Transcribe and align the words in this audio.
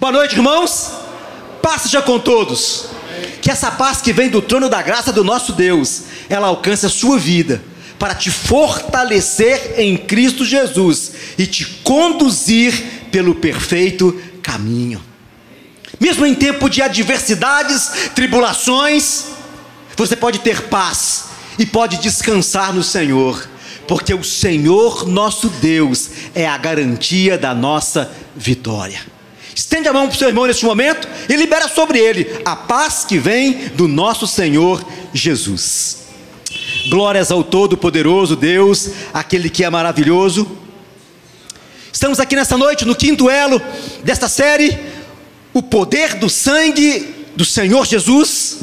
Boa 0.00 0.12
noite, 0.12 0.36
irmãos. 0.36 0.92
Paz 1.60 1.82
seja 1.82 2.00
com 2.00 2.20
todos. 2.20 2.84
Que 3.42 3.50
essa 3.50 3.68
paz 3.68 4.00
que 4.00 4.12
vem 4.12 4.28
do 4.28 4.40
trono 4.40 4.68
da 4.68 4.80
graça 4.80 5.12
do 5.12 5.24
nosso 5.24 5.54
Deus, 5.54 6.02
ela 6.28 6.46
alcance 6.46 6.86
a 6.86 6.88
sua 6.88 7.18
vida 7.18 7.60
para 7.98 8.14
te 8.14 8.30
fortalecer 8.30 9.74
em 9.76 9.96
Cristo 9.96 10.44
Jesus 10.44 11.12
e 11.36 11.48
te 11.48 11.66
conduzir 11.82 13.08
pelo 13.10 13.34
perfeito 13.34 14.16
caminho. 14.40 15.02
Mesmo 15.98 16.24
em 16.24 16.32
tempo 16.32 16.70
de 16.70 16.80
adversidades, 16.80 17.90
tribulações, 18.14 19.24
você 19.96 20.14
pode 20.14 20.38
ter 20.38 20.68
paz 20.68 21.24
e 21.58 21.66
pode 21.66 21.96
descansar 21.96 22.72
no 22.72 22.84
Senhor, 22.84 23.48
porque 23.88 24.14
o 24.14 24.22
Senhor 24.22 25.08
nosso 25.08 25.48
Deus 25.48 26.08
é 26.36 26.46
a 26.46 26.56
garantia 26.56 27.36
da 27.36 27.52
nossa 27.52 28.12
vitória. 28.36 29.17
Estende 29.58 29.88
a 29.88 29.92
mão 29.92 30.06
para 30.06 30.14
o 30.14 30.16
seu 30.16 30.28
irmão 30.28 30.46
neste 30.46 30.64
momento 30.64 31.08
e 31.28 31.34
libera 31.34 31.66
sobre 31.66 31.98
ele 31.98 32.42
a 32.44 32.54
paz 32.54 33.04
que 33.04 33.18
vem 33.18 33.66
do 33.74 33.88
nosso 33.88 34.24
Senhor 34.24 34.86
Jesus. 35.12 36.04
Glórias 36.88 37.32
ao 37.32 37.42
Todo-Poderoso 37.42 38.36
Deus, 38.36 38.88
aquele 39.12 39.50
que 39.50 39.64
é 39.64 39.68
maravilhoso. 39.68 40.48
Estamos 41.92 42.20
aqui 42.20 42.36
nessa 42.36 42.56
noite 42.56 42.84
no 42.84 42.94
quinto 42.94 43.28
elo 43.28 43.60
desta 44.04 44.28
série, 44.28 44.78
o 45.52 45.60
poder 45.60 46.14
do 46.14 46.30
sangue 46.30 47.26
do 47.34 47.44
Senhor 47.44 47.84
Jesus. 47.84 48.58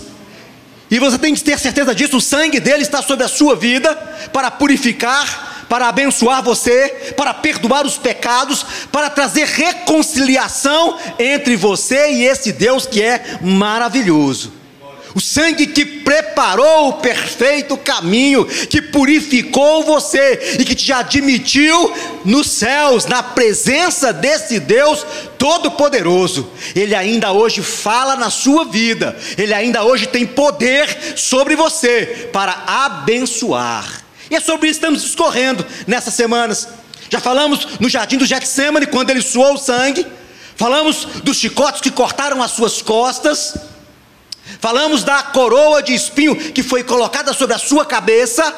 E 0.89 0.98
você 0.98 1.17
tem 1.17 1.36
que 1.36 1.44
ter 1.44 1.59
certeza 1.59 1.94
disso, 1.94 2.16
o 2.16 2.22
sangue 2.22 2.62
dele 2.62 2.84
está 2.84 3.02
sobre 3.02 3.25
a 3.25 3.27
sua 3.27 3.53
vida 3.53 3.94
para 4.31 4.50
purificar, 4.50 5.55
para 5.75 5.89
abençoar 5.89 6.41
você, 6.41 6.88
para 7.17 7.34
perdoar 7.34 7.85
os 7.85 7.97
pecados, 7.97 8.66
para 8.93 9.09
trazer 9.09 9.45
reconciliação 9.45 10.97
entre 11.20 11.57
você 11.57 12.13
e 12.13 12.23
esse 12.23 12.53
Deus 12.53 12.85
que 12.85 13.02
é 13.02 13.39
maravilhoso. 13.41 14.53
O 15.13 15.19
sangue 15.19 15.67
que 15.67 15.83
preparou 15.85 16.88
o 16.88 16.94
perfeito 16.94 17.75
caminho, 17.75 18.45
que 18.45 18.81
purificou 18.81 19.83
você 19.83 20.55
e 20.58 20.63
que 20.63 20.75
te 20.75 20.94
admitiu 20.94 21.94
nos 22.23 22.52
céus, 22.52 23.05
na 23.05 23.22
presença 23.22 24.13
desse 24.13 24.61
Deus 24.61 25.05
Todo-Poderoso. 25.38 26.50
Ele 26.73 26.95
ainda 26.95 27.33
hoje 27.33 27.61
fala 27.61 28.16
na 28.16 28.30
sua 28.30 28.63
vida, 28.63 29.13
ele 29.38 29.53
ainda 29.53 29.83
hoje 29.83 30.07
tem 30.07 30.25
poder 30.25 31.17
sobre 31.17 31.53
você 31.53 32.30
para 32.31 32.63
abençoar. 32.66 34.05
E 34.30 34.36
é 34.36 34.40
sobre 34.40 34.70
isso 34.70 34.80
que 34.80 34.86
estamos 34.86 35.02
discorrendo 35.02 35.66
nessas 35.86 36.14
semanas. 36.14 36.68
Já 37.09 37.20
falamos 37.20 37.80
no 37.80 37.88
jardim 37.88 38.18
do 38.18 38.26
Getsemane, 38.26 38.88
quando 38.88 39.09
ele 39.09 39.22
suou 39.22 39.54
o 39.54 39.58
sangue. 39.58 40.06
Falamos 40.56 41.06
dos 41.23 41.38
chicotes 41.38 41.81
que 41.81 41.92
cortaram 41.92 42.42
as 42.42 42.52
suas 42.52 42.81
costas. 42.81 43.56
Falamos 44.59 45.03
da 45.03 45.22
coroa 45.22 45.81
de 45.84 45.94
espinho 45.94 46.36
que 46.36 46.64
foi 46.64 46.84
colocada 46.84 47.34
sobre 47.34 47.56
a 47.56 47.59
sua 47.59 47.86
cabeça. 47.86 48.53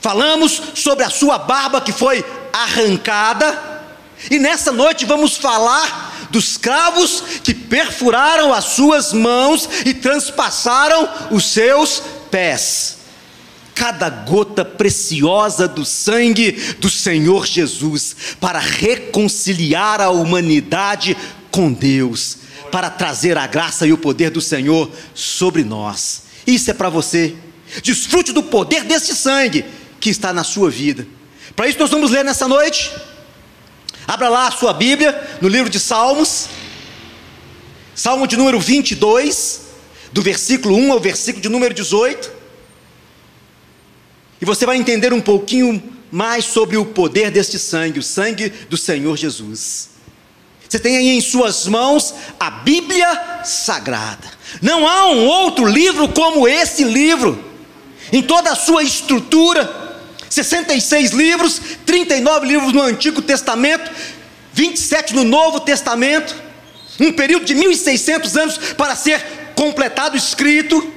Falamos 0.00 0.62
sobre 0.74 1.04
a 1.04 1.10
sua 1.10 1.38
barba 1.38 1.80
que 1.80 1.92
foi 1.92 2.24
arrancada. 2.52 3.82
E 4.30 4.38
nessa 4.38 4.72
noite 4.72 5.04
vamos 5.04 5.36
falar 5.36 6.14
dos 6.30 6.56
cravos 6.56 7.22
que 7.42 7.52
perfuraram 7.52 8.52
as 8.52 8.64
suas 8.64 9.12
mãos 9.12 9.68
e 9.84 9.92
transpassaram 9.92 11.08
os 11.30 11.44
seus 11.44 12.02
pés 12.30 12.95
cada 13.76 14.08
gota 14.08 14.64
preciosa 14.64 15.68
do 15.68 15.84
sangue 15.84 16.52
do 16.80 16.88
Senhor 16.88 17.46
Jesus 17.46 18.16
para 18.40 18.58
reconciliar 18.58 20.00
a 20.00 20.08
humanidade 20.08 21.14
com 21.50 21.70
Deus, 21.70 22.38
para 22.72 22.88
trazer 22.88 23.36
a 23.36 23.46
graça 23.46 23.86
e 23.86 23.92
o 23.92 23.98
poder 23.98 24.30
do 24.30 24.40
Senhor 24.40 24.90
sobre 25.14 25.62
nós. 25.62 26.22
Isso 26.46 26.70
é 26.70 26.74
para 26.74 26.88
você. 26.88 27.36
Desfrute 27.82 28.32
do 28.32 28.42
poder 28.42 28.82
desse 28.82 29.14
sangue 29.14 29.62
que 30.00 30.08
está 30.08 30.32
na 30.32 30.42
sua 30.42 30.70
vida. 30.70 31.06
Para 31.54 31.68
isso 31.68 31.78
nós 31.78 31.90
vamos 31.90 32.10
ler 32.10 32.24
nessa 32.24 32.48
noite. 32.48 32.90
Abra 34.08 34.30
lá 34.30 34.48
a 34.48 34.52
sua 34.52 34.72
Bíblia 34.72 35.38
no 35.42 35.48
livro 35.48 35.68
de 35.68 35.78
Salmos. 35.78 36.48
Salmo 37.94 38.26
de 38.26 38.36
número 38.38 38.58
22, 38.58 39.60
do 40.12 40.22
versículo 40.22 40.76
1 40.76 40.92
ao 40.92 41.00
versículo 41.00 41.42
de 41.42 41.48
número 41.50 41.74
18. 41.74 42.35
E 44.40 44.44
você 44.44 44.66
vai 44.66 44.76
entender 44.76 45.12
um 45.12 45.20
pouquinho 45.20 45.82
mais 46.10 46.44
sobre 46.44 46.76
o 46.76 46.84
poder 46.84 47.30
deste 47.30 47.58
sangue, 47.58 47.98
o 47.98 48.02
sangue 48.02 48.48
do 48.48 48.76
Senhor 48.76 49.16
Jesus. 49.16 49.90
Você 50.68 50.78
tem 50.78 50.96
aí 50.96 51.08
em 51.10 51.20
suas 51.20 51.66
mãos 51.66 52.14
a 52.38 52.50
Bíblia 52.50 53.42
Sagrada. 53.44 54.26
Não 54.60 54.86
há 54.86 55.08
um 55.08 55.26
outro 55.26 55.64
livro 55.66 56.08
como 56.08 56.46
esse 56.46 56.84
livro, 56.84 57.42
em 58.12 58.22
toda 58.22 58.50
a 58.50 58.56
sua 58.56 58.82
estrutura. 58.82 59.84
66 60.28 61.12
livros, 61.12 61.60
39 61.86 62.46
livros 62.46 62.72
no 62.72 62.82
Antigo 62.82 63.22
Testamento, 63.22 63.90
27 64.52 65.14
no 65.14 65.22
Novo 65.22 65.60
Testamento, 65.60 66.34
um 66.98 67.12
período 67.12 67.44
de 67.44 67.54
1600 67.54 68.36
anos 68.36 68.58
para 68.76 68.96
ser 68.96 69.24
completado, 69.54 70.16
escrito 70.16 70.95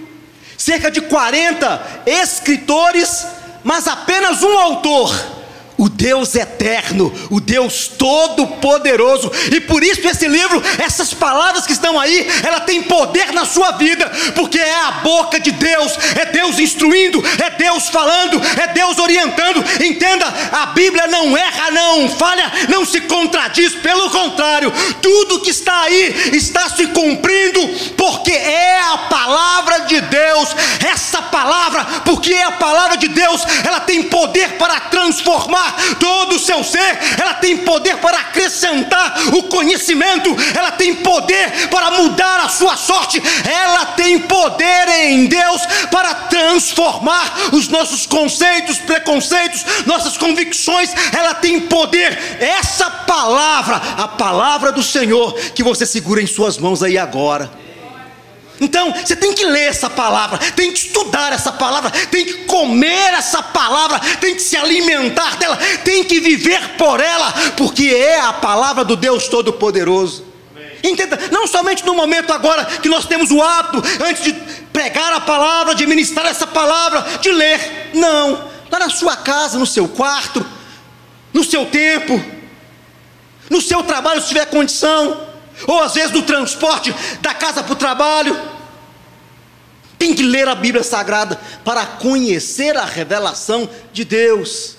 cerca 0.60 0.92
de 0.92 1.00
40 1.00 2.04
escritores, 2.06 3.26
mas 3.64 3.88
apenas 3.88 4.44
um 4.44 4.60
autor 4.60 5.39
o 5.80 5.88
Deus 5.88 6.36
eterno, 6.36 7.12
o 7.32 7.40
Deus 7.40 7.88
todo-poderoso. 7.88 9.32
E 9.56 9.62
por 9.62 9.82
isso 9.82 10.06
esse 10.06 10.28
livro, 10.28 10.62
essas 10.78 11.14
palavras 11.14 11.66
que 11.66 11.72
estão 11.72 11.98
aí, 11.98 12.28
ela 12.44 12.60
tem 12.60 12.84
poder 12.84 13.32
na 13.32 13.46
sua 13.46 13.72
vida, 13.72 14.06
porque 14.36 14.60
é 14.60 14.82
a 14.82 14.92
boca 14.92 15.40
de 15.40 15.52
Deus, 15.52 15.98
é 16.20 16.26
Deus 16.26 16.60
instruindo, 16.60 17.24
é 17.42 17.52
Deus 17.52 17.88
falando, 17.88 18.42
é 18.62 18.68
Deus 18.74 19.00
orientando. 19.00 19.64
Entenda, 19.82 20.26
a 20.52 20.66
Bíblia 20.68 21.08
não 21.08 21.38
erra, 21.38 21.72
não 21.72 22.10
falha, 22.10 22.52
não 22.68 22.86
se 22.86 23.00
contradiz, 23.02 23.74
pelo 23.76 24.10
contrário, 24.10 24.74
tudo 25.02 25.40
que 25.40 25.50
está 25.50 25.84
aí 25.84 26.32
está 26.34 26.70
se 26.70 26.88
cumprindo, 26.88 27.66
porque 27.96 28.34
é 28.34 28.82
a 28.82 28.98
palavra 29.10 29.80
de 29.86 30.02
Deus. 30.02 30.50
Essa 30.92 31.22
palavra, 31.22 31.86
porque 32.04 32.34
é 32.34 32.44
a 32.44 32.52
palavra 32.52 32.98
de 32.98 33.08
Deus, 33.08 33.42
ela 33.64 33.80
tem 33.80 34.04
poder 34.04 34.58
para 34.58 34.78
transformar 34.82 35.69
todo 36.00 36.36
o 36.36 36.40
seu 36.40 36.64
ser, 36.64 36.98
ela 37.20 37.36
tem 37.36 37.58
poder 37.58 37.98
para 37.98 38.20
acrescentar 38.20 39.16
o 39.34 39.44
conhecimento, 39.44 40.36
ela 40.56 40.72
tem 40.72 40.96
poder 40.96 41.68
para 41.70 41.92
mudar 41.92 42.42
a 42.42 42.50
sua 42.50 42.76
sorte, 42.78 43.22
ela 43.50 43.86
tem 43.88 44.20
poder 44.20 44.88
em 45.06 45.26
Deus 45.26 45.62
para 45.92 46.14
transformar 46.14 47.50
os 47.54 47.68
nossos 47.68 48.06
conceitos, 48.06 48.78
preconceitos, 48.80 49.66
nossas 49.86 50.18
convicções, 50.18 50.92
ela 51.12 51.34
tem 51.34 51.62
poder. 51.62 52.18
Essa 52.40 52.90
palavra, 52.90 53.82
a 53.98 54.08
palavra 54.08 54.72
do 54.72 54.84
Senhor, 54.84 55.34
que 55.56 55.64
você 55.64 55.86
segura 55.86 56.22
em 56.22 56.28
suas 56.28 56.58
mãos 56.58 56.84
aí 56.84 56.98
agora 56.98 57.50
então, 58.60 58.94
você 58.94 59.16
tem 59.16 59.34
que 59.34 59.46
ler 59.46 59.70
essa 59.70 59.90
palavra, 59.90 60.38
tem 60.38 60.72
que 60.72 60.80
estudar 60.80 61.32
essa 61.32 61.52
palavra, 61.52 61.90
tem 62.12 62.26
que 62.26 62.34
comer 62.46 63.14
essa 63.14 63.42
palavra, 63.42 64.00
tem 64.20 64.36
que 64.36 64.42
se 64.42 64.58
alimentar 64.58 65.38
dela, 65.38 65.58
tem 65.84 66.04
que 66.04 66.20
viver 66.20 66.76
por 66.78 67.00
ela, 67.00 67.34
porque 67.56 67.86
é 67.86 68.20
a 68.20 68.34
palavra 68.34 68.84
do 68.84 68.96
Deus 68.96 69.28
Todo-Poderoso. 69.28 70.26
Entenda, 70.84 71.20
não 71.32 71.48
somente 71.48 71.86
no 71.86 71.94
momento 71.94 72.32
agora 72.32 72.66
que 72.66 72.90
nós 72.90 73.06
temos 73.06 73.32
o 73.32 73.42
hábito, 73.42 73.84
antes 74.04 74.24
de 74.24 74.34
pregar 74.72 75.14
a 75.14 75.22
palavra, 75.22 75.76
de 75.76 75.86
ministrar 75.86 76.26
essa 76.28 76.48
palavra, 76.48 77.06
de 77.22 77.32
ler, 77.32 77.92
não, 77.94 78.50
lá 78.72 78.80
na 78.80 78.90
sua 78.90 79.16
casa, 79.18 79.58
no 79.58 79.66
seu 79.66 79.88
quarto, 79.88 80.46
no 81.34 81.44
seu 81.44 81.66
tempo, 81.66 82.22
no 83.50 83.62
seu 83.62 83.84
trabalho, 83.84 84.22
se 84.22 84.28
tiver 84.28 84.46
condição, 84.46 85.29
ou 85.68 85.82
às 85.82 85.94
vezes 85.94 86.12
no 86.12 86.22
transporte 86.22 86.94
da 87.22 87.34
casa 87.34 87.64
para 87.64 87.74
o 87.74 87.76
trabalho. 87.76 88.40
Tem 89.98 90.14
que 90.14 90.24
ler 90.24 90.48
a 90.48 90.56
Bíblia 90.56 90.84
Sagrada 90.84 91.40
para 91.64 91.86
conhecer 91.86 92.78
a 92.78 92.86
revelação 92.86 93.70
de 93.92 94.06
Deus, 94.06 94.78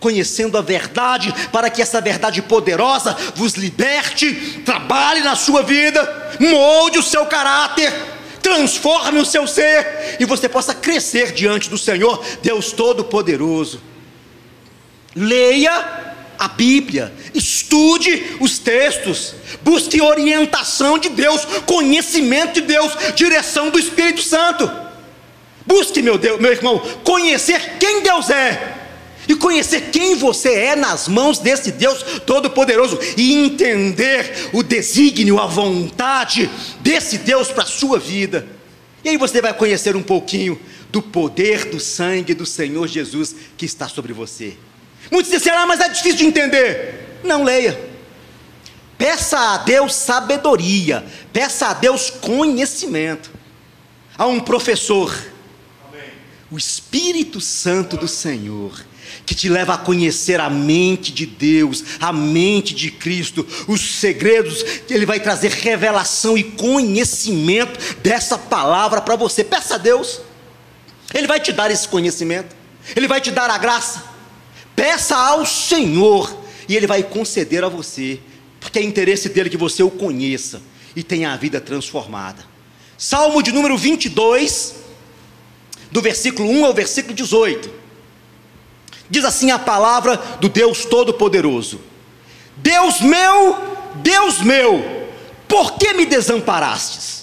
conhecendo 0.00 0.56
a 0.56 0.62
verdade, 0.62 1.32
para 1.52 1.68
que 1.68 1.82
essa 1.82 2.00
verdade 2.00 2.40
poderosa 2.40 3.16
vos 3.34 3.52
liberte, 3.52 4.62
trabalhe 4.64 5.20
na 5.20 5.36
sua 5.36 5.62
vida, 5.62 6.36
molde 6.40 6.98
o 6.98 7.02
seu 7.02 7.26
caráter, 7.26 7.92
transforme 8.42 9.20
o 9.20 9.26
seu 9.26 9.46
ser 9.46 10.16
e 10.18 10.24
você 10.24 10.48
possa 10.48 10.74
crescer 10.74 11.32
diante 11.32 11.68
do 11.68 11.76
Senhor, 11.76 12.24
Deus 12.42 12.72
Todo-Poderoso. 12.72 13.80
Leia 15.14 16.11
a 16.42 16.48
Bíblia, 16.48 17.12
estude 17.32 18.36
os 18.40 18.58
textos, 18.58 19.32
busque 19.62 20.02
orientação 20.02 20.98
de 20.98 21.08
Deus, 21.08 21.44
conhecimento 21.64 22.54
de 22.54 22.62
Deus, 22.62 22.92
direção 23.14 23.70
do 23.70 23.78
Espírito 23.78 24.22
Santo. 24.22 24.68
Busque, 25.64 26.02
meu 26.02 26.18
Deus, 26.18 26.40
meu 26.40 26.50
irmão, 26.50 26.80
conhecer 27.04 27.78
quem 27.78 28.02
Deus 28.02 28.28
é. 28.28 28.74
e 29.28 29.36
conhecer 29.36 29.90
quem 29.92 30.16
você 30.16 30.52
é 30.52 30.74
nas 30.74 31.06
mãos 31.06 31.38
desse 31.38 31.70
Deus 31.70 32.02
Todo-Poderoso 32.26 32.98
e 33.16 33.34
entender 33.34 34.50
o 34.52 34.64
desígnio, 34.64 35.38
a 35.38 35.46
vontade 35.46 36.50
desse 36.80 37.18
Deus 37.18 37.52
para 37.52 37.62
a 37.62 37.66
sua 37.66 38.00
vida. 38.00 38.48
E 39.04 39.10
aí 39.10 39.16
você 39.16 39.40
vai 39.40 39.54
conhecer 39.54 39.94
um 39.94 40.02
pouquinho 40.02 40.60
do 40.90 41.00
poder 41.00 41.66
do 41.66 41.78
sangue 41.78 42.34
do 42.34 42.44
Senhor 42.44 42.88
Jesus 42.88 43.32
que 43.56 43.64
está 43.64 43.88
sobre 43.88 44.12
você. 44.12 44.56
Muitos 45.10 45.30
dizem, 45.30 45.52
ah, 45.52 45.66
mas 45.66 45.80
é 45.80 45.88
difícil 45.88 46.18
de 46.18 46.26
entender. 46.26 47.20
Não 47.24 47.42
leia. 47.42 47.92
Peça 49.02 49.36
a 49.36 49.58
Deus 49.58 49.94
sabedoria, 49.96 51.04
peça 51.32 51.66
a 51.66 51.74
Deus 51.74 52.08
conhecimento. 52.08 53.32
Há 54.16 54.26
um 54.26 54.38
professor, 54.38 55.12
o 56.50 56.56
Espírito 56.56 57.40
Santo 57.40 57.96
do 57.96 58.06
Senhor, 58.06 58.84
que 59.26 59.34
te 59.34 59.48
leva 59.48 59.74
a 59.74 59.78
conhecer 59.78 60.38
a 60.38 60.48
mente 60.48 61.10
de 61.10 61.26
Deus, 61.26 61.82
a 61.98 62.12
mente 62.12 62.74
de 62.74 62.92
Cristo, 62.92 63.44
os 63.66 63.98
segredos, 63.98 64.64
Ele 64.88 65.04
vai 65.04 65.18
trazer 65.18 65.50
revelação 65.50 66.38
e 66.38 66.44
conhecimento 66.44 67.96
dessa 68.02 68.38
palavra 68.38 69.00
para 69.00 69.16
você. 69.16 69.42
Peça 69.42 69.74
a 69.74 69.78
Deus, 69.78 70.20
Ele 71.12 71.26
vai 71.26 71.40
te 71.40 71.50
dar 71.50 71.72
esse 71.72 71.88
conhecimento, 71.88 72.54
Ele 72.94 73.08
vai 73.08 73.20
te 73.20 73.32
dar 73.32 73.50
a 73.50 73.58
graça. 73.58 74.11
Peça 74.74 75.16
ao 75.16 75.44
Senhor 75.44 76.34
e 76.68 76.76
Ele 76.76 76.86
vai 76.86 77.02
conceder 77.02 77.64
a 77.64 77.68
você, 77.68 78.20
porque 78.60 78.78
é 78.78 78.82
interesse 78.82 79.28
dele 79.28 79.50
que 79.50 79.56
você 79.56 79.82
o 79.82 79.90
conheça 79.90 80.62
e 80.94 81.02
tenha 81.02 81.32
a 81.32 81.36
vida 81.36 81.60
transformada. 81.60 82.44
Salmo 82.96 83.42
de 83.42 83.52
número 83.52 83.76
22, 83.76 84.74
do 85.90 86.00
versículo 86.00 86.48
1 86.48 86.66
ao 86.66 86.74
versículo 86.74 87.14
18. 87.14 87.70
Diz 89.10 89.24
assim 89.24 89.50
a 89.50 89.58
palavra 89.58 90.16
do 90.40 90.48
Deus 90.48 90.84
Todo-Poderoso: 90.84 91.80
Deus 92.56 93.00
meu, 93.00 93.58
Deus 93.96 94.40
meu, 94.40 95.08
por 95.48 95.72
que 95.74 95.92
me 95.92 96.06
desamparastes? 96.06 97.22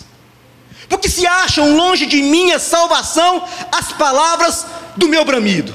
Porque 0.87 1.07
se 1.07 1.25
acham 1.25 1.75
longe 1.75 2.05
de 2.05 2.21
minha 2.21 2.59
salvação 2.59 3.47
as 3.71 3.91
palavras 3.93 4.65
do 4.97 5.07
meu 5.07 5.23
bramido. 5.23 5.73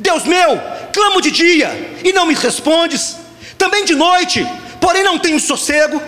Deus 0.00 0.24
meu, 0.24 0.58
clamo 0.92 1.20
de 1.20 1.30
dia 1.30 2.00
e 2.02 2.12
não 2.12 2.24
me 2.24 2.34
respondes, 2.34 3.16
também 3.58 3.84
de 3.84 3.94
noite, 3.94 4.44
porém 4.80 5.04
não 5.04 5.18
tenho 5.18 5.38
sossego. 5.38 6.00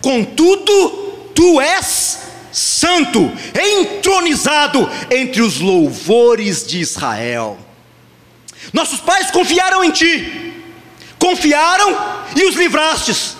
Contudo, 0.00 1.30
tu 1.34 1.60
és 1.60 2.18
santo, 2.50 3.30
entronizado 3.54 4.90
entre 5.10 5.42
os 5.42 5.60
louvores 5.60 6.66
de 6.66 6.80
Israel. 6.80 7.58
Nossos 8.72 9.00
pais 9.00 9.30
confiaram 9.30 9.84
em 9.84 9.90
ti, 9.90 10.54
confiaram 11.18 11.96
e 12.34 12.44
os 12.44 12.56
livrastes. 12.56 13.36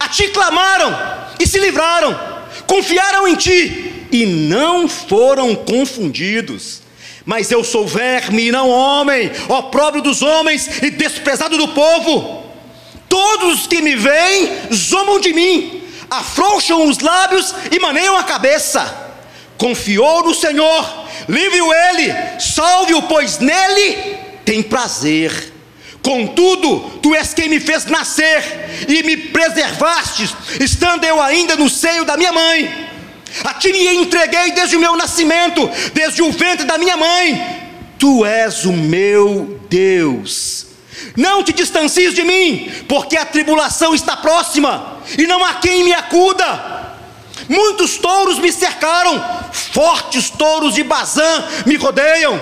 A 0.00 0.08
ti 0.08 0.28
clamaram 0.28 0.96
e 1.38 1.46
se 1.46 1.60
livraram, 1.60 2.18
confiaram 2.66 3.28
em 3.28 3.36
ti 3.36 4.06
e 4.10 4.26
não 4.26 4.88
foram 4.88 5.54
confundidos. 5.54 6.82
Mas 7.24 7.50
eu 7.50 7.62
sou 7.62 7.86
verme 7.86 8.48
e 8.48 8.52
não 8.52 8.68
homem, 8.68 9.30
opróbrio 9.48 10.02
dos 10.02 10.22
homens 10.22 10.82
e 10.82 10.90
desprezado 10.90 11.56
do 11.56 11.68
povo. 11.68 12.44
Todos 13.08 13.60
os 13.60 13.66
que 13.66 13.82
me 13.82 13.96
veem 13.96 14.50
zombam 14.72 15.20
de 15.20 15.32
mim, 15.32 15.82
afrouxam 16.08 16.88
os 16.88 16.98
lábios 16.98 17.54
e 17.70 17.78
maneiam 17.78 18.16
a 18.16 18.22
cabeça. 18.22 19.08
Confiou 19.58 20.24
no 20.24 20.34
Senhor 20.34 21.00
livre-o 21.28 21.72
ele, 21.72 22.12
salve-o, 22.40 23.02
pois 23.02 23.38
nele 23.38 24.16
tem 24.44 24.62
prazer. 24.62 25.52
Contudo, 26.02 26.98
tu 27.02 27.14
és 27.14 27.34
quem 27.34 27.48
me 27.48 27.60
fez 27.60 27.84
nascer 27.84 28.42
e 28.88 29.02
me 29.02 29.16
preservastes, 29.16 30.34
estando 30.58 31.04
eu 31.04 31.20
ainda 31.20 31.56
no 31.56 31.68
seio 31.68 32.04
da 32.04 32.16
minha 32.16 32.32
mãe. 32.32 32.89
A 33.44 33.54
ti 33.54 33.72
me 33.72 33.96
entreguei 33.96 34.52
desde 34.52 34.76
o 34.76 34.80
meu 34.80 34.96
nascimento, 34.96 35.68
desde 35.92 36.22
o 36.22 36.32
ventre 36.32 36.66
da 36.66 36.78
minha 36.78 36.96
mãe. 36.96 37.70
Tu 37.98 38.24
és 38.24 38.64
o 38.64 38.72
meu 38.72 39.60
Deus. 39.68 40.66
Não 41.16 41.42
te 41.42 41.52
distancies 41.52 42.14
de 42.14 42.22
mim, 42.24 42.70
porque 42.88 43.16
a 43.16 43.24
tribulação 43.24 43.94
está 43.94 44.16
próxima 44.16 44.98
e 45.18 45.26
não 45.26 45.44
há 45.44 45.54
quem 45.54 45.84
me 45.84 45.92
acuda. 45.92 46.80
Muitos 47.48 47.96
touros 47.98 48.38
me 48.38 48.52
cercaram, 48.52 49.22
fortes 49.52 50.30
touros 50.30 50.74
de 50.74 50.84
Bazã 50.84 51.44
me 51.66 51.76
rodeiam. 51.76 52.40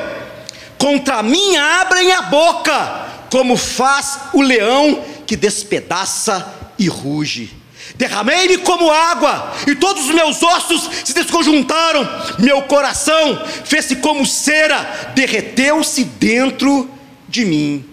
Contra 0.77 1.23
mim 1.23 1.57
abrem 1.57 2.13
a 2.13 2.23
boca, 2.23 3.07
como 3.31 3.57
faz 3.57 4.19
o 4.33 4.43
leão 4.43 5.03
que 5.27 5.35
despedaça 5.35 6.55
e 6.79 6.89
ruge. 6.89 7.58
Derramei-me 7.99 8.59
como 8.59 8.93
água, 8.93 9.53
e 9.67 9.75
todos 9.75 10.05
os 10.05 10.15
meus 10.15 10.41
ossos 10.41 10.89
se 11.05 11.13
desconjuntaram, 11.13 12.09
meu 12.39 12.63
coração 12.63 13.45
fez-se 13.65 13.97
como 13.97 14.25
cera, 14.25 15.11
derreteu-se 15.17 16.05
dentro 16.05 16.89
de 17.29 17.45
mim. 17.45 17.85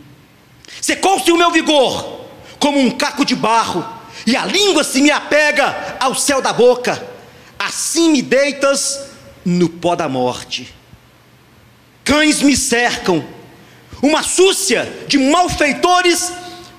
Secou-se 0.79 1.31
o 1.31 1.37
meu 1.37 1.49
vigor, 1.49 2.27
como 2.59 2.79
um 2.79 2.91
caco 2.91 3.25
de 3.25 3.35
barro, 3.35 3.83
e 4.27 4.37
a 4.37 4.45
língua 4.45 4.83
se 4.83 5.01
me 5.01 5.09
apega 5.09 5.97
ao 5.99 6.13
céu 6.13 6.39
da 6.39 6.53
boca, 6.53 7.03
assim 7.57 8.11
me 8.11 8.21
deitas 8.21 9.07
no 9.43 9.67
pó 9.67 9.95
da 9.95 10.07
morte. 10.07 10.71
Cães 12.03 12.43
me 12.43 12.55
cercam, 12.55 13.25
uma 14.03 14.21
súcia 14.21 14.87
de 15.07 15.17
malfeitores 15.17 16.31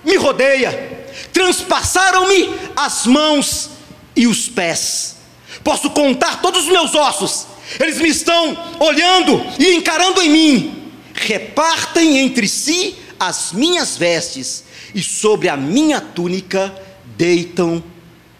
me 0.04 0.14
rodeia, 0.14 0.95
transpassaram-me 1.36 2.48
as 2.74 3.04
mãos 3.04 3.68
e 4.16 4.26
os 4.26 4.48
pés. 4.48 5.16
Posso 5.62 5.90
contar 5.90 6.40
todos 6.40 6.64
os 6.64 6.72
meus 6.72 6.94
ossos, 6.94 7.46
eles 7.78 7.98
me 7.98 8.08
estão 8.08 8.56
olhando 8.80 9.44
e 9.58 9.74
encarando 9.74 10.22
em 10.22 10.30
mim. 10.30 10.92
Repartem 11.12 12.16
entre 12.20 12.48
si 12.48 12.96
as 13.20 13.52
minhas 13.52 13.98
vestes, 13.98 14.64
e 14.94 15.02
sobre 15.02 15.50
a 15.50 15.58
minha 15.58 16.00
túnica 16.00 16.74
deitam 17.18 17.84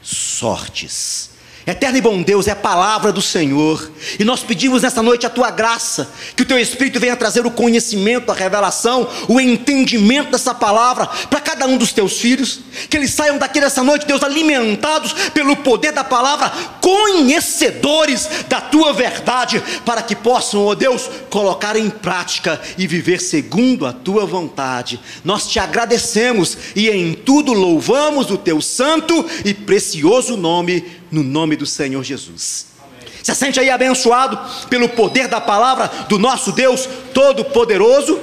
sortes. 0.00 1.35
Eterno 1.66 1.98
e 1.98 2.00
bom 2.00 2.22
Deus, 2.22 2.46
é 2.46 2.52
a 2.52 2.56
palavra 2.56 3.10
do 3.10 3.20
Senhor, 3.20 3.90
e 4.20 4.24
nós 4.24 4.40
pedimos 4.44 4.82
nessa 4.82 5.02
noite 5.02 5.26
a 5.26 5.30
tua 5.30 5.50
graça, 5.50 6.08
que 6.36 6.44
o 6.44 6.46
teu 6.46 6.56
Espírito 6.60 7.00
venha 7.00 7.16
trazer 7.16 7.44
o 7.44 7.50
conhecimento, 7.50 8.30
a 8.30 8.34
revelação, 8.36 9.08
o 9.26 9.40
entendimento 9.40 10.30
dessa 10.30 10.54
palavra 10.54 11.08
para 11.28 11.40
cada 11.40 11.66
um 11.66 11.76
dos 11.76 11.90
teus 11.90 12.20
filhos, 12.20 12.60
que 12.88 12.96
eles 12.96 13.12
saiam 13.12 13.36
daqui 13.36 13.60
nessa 13.60 13.82
noite, 13.82 14.06
Deus, 14.06 14.22
alimentados 14.22 15.12
pelo 15.34 15.56
poder 15.56 15.90
da 15.90 16.04
palavra, 16.04 16.52
conhecedores 16.80 18.28
da 18.48 18.60
tua 18.60 18.92
verdade, 18.92 19.60
para 19.84 20.02
que 20.02 20.14
possam, 20.14 20.66
ó 20.66 20.74
Deus, 20.76 21.10
colocar 21.30 21.74
em 21.74 21.90
prática 21.90 22.60
e 22.78 22.86
viver 22.86 23.20
segundo 23.20 23.86
a 23.86 23.92
tua 23.92 24.24
vontade. 24.24 25.00
Nós 25.24 25.48
te 25.48 25.58
agradecemos 25.58 26.56
e 26.76 26.88
em 26.88 27.12
tudo 27.12 27.52
louvamos 27.52 28.30
o 28.30 28.38
teu 28.38 28.60
santo 28.62 29.28
e 29.44 29.52
precioso 29.52 30.36
nome 30.36 31.04
no 31.16 31.22
nome 31.22 31.56
do 31.56 31.64
Senhor 31.64 32.04
Jesus. 32.04 32.66
Amém. 32.78 33.10
Se 33.22 33.34
sente 33.34 33.58
aí 33.58 33.70
abençoado 33.70 34.38
pelo 34.68 34.88
poder 34.90 35.28
da 35.28 35.40
palavra 35.40 35.90
do 36.08 36.18
nosso 36.18 36.52
Deus 36.52 36.86
Todo-Poderoso. 37.14 38.20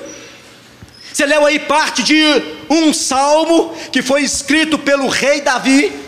Você 1.12 1.26
leu 1.26 1.46
aí 1.46 1.60
parte 1.60 2.04
de 2.04 2.22
um 2.70 2.94
salmo 2.94 3.76
que 3.92 4.02
foi 4.02 4.22
escrito 4.22 4.78
pelo 4.78 5.08
rei 5.08 5.42
Davi 5.42 6.03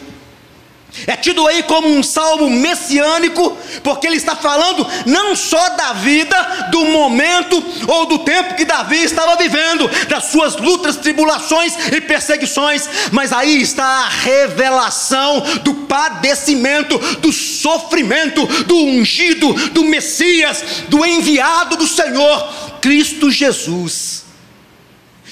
é 1.08 1.16
tido 1.16 1.46
aí 1.48 1.64
como 1.64 1.88
um 1.88 2.02
salmo 2.02 2.50
messiânico, 2.50 3.58
porque 3.84 4.08
ele 4.08 4.18
está 4.18 4.36
falando 4.36 4.88
não 5.06 5.36
só 5.36 5.70
da 5.70 5.94
vida, 5.94 6.70
do 6.72 6.86
momento 6.86 7.64
ou 7.88 8.06
do 8.06 8.20
tempo 8.20 8.56
que 8.56 8.66
Davi 8.66 9.04
estava 9.04 9.36
vivendo, 9.36 9.90
das 10.08 10.25
suas 10.25 10.56
lutas, 10.56 10.98
tribulações 10.98 11.74
e 11.92 12.02
perseguições, 12.02 12.90
mas 13.12 13.32
aí 13.32 13.62
está 13.62 13.86
a 13.86 14.10
revelação 14.10 15.42
do 15.64 15.74
padecimento, 15.74 16.98
do 17.18 17.32
sofrimento, 17.32 18.46
do 18.64 18.78
ungido, 18.78 19.54
do 19.72 19.84
Messias, 19.84 20.64
do 20.88 21.06
enviado 21.06 21.78
do 21.78 21.88
Senhor, 21.88 22.80
Cristo 22.82 23.30
Jesus 23.30 24.25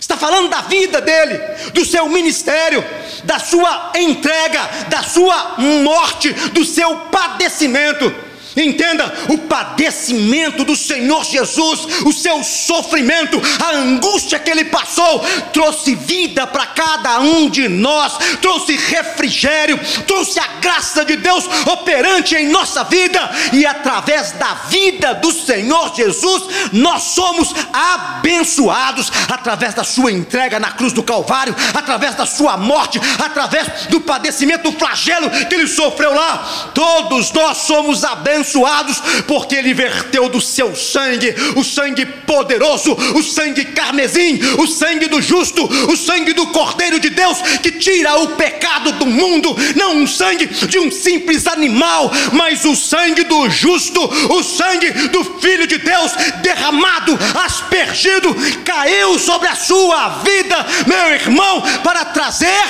está 0.03 0.17
falando 0.17 0.49
da 0.49 0.61
vida 0.63 0.99
dele, 0.99 1.37
do 1.73 1.85
seu 1.85 2.09
ministério, 2.09 2.83
da 3.23 3.39
sua 3.39 3.93
entrega, 3.95 4.59
da 4.89 5.01
sua 5.01 5.55
morte, 5.57 6.33
do 6.49 6.65
seu 6.65 6.93
padecimento. 7.09 8.13
Entenda 8.55 9.11
o 9.29 9.37
padecimento 9.37 10.63
do 10.63 10.75
Senhor 10.75 11.23
Jesus, 11.23 12.03
o 12.05 12.13
seu 12.13 12.43
sofrimento, 12.43 13.41
a 13.63 13.75
angústia 13.77 14.37
que 14.37 14.51
ele 14.51 14.65
passou, 14.65 15.19
trouxe 15.51 15.95
vida 15.95 16.45
para 16.45 16.67
cada 16.67 17.19
um 17.19 17.49
de 17.49 17.67
nós, 17.67 18.13
trouxe 18.41 18.75
refrigério, 18.75 19.79
trouxe 20.05 20.39
a 20.39 20.47
graça 20.61 21.03
de 21.03 21.15
Deus 21.15 21.45
operante 21.65 22.35
em 22.35 22.49
nossa 22.49 22.83
vida, 22.83 23.19
e 23.51 23.65
através 23.65 24.33
da 24.33 24.53
vida 24.69 25.15
do 25.15 25.31
Senhor 25.31 25.95
Jesus, 25.95 26.43
nós 26.71 27.03
somos 27.03 27.53
abençoados 27.71 29.11
através 29.29 29.73
da 29.73 29.83
sua 29.83 30.11
entrega 30.11 30.59
na 30.59 30.71
cruz 30.71 30.93
do 30.93 31.01
Calvário, 31.01 31.55
através 31.73 32.13
da 32.15 32.25
sua 32.25 32.55
morte, 32.55 32.99
através 33.17 33.87
do 33.87 33.99
padecimento, 34.01 34.69
do 34.69 34.77
flagelo 34.77 35.29
que 35.47 35.55
ele 35.55 35.67
sofreu 35.67 36.13
lá. 36.13 36.71
Todos 36.73 37.31
nós 37.31 37.57
somos 37.57 38.03
abençoados 38.03 38.42
abençoados, 38.43 39.01
porque 39.25 39.55
Ele 39.55 39.73
verteu 39.73 40.27
do 40.27 40.41
seu 40.41 40.75
sangue, 40.75 41.33
o 41.55 41.63
sangue 41.63 42.05
poderoso, 42.05 42.93
o 42.93 43.23
sangue 43.23 43.65
carmesim, 43.65 44.39
o 44.59 44.67
sangue 44.67 45.07
do 45.07 45.21
justo, 45.21 45.63
o 45.89 45.95
sangue 45.95 46.33
do 46.33 46.47
Cordeiro 46.47 46.99
de 46.99 47.09
Deus, 47.09 47.41
que 47.61 47.71
tira 47.71 48.17
o 48.19 48.35
pecado 48.35 48.91
do 48.93 49.05
mundo, 49.05 49.55
não 49.75 49.97
um 49.97 50.07
sangue 50.07 50.45
de 50.45 50.77
um 50.77 50.91
simples 50.91 51.47
animal, 51.47 52.11
mas 52.33 52.65
o 52.65 52.75
sangue 52.75 53.23
do 53.23 53.49
justo, 53.49 54.01
o 54.01 54.43
sangue 54.43 54.91
do 55.09 55.23
Filho 55.39 55.65
de 55.65 55.77
Deus, 55.77 56.11
derramado, 56.41 57.17
aspergido, 57.45 58.35
caiu 58.65 59.17
sobre 59.17 59.47
a 59.47 59.55
sua 59.55 60.21
vida, 60.23 60.65
meu 60.85 61.13
irmão, 61.13 61.61
para 61.83 62.05
trazer 62.05 62.63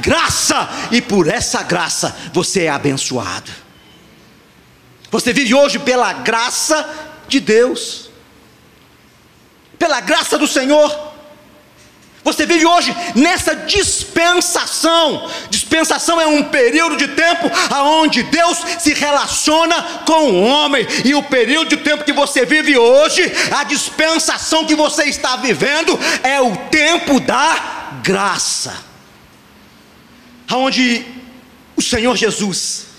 graça, 0.00 0.68
e 0.90 1.00
por 1.00 1.28
essa 1.28 1.62
graça 1.62 2.14
você 2.32 2.64
é 2.64 2.70
abençoado. 2.70 3.61
Você 5.12 5.30
vive 5.30 5.54
hoje 5.54 5.78
pela 5.78 6.10
graça 6.14 6.88
de 7.28 7.38
Deus, 7.38 8.08
pela 9.78 10.00
graça 10.00 10.38
do 10.38 10.46
Senhor. 10.46 11.12
Você 12.24 12.46
vive 12.46 12.64
hoje 12.64 12.96
nessa 13.14 13.54
dispensação. 13.54 15.30
Dispensação 15.50 16.18
é 16.18 16.26
um 16.26 16.44
período 16.44 16.96
de 16.96 17.08
tempo 17.08 17.50
aonde 17.68 18.22
Deus 18.22 18.56
se 18.78 18.94
relaciona 18.94 19.82
com 20.06 20.30
o 20.30 20.44
homem. 20.44 20.86
E 21.04 21.14
o 21.14 21.22
período 21.24 21.68
de 21.68 21.76
tempo 21.76 22.04
que 22.04 22.12
você 22.14 22.46
vive 22.46 22.78
hoje, 22.78 23.30
a 23.54 23.64
dispensação 23.64 24.64
que 24.64 24.74
você 24.74 25.04
está 25.04 25.36
vivendo 25.36 25.98
é 26.22 26.40
o 26.40 26.56
tempo 26.70 27.20
da 27.20 28.00
graça. 28.02 28.82
Aonde 30.48 31.04
o 31.76 31.82
Senhor 31.82 32.16
Jesus 32.16 32.91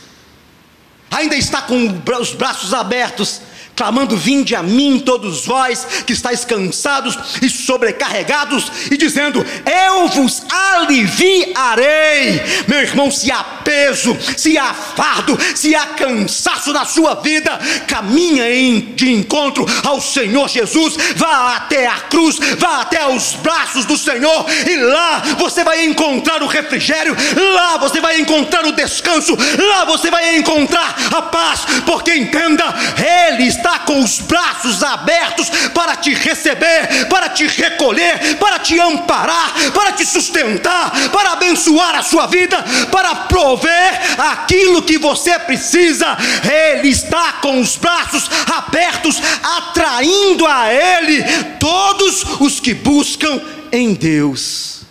ainda 1.13 1.35
está 1.35 1.61
com 1.61 2.01
os 2.19 2.33
braços 2.33 2.73
abertos 2.73 3.41
clamando: 3.75 4.17
Vinde 4.17 4.55
a 4.55 4.63
mim, 4.63 4.99
todos 4.99 5.45
vós 5.45 5.85
que 6.05 6.13
estáis 6.13 6.45
cansados 6.45 7.17
e 7.41 7.49
sobrecarregados, 7.49 8.71
e 8.91 8.97
dizendo: 8.97 9.45
Eu 9.65 10.07
vos 10.07 10.43
aliviarei. 10.49 12.41
Meu 12.67 12.79
irmão, 12.79 13.11
se 13.11 13.31
há 13.31 13.43
peso, 13.63 14.17
se 14.37 14.57
há 14.57 14.73
fardo, 14.73 15.37
se 15.55 15.75
há 15.75 15.87
cansaço 15.87 16.71
na 16.73 16.85
sua 16.85 17.15
vida, 17.15 17.59
caminha 17.87 18.49
em, 18.49 18.79
de 18.95 19.11
encontro 19.11 19.65
ao 19.83 20.01
Senhor 20.01 20.47
Jesus, 20.49 20.95
vá 21.15 21.55
até 21.55 21.87
a 21.87 21.99
cruz, 22.01 22.39
vá 22.57 22.81
até 22.81 23.07
os 23.07 23.33
braços 23.35 23.85
do 23.85 23.97
Senhor, 23.97 24.45
e 24.69 24.75
lá 24.77 25.21
você 25.37 25.63
vai 25.63 25.83
encontrar 25.85 26.43
o 26.43 26.47
refrigério, 26.47 27.15
lá 27.55 27.77
você 27.77 27.99
vai 27.99 28.19
encontrar 28.19 28.65
o 28.65 28.71
descanso, 28.71 29.35
lá 29.35 29.85
você 29.85 30.11
vai 30.11 30.37
encontrar 30.37 30.95
a 31.15 31.21
paz, 31.23 31.61
porque 31.85 32.13
entenda, 32.13 32.63
Ele 32.97 33.47
está 33.47 33.62
está 33.63 33.79
com 33.79 34.03
os 34.03 34.19
braços 34.19 34.83
abertos 34.83 35.49
para 35.73 35.95
te 35.95 36.13
receber, 36.13 37.07
para 37.07 37.29
te 37.29 37.47
recolher, 37.47 38.37
para 38.37 38.59
te 38.59 38.77
amparar, 38.77 39.53
para 39.73 39.93
te 39.93 40.05
sustentar, 40.05 40.91
para 41.09 41.31
abençoar 41.31 41.95
a 41.95 42.03
sua 42.03 42.27
vida, 42.27 42.61
para 42.91 43.15
prover 43.15 44.01
aquilo 44.19 44.83
que 44.83 44.97
você 44.97 45.39
precisa. 45.39 46.17
Ele 46.43 46.89
está 46.89 47.33
com 47.33 47.61
os 47.61 47.77
braços 47.77 48.29
abertos, 48.53 49.21
atraindo 49.41 50.45
a 50.45 50.73
Ele 50.73 51.23
todos 51.57 52.23
os 52.41 52.59
que 52.59 52.73
buscam 52.73 53.41
em 53.71 53.93
Deus. 53.93 54.81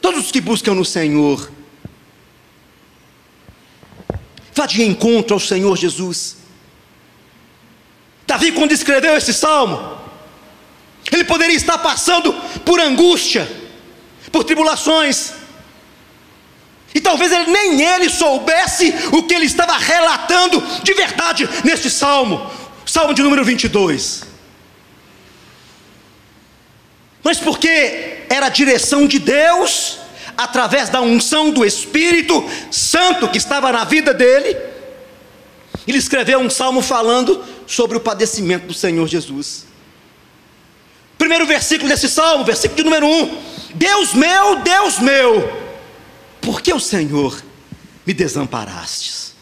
Todos 0.00 0.26
os 0.26 0.30
que 0.30 0.40
buscam 0.40 0.74
no 0.74 0.84
Senhor. 0.84 1.50
Vá 4.54 4.66
de 4.66 4.84
encontro 4.84 5.34
ao 5.34 5.40
Senhor 5.40 5.76
Jesus. 5.76 6.35
Davi, 8.26 8.52
quando 8.52 8.72
escreveu 8.72 9.16
esse 9.16 9.32
salmo, 9.32 9.96
ele 11.12 11.24
poderia 11.24 11.56
estar 11.56 11.78
passando 11.78 12.32
por 12.64 12.80
angústia, 12.80 13.48
por 14.32 14.42
tribulações, 14.42 15.32
e 16.94 17.00
talvez 17.00 17.30
ele, 17.30 17.50
nem 17.50 17.82
ele 17.82 18.08
soubesse 18.08 18.92
o 19.12 19.22
que 19.22 19.34
ele 19.34 19.44
estava 19.44 19.76
relatando 19.76 20.62
de 20.82 20.94
verdade 20.94 21.48
neste 21.62 21.90
salmo, 21.90 22.50
salmo 22.86 23.12
de 23.12 23.22
número 23.22 23.44
22. 23.44 24.24
Mas 27.22 27.38
porque 27.38 28.24
era 28.30 28.46
a 28.46 28.48
direção 28.48 29.06
de 29.06 29.18
Deus, 29.18 29.98
através 30.36 30.88
da 30.88 31.00
unção 31.00 31.50
do 31.50 31.64
Espírito 31.64 32.48
Santo 32.70 33.28
que 33.28 33.38
estava 33.38 33.70
na 33.70 33.84
vida 33.84 34.14
dele, 34.14 34.56
ele 35.86 35.98
escreveu 35.98 36.38
um 36.40 36.50
salmo 36.50 36.82
falando 36.82 37.44
sobre 37.66 37.96
o 37.96 38.00
padecimento 38.00 38.66
do 38.66 38.74
Senhor 38.74 39.06
Jesus. 39.06 39.66
Primeiro 41.16 41.46
versículo 41.46 41.88
desse 41.88 42.08
salmo, 42.08 42.44
versículo 42.44 42.76
de 42.76 42.84
número 42.84 43.06
1: 43.06 43.42
Deus 43.74 44.14
meu, 44.14 44.56
Deus 44.60 44.98
meu, 44.98 45.50
por 46.40 46.60
que 46.60 46.72
o 46.72 46.80
Senhor 46.80 47.42
me 48.04 48.12
desamparastes? 48.12 49.34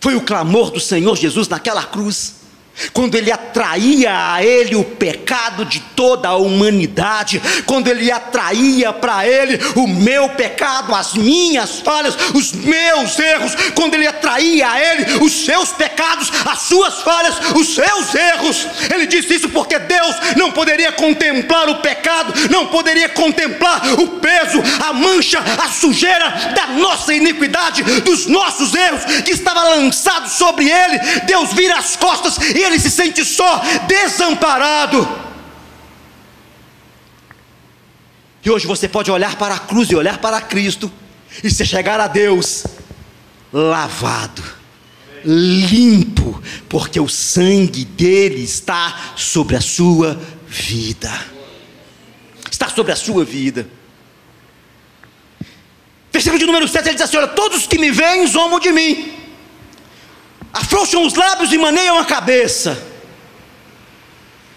Foi 0.00 0.14
o 0.14 0.20
clamor 0.20 0.70
do 0.70 0.80
Senhor 0.80 1.16
Jesus 1.16 1.48
naquela 1.48 1.82
cruz 1.82 2.43
quando 2.92 3.14
ele 3.14 3.30
atraía 3.30 4.32
a 4.34 4.44
ele 4.44 4.74
o 4.74 4.84
pecado 4.84 5.64
de 5.64 5.80
toda 5.94 6.28
a 6.28 6.36
humanidade, 6.36 7.40
quando 7.66 7.88
ele 7.88 8.10
atraía 8.10 8.92
para 8.92 9.26
ele 9.26 9.58
o 9.76 9.86
meu 9.86 10.28
pecado, 10.30 10.94
as 10.94 11.14
minhas 11.14 11.80
falhas, 11.80 12.16
os 12.34 12.52
meus 12.52 13.18
erros, 13.18 13.52
quando 13.74 13.94
ele 13.94 14.06
atraía 14.06 14.70
a 14.70 14.80
ele 14.80 15.24
os 15.24 15.44
seus 15.44 15.70
pecados, 15.70 16.30
as 16.44 16.60
suas 16.60 17.02
falhas, 17.02 17.34
os 17.54 17.74
seus 17.74 18.14
erros. 18.14 18.66
Ele 18.92 19.06
disse 19.06 19.34
isso 19.34 19.48
porque 19.48 19.78
Deus 19.78 20.16
não 20.36 20.50
poderia 20.50 20.92
contemplar 20.92 21.68
o 21.68 21.76
pecado, 21.76 22.32
não 22.50 22.66
poderia 22.66 23.08
contemplar 23.08 24.00
o 24.00 24.08
peso, 24.18 24.60
a 24.86 24.92
mancha, 24.92 25.38
a 25.62 25.68
sujeira 25.68 26.52
da 26.54 26.66
nossa 26.68 27.14
iniquidade, 27.14 27.82
dos 28.00 28.26
nossos 28.26 28.74
erros 28.74 29.04
que 29.24 29.32
estava 29.32 29.62
lançado 29.62 30.28
sobre 30.28 30.68
ele. 30.68 30.98
Deus 31.26 31.52
vira 31.52 31.78
as 31.78 31.96
costas 31.96 32.36
e 32.54 32.63
ele 32.64 32.78
se 32.78 32.90
sente 32.90 33.24
só, 33.24 33.62
desamparado. 33.86 35.06
E 38.44 38.50
hoje 38.50 38.66
você 38.66 38.88
pode 38.88 39.10
olhar 39.10 39.36
para 39.36 39.54
a 39.54 39.58
cruz 39.58 39.90
e 39.90 39.96
olhar 39.96 40.18
para 40.18 40.40
Cristo, 40.40 40.92
e 41.42 41.50
se 41.50 41.64
chegar 41.64 41.98
a 41.98 42.06
Deus, 42.06 42.64
lavado, 43.52 44.42
limpo, 45.24 46.42
porque 46.68 47.00
o 47.00 47.08
sangue 47.08 47.84
dele 47.84 48.42
está 48.42 49.14
sobre 49.16 49.56
a 49.56 49.60
sua 49.60 50.20
vida. 50.46 51.10
Está 52.50 52.68
sobre 52.68 52.92
a 52.92 52.96
sua 52.96 53.24
vida. 53.24 53.66
Versículo 56.12 56.38
de 56.38 56.46
número 56.46 56.68
7 56.68 56.86
ele 56.86 56.94
diz 56.94 57.02
assim: 57.02 57.16
Olha, 57.16 57.28
todos 57.28 57.66
que 57.66 57.78
me 57.78 57.90
veem 57.90 58.26
zombam 58.26 58.60
de 58.60 58.70
mim 58.70 59.13
afrouxam 60.54 61.04
os 61.04 61.14
lábios 61.14 61.52
e 61.52 61.58
maneiam 61.58 61.98
a 61.98 62.04
cabeça. 62.04 62.80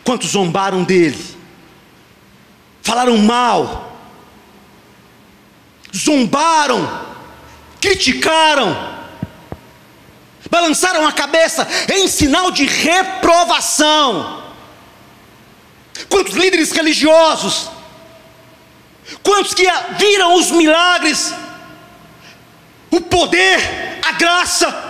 Quantos 0.03 0.29
zombaram 0.29 0.83
dele, 0.83 1.35
falaram 2.83 3.17
mal, 3.17 3.99
zombaram, 5.93 7.05
criticaram, 7.81 8.95
balançaram 10.49 11.05
a 11.05 11.11
cabeça 11.11 11.67
em 11.93 12.07
sinal 12.07 12.51
de 12.51 12.65
reprovação. 12.65 14.43
Quantos 16.07 16.35
líderes 16.35 16.71
religiosos, 16.71 17.69
quantos 19.23 19.53
que 19.53 19.65
viram 19.97 20.35
os 20.35 20.51
milagres, 20.51 21.33
o 22.91 23.01
poder, 23.01 23.99
a 24.03 24.13
graça, 24.13 24.86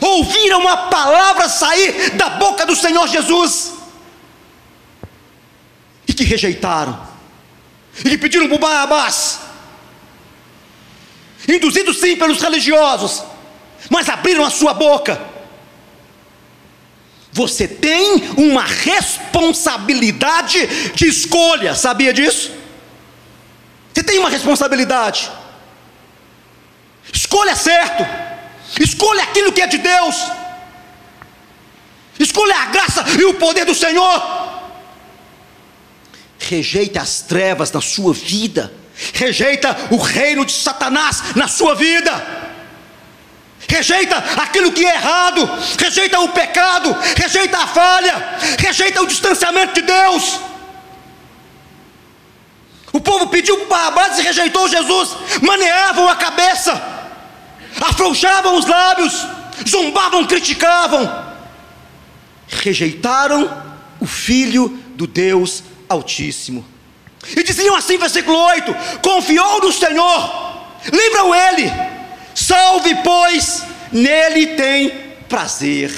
ouviram 0.00 0.68
a 0.68 0.76
palavra 0.76 1.48
sair 1.48 2.10
da 2.10 2.30
boca 2.30 2.66
do 2.66 2.76
Senhor 2.76 3.08
Jesus 3.08 3.72
e 6.06 6.12
que 6.12 6.24
rejeitaram, 6.24 7.08
e 8.04 8.10
que 8.10 8.18
pediram 8.18 8.48
por 8.48 8.58
Barrabás, 8.58 9.40
induzidos 11.48 11.98
sim 11.98 12.16
pelos 12.16 12.40
religiosos, 12.40 13.22
mas 13.88 14.08
abriram 14.08 14.44
a 14.44 14.50
sua 14.50 14.74
boca. 14.74 15.30
Você 17.32 17.68
tem 17.68 18.16
uma 18.36 18.64
responsabilidade 18.64 20.66
de 20.94 21.06
escolha, 21.06 21.76
sabia 21.76 22.12
disso? 22.12 22.50
Você 23.94 24.02
tem 24.02 24.18
uma 24.18 24.28
responsabilidade. 24.28 25.30
Escolha 27.12 27.54
certo, 27.54 28.04
escolha 28.78 29.22
aquilo 29.22 29.52
que 29.52 29.62
é 29.62 29.66
de 29.66 29.78
Deus, 29.78 30.16
escolha 32.18 32.56
a 32.56 32.66
graça 32.66 33.04
e 33.18 33.24
o 33.24 33.34
poder 33.34 33.64
do 33.64 33.74
Senhor. 33.74 34.50
Rejeita 36.38 37.00
as 37.00 37.20
trevas 37.20 37.70
na 37.72 37.80
sua 37.80 38.12
vida, 38.12 38.72
rejeita 39.14 39.76
o 39.90 39.96
reino 39.96 40.44
de 40.44 40.52
Satanás 40.52 41.34
na 41.34 41.48
sua 41.48 41.74
vida. 41.74 42.40
Rejeita 43.68 44.16
aquilo 44.16 44.72
que 44.72 44.84
é 44.84 44.94
errado, 44.94 45.48
rejeita 45.78 46.18
o 46.18 46.30
pecado, 46.30 46.96
rejeita 47.16 47.56
a 47.56 47.66
falha, 47.68 48.38
rejeita 48.58 49.00
o 49.00 49.06
distanciamento 49.06 49.74
de 49.74 49.82
Deus. 49.82 50.40
O 52.92 53.00
povo 53.00 53.28
pediu 53.28 53.66
Barrabás 53.66 54.18
e 54.18 54.22
rejeitou 54.22 54.68
Jesus, 54.68 55.10
maneavam 55.42 56.08
a 56.08 56.16
cabeça, 56.16 56.39
afrouxavam 58.00 58.56
os 58.56 58.64
lábios, 58.64 59.26
zombavam, 59.68 60.26
criticavam, 60.26 61.34
rejeitaram 62.48 63.62
o 64.00 64.06
Filho 64.06 64.68
do 64.94 65.06
Deus 65.06 65.62
Altíssimo. 65.86 66.64
E 67.36 67.42
diziam 67.42 67.76
assim, 67.76 67.98
versículo 67.98 68.38
8: 68.38 68.74
Confiou 69.02 69.60
no 69.60 69.70
Senhor, 69.70 70.66
livram 70.90 71.34
ele, 71.34 71.70
salve, 72.34 72.94
pois, 73.04 73.64
nele 73.92 74.46
tem 74.56 74.90
prazer. 75.28 75.92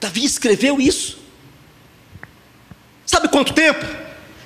Davi 0.00 0.24
escreveu 0.24 0.80
isso. 0.80 1.20
Sabe 3.06 3.28
quanto 3.28 3.52
tempo? 3.52 3.84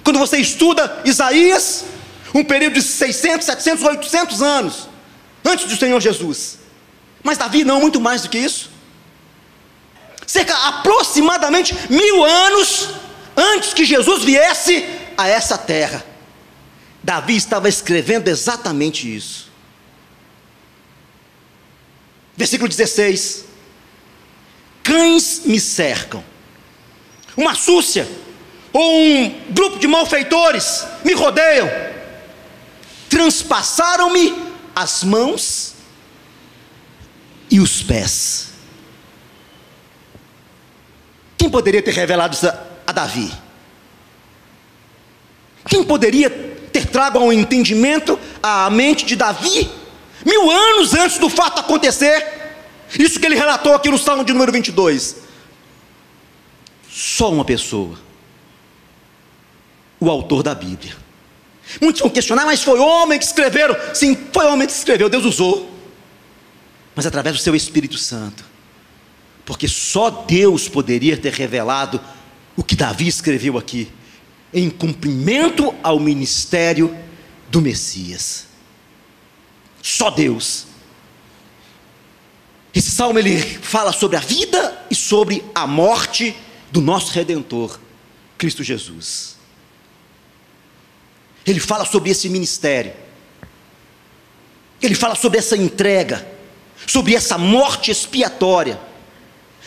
Quando 0.02 0.18
você 0.18 0.36
estuda 0.38 1.00
Isaías, 1.04 1.86
um 2.34 2.44
período 2.44 2.74
de 2.74 2.82
600, 2.82 3.46
700, 3.46 3.84
800 3.84 4.42
anos 4.42 4.88
antes 5.44 5.66
do 5.66 5.76
Senhor 5.76 6.00
Jesus. 6.00 6.58
Mas 7.22 7.38
Davi 7.38 7.64
não, 7.64 7.80
muito 7.80 8.00
mais 8.00 8.22
do 8.22 8.28
que 8.28 8.38
isso. 8.38 8.70
Cerca 10.26 10.54
aproximadamente 10.68 11.74
mil 11.88 12.24
anos 12.24 12.88
antes 13.36 13.72
que 13.72 13.84
Jesus 13.84 14.24
viesse 14.24 14.84
a 15.16 15.28
essa 15.28 15.56
terra. 15.56 16.04
Davi 17.02 17.36
estava 17.36 17.68
escrevendo 17.68 18.28
exatamente 18.28 19.14
isso. 19.14 19.52
Versículo 22.36 22.68
16: 22.68 23.44
Cães 24.82 25.42
me 25.44 25.60
cercam, 25.60 26.24
uma 27.36 27.54
súcia 27.54 28.08
ou 28.72 29.00
um 29.00 29.40
grupo 29.50 29.78
de 29.78 29.86
malfeitores 29.86 30.84
me 31.04 31.12
rodeiam, 31.12 31.70
transpassaram-me 33.14 34.34
as 34.74 35.04
mãos 35.04 35.74
e 37.48 37.60
os 37.60 37.80
pés. 37.80 38.48
Quem 41.38 41.48
poderia 41.48 41.80
ter 41.80 41.92
revelado 41.92 42.34
isso 42.34 42.48
a 42.84 42.90
Davi? 42.90 43.32
Quem 45.68 45.84
poderia 45.84 46.28
ter 46.28 46.86
trago 46.86 47.20
ao 47.20 47.32
entendimento 47.32 48.18
à 48.42 48.68
mente 48.68 49.06
de 49.06 49.14
Davi, 49.14 49.70
mil 50.26 50.50
anos 50.50 50.92
antes 50.92 51.16
do 51.16 51.28
fato 51.28 51.60
acontecer? 51.60 52.56
Isso 52.98 53.20
que 53.20 53.26
ele 53.26 53.36
relatou 53.36 53.74
aqui 53.74 53.92
no 53.92 53.98
Salmo 53.98 54.24
de 54.24 54.32
número 54.32 54.50
22. 54.50 55.18
Só 56.90 57.30
uma 57.30 57.44
pessoa 57.44 57.96
o 60.00 60.10
autor 60.10 60.42
da 60.42 60.52
Bíblia. 60.52 61.03
Muitos 61.80 62.00
vão 62.00 62.10
questionar, 62.10 62.44
mas 62.44 62.62
foi 62.62 62.78
homem 62.78 63.18
que 63.18 63.24
escreveram. 63.24 63.74
Sim, 63.94 64.16
foi 64.32 64.46
homem 64.46 64.66
que 64.66 64.72
escreveu, 64.72 65.08
Deus 65.08 65.24
usou. 65.24 65.70
Mas 66.94 67.06
através 67.06 67.36
do 67.36 67.42
seu 67.42 67.54
Espírito 67.54 67.98
Santo. 67.98 68.44
Porque 69.44 69.68
só 69.68 70.10
Deus 70.10 70.68
poderia 70.68 71.16
ter 71.16 71.32
revelado 71.32 72.00
o 72.56 72.62
que 72.62 72.76
Davi 72.76 73.08
escreveu 73.08 73.58
aqui, 73.58 73.90
em 74.52 74.70
cumprimento 74.70 75.74
ao 75.82 75.98
ministério 75.98 76.96
do 77.50 77.60
Messias. 77.60 78.46
Só 79.82 80.10
Deus. 80.10 80.66
Esse 82.74 82.90
salmo 82.90 83.18
ele 83.18 83.38
fala 83.38 83.92
sobre 83.92 84.16
a 84.16 84.20
vida 84.20 84.86
e 84.90 84.94
sobre 84.94 85.44
a 85.54 85.66
morte 85.66 86.34
do 86.72 86.80
nosso 86.80 87.12
redentor, 87.12 87.78
Cristo 88.38 88.64
Jesus. 88.64 89.33
Ele 91.46 91.60
fala 91.60 91.84
sobre 91.84 92.10
esse 92.10 92.28
ministério. 92.28 92.92
Ele 94.80 94.94
fala 94.94 95.14
sobre 95.14 95.38
essa 95.38 95.56
entrega, 95.56 96.26
sobre 96.86 97.14
essa 97.14 97.38
morte 97.38 97.90
expiatória 97.90 98.78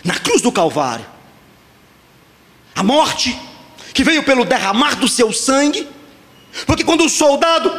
na 0.03 0.15
cruz 0.15 0.41
do 0.41 0.51
Calvário. 0.51 1.05
A 2.75 2.83
morte 2.83 3.37
que 3.93 4.03
veio 4.03 4.23
pelo 4.23 4.45
derramar 4.45 4.95
do 4.95 5.07
seu 5.07 5.33
sangue, 5.33 5.87
porque 6.65 6.83
quando 6.83 7.03
o 7.05 7.09
soldado, 7.09 7.71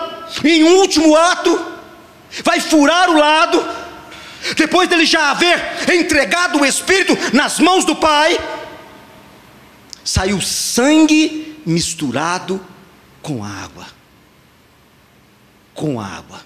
em 0.44 0.64
um 0.64 0.78
último 0.78 1.14
ato, 1.14 1.64
vai 2.44 2.60
furar 2.60 3.08
o 3.08 3.16
lado, 3.16 3.64
depois 4.56 4.88
dele 4.88 5.06
já 5.06 5.30
haver 5.30 5.60
entregado 5.94 6.60
o 6.60 6.66
Espírito 6.66 7.16
nas 7.32 7.58
mãos 7.60 7.84
do 7.84 7.94
Pai, 7.94 8.38
saiu 10.04 10.40
sangue 10.40 11.62
misturado 11.64 12.60
com 13.22 13.44
água. 13.44 13.86
Com 15.74 16.00
água. 16.00 16.42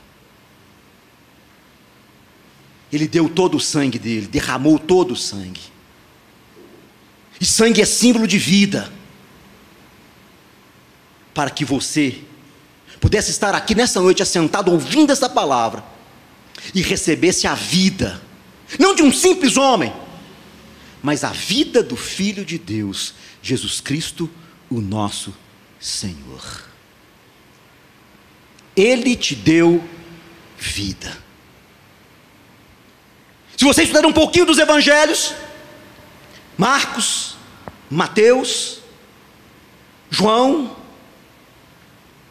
Ele 2.93 3.09
deu 3.09 3.29
todo 3.29 3.57
o 3.57 3.61
sangue 3.61 3.99
dele, 3.99 4.27
derramou 4.27 4.79
todo 4.79 5.13
o 5.13 5.17
sangue. 5.17 5.63
E 7.41 7.45
sangue 7.47 7.81
é 7.81 7.85
símbolo 7.85 8.27
de 8.27 8.39
vida. 8.39 8.93
Para 11.33 11.51
que 11.51 11.65
você 11.65 12.21
pudesse 13.01 13.31
estar 13.31 13.55
aqui 13.55 13.75
nessa 13.75 14.01
noite 14.01 14.23
assentado 14.23 14.71
ouvindo 14.71 15.11
essa 15.11 15.29
palavra 15.29 15.83
e 16.75 16.83
recebesse 16.83 17.47
a 17.47 17.55
vida, 17.55 18.23
não 18.79 18.95
de 18.95 19.03
um 19.03 19.13
simples 19.13 19.57
homem, 19.57 19.93
mas 21.03 21.25
a 21.25 21.31
vida 21.31 21.83
do 21.83 21.97
Filho 21.97 22.45
de 22.45 22.59
Deus, 22.59 23.15
Jesus 23.43 23.81
Cristo, 23.81 24.31
o 24.71 24.81
nosso 24.81 25.35
Senhor. 25.83 26.71
Ele 28.77 29.17
te 29.17 29.35
deu 29.35 29.83
vida. 30.57 31.19
Se 33.57 33.65
você 33.65 33.83
estudar 33.83 34.07
um 34.07 34.13
pouquinho 34.13 34.47
dos 34.47 34.59
evangelhos, 34.59 35.35
Marcos, 36.57 37.37
Mateus, 37.91 38.79
João, 40.09 40.77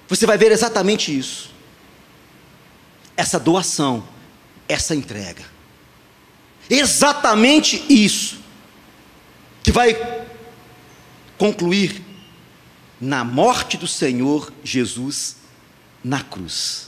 você 0.08 0.26
vai 0.26 0.38
ver 0.38 0.52
exatamente 0.54 1.16
isso. 1.16 1.52
Essa 3.18 3.38
doação, 3.38 4.08
essa 4.68 4.96
entrega. 4.96 5.44
Exatamente 6.70 7.84
isso 7.90 8.40
que 9.62 9.74
vai 9.74 10.26
concluir 11.38 12.11
na 13.02 13.24
morte 13.24 13.78
do 13.78 13.88
Senhor 13.88 14.54
Jesus 14.64 15.38
na 16.04 16.22
cruz. 16.22 16.88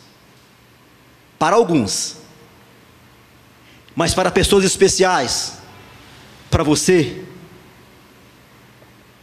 Para 1.39 1.56
alguns, 1.56 2.17
mas 3.95 4.13
para 4.13 4.30
pessoas 4.30 4.63
especiais, 4.63 5.58
para 6.52 6.63
você, 6.63 7.26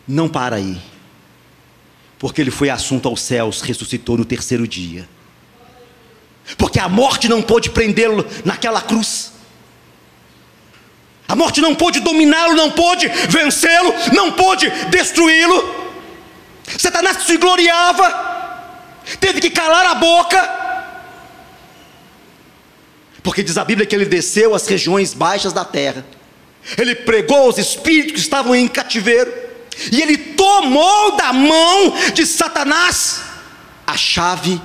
não 0.07 0.29
para 0.29 0.57
aí, 0.57 0.81
porque 2.19 2.41
ele 2.41 2.51
foi 2.51 2.69
assunto 2.69 3.09
aos 3.09 3.23
céus, 3.23 3.61
ressuscitou 3.63 4.19
no 4.19 4.25
terceiro 4.25 4.67
dia, 4.67 5.09
porque 6.59 6.81
a 6.81 6.89
morte 6.89 7.29
não 7.29 7.41
pôde 7.41 7.71
prendê-lo 7.71 8.27
naquela 8.45 8.83
cruz. 8.83 9.33
A 11.29 11.37
morte 11.37 11.61
não 11.61 11.77
pôde 11.77 12.01
dominá-lo, 12.01 12.57
não 12.57 12.73
pôde 12.73 13.07
vencê-lo, 13.29 13.95
não 14.13 14.33
pôde 14.33 14.69
destruí-lo. 14.91 15.80
Satanás 16.79 17.25
se 17.25 17.37
gloriava 17.37 18.31
teve 19.19 19.41
que 19.41 19.51
calar 19.51 19.87
a 19.87 19.95
boca, 19.95 20.61
porque 23.23 23.43
diz 23.43 23.57
a 23.57 23.65
Bíblia 23.65 23.87
que 23.87 23.95
ele 23.95 24.05
desceu 24.05 24.55
às 24.55 24.67
regiões 24.67 25.15
baixas 25.15 25.53
da 25.53 25.65
terra, 25.65 26.05
ele 26.77 26.95
pregou 26.95 27.39
aos 27.39 27.59
espíritos 27.59 28.13
que 28.13 28.21
estavam 28.21 28.55
em 28.55 28.69
cativeiro, 28.69 29.33
e 29.91 30.01
ele 30.01 30.17
tomou 30.17 31.17
da 31.17 31.33
mão 31.33 31.95
de 32.13 32.27
Satanás 32.27 33.23
a 33.87 33.97
chave 33.97 34.61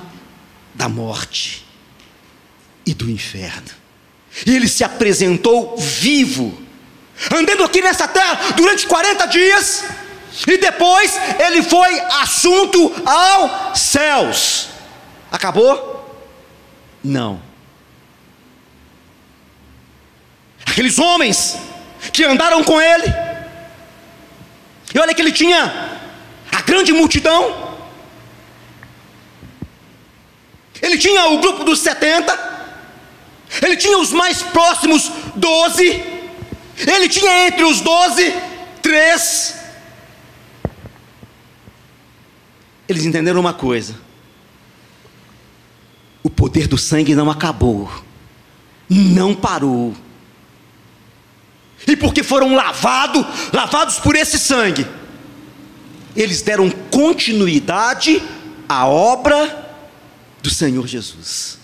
da 0.74 0.88
morte. 0.88 1.64
e 2.88 2.94
do 2.94 3.10
inferno. 3.10 3.68
E 4.46 4.54
ele 4.54 4.68
se 4.68 4.84
apresentou 4.84 5.76
vivo, 5.76 6.56
andando 7.34 7.64
aqui 7.64 7.82
nessa 7.82 8.06
terra 8.06 8.52
durante 8.54 8.86
40 8.86 9.26
dias, 9.26 9.82
e 10.46 10.58
depois 10.58 11.18
ele 11.38 11.62
foi 11.62 12.00
assunto 12.22 12.92
aos 13.06 13.80
céus. 13.80 14.68
Acabou? 15.30 15.94
Não. 17.02 17.40
Aqueles 20.66 20.98
homens 20.98 21.56
que 22.12 22.24
andaram 22.24 22.62
com 22.64 22.80
ele, 22.80 23.06
e 24.94 24.98
olha 24.98 25.14
que 25.14 25.22
ele 25.22 25.32
tinha 25.32 26.00
a 26.52 26.60
grande 26.62 26.92
multidão, 26.92 27.76
ele 30.82 30.98
tinha 30.98 31.26
o 31.28 31.38
grupo 31.38 31.64
dos 31.64 31.80
70, 31.80 32.56
ele 33.62 33.76
tinha 33.76 33.98
os 33.98 34.12
mais 34.12 34.42
próximos 34.42 35.10
12, 35.34 36.04
ele 36.86 37.08
tinha 37.08 37.46
entre 37.46 37.64
os 37.64 37.80
12 37.80 38.34
três. 38.82 39.65
Eles 42.88 43.04
entenderam 43.04 43.40
uma 43.40 43.54
coisa: 43.54 43.94
o 46.22 46.30
poder 46.30 46.66
do 46.66 46.78
sangue 46.78 47.14
não 47.14 47.30
acabou, 47.30 47.90
não 48.88 49.34
parou. 49.34 49.94
E 51.86 51.96
porque 51.96 52.22
foram 52.22 52.54
lavados, 52.54 53.24
lavados 53.52 53.98
por 53.98 54.16
esse 54.16 54.38
sangue, 54.38 54.86
eles 56.16 56.42
deram 56.42 56.70
continuidade 56.90 58.22
à 58.68 58.86
obra 58.86 59.74
do 60.42 60.50
Senhor 60.50 60.86
Jesus. 60.86 61.58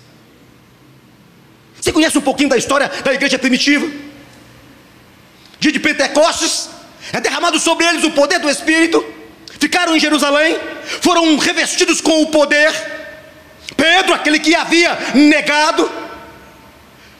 Você 1.80 1.92
conhece 1.92 2.16
um 2.16 2.22
pouquinho 2.22 2.48
da 2.48 2.56
história 2.56 2.88
da 3.04 3.12
igreja 3.12 3.38
primitiva? 3.38 3.90
Dia 5.58 5.72
de 5.72 5.80
Pentecostes, 5.80 6.68
é 7.12 7.20
derramado 7.20 7.58
sobre 7.58 7.86
eles 7.86 8.04
o 8.04 8.10
poder 8.12 8.38
do 8.38 8.48
Espírito, 8.48 9.04
ficaram 9.62 9.94
em 9.94 10.00
Jerusalém, 10.00 10.58
foram 11.00 11.36
revestidos 11.36 12.00
com 12.00 12.20
o 12.22 12.26
poder. 12.26 12.72
Pedro, 13.76 14.12
aquele 14.12 14.40
que 14.40 14.56
havia 14.56 14.92
negado, 15.14 15.88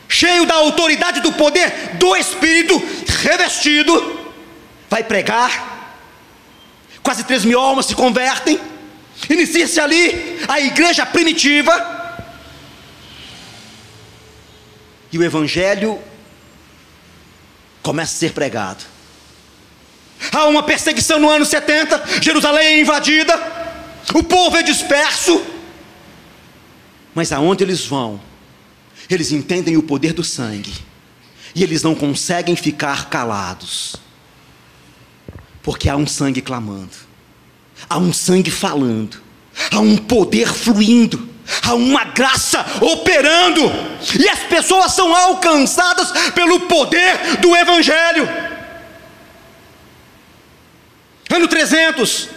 cheio 0.09 0.45
da 0.45 0.55
autoridade 0.55 1.21
do 1.21 1.33
poder 1.33 1.71
do 1.95 2.17
Espírito, 2.17 2.83
revestido, 3.23 3.95
vai 4.91 5.05
pregar. 5.05 5.95
Quase 7.01 7.23
três 7.23 7.45
mil 7.45 7.61
almas 7.61 7.87
se 7.87 7.95
convertem. 7.95 8.61
Inicia-se 9.31 9.79
ali 9.79 10.41
a 10.49 10.61
igreja 10.61 11.07
primitiva. 11.07 11.73
E 15.13 15.19
o 15.19 15.23
Evangelho 15.23 15.97
começa 17.83 18.17
a 18.17 18.19
ser 18.19 18.33
pregado. 18.33 18.92
Há 20.31 20.45
uma 20.45 20.63
perseguição 20.63 21.19
no 21.19 21.29
ano 21.29 21.45
70, 21.45 22.21
Jerusalém 22.21 22.67
é 22.67 22.81
invadida, 22.81 23.35
o 24.15 24.23
povo 24.23 24.57
é 24.57 24.63
disperso. 24.63 25.43
Mas 27.15 27.33
aonde 27.33 27.65
eles 27.65 27.85
vão, 27.85 28.21
eles 29.09 29.33
entendem 29.33 29.77
o 29.77 29.83
poder 29.83 30.13
do 30.13 30.23
sangue, 30.23 30.73
e 31.55 31.63
eles 31.63 31.83
não 31.83 31.95
conseguem 31.95 32.57
ficar 32.57 33.09
calados, 33.11 33.97
porque 35.63 35.89
há 35.89 35.97
um 35.97 36.07
sangue 36.07 36.41
clamando, 36.41 36.97
há 37.89 37.99
um 37.99 38.13
sangue 38.13 38.51
falando, 38.51 39.21
há 39.71 39.81
um 39.81 39.97
poder 39.97 40.49
fluindo, 40.49 41.29
há 41.63 41.75
uma 41.75 42.05
graça 42.05 42.65
operando, 42.81 43.61
e 44.19 44.29
as 44.29 44.41
pessoas 44.41 44.93
são 44.93 45.15
alcançadas 45.15 46.11
pelo 46.33 46.61
poder 46.61 47.37
do 47.41 47.55
Evangelho. 47.55 48.27
Ano 51.35 51.49
300, 51.49 52.29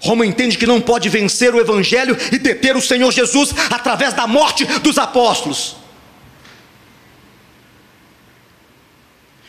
Roma 0.00 0.24
entende 0.24 0.56
que 0.56 0.66
não 0.66 0.80
pode 0.80 1.08
vencer 1.10 1.54
o 1.54 1.60
Evangelho 1.60 2.16
e 2.32 2.38
deter 2.38 2.76
o 2.76 2.80
Senhor 2.80 3.10
Jesus 3.12 3.54
através 3.70 4.14
da 4.14 4.26
morte 4.26 4.64
dos 4.80 4.96
apóstolos. 4.96 5.76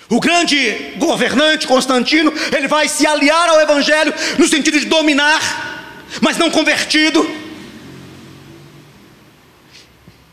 O 0.09 0.19
grande 0.19 0.93
governante 0.97 1.65
Constantino, 1.65 2.31
ele 2.55 2.67
vai 2.67 2.87
se 2.89 3.07
aliar 3.07 3.49
ao 3.49 3.61
Evangelho 3.61 4.13
no 4.37 4.47
sentido 4.47 4.79
de 4.79 4.85
dominar, 4.85 6.05
mas 6.21 6.37
não 6.37 6.51
convertido. 6.51 7.25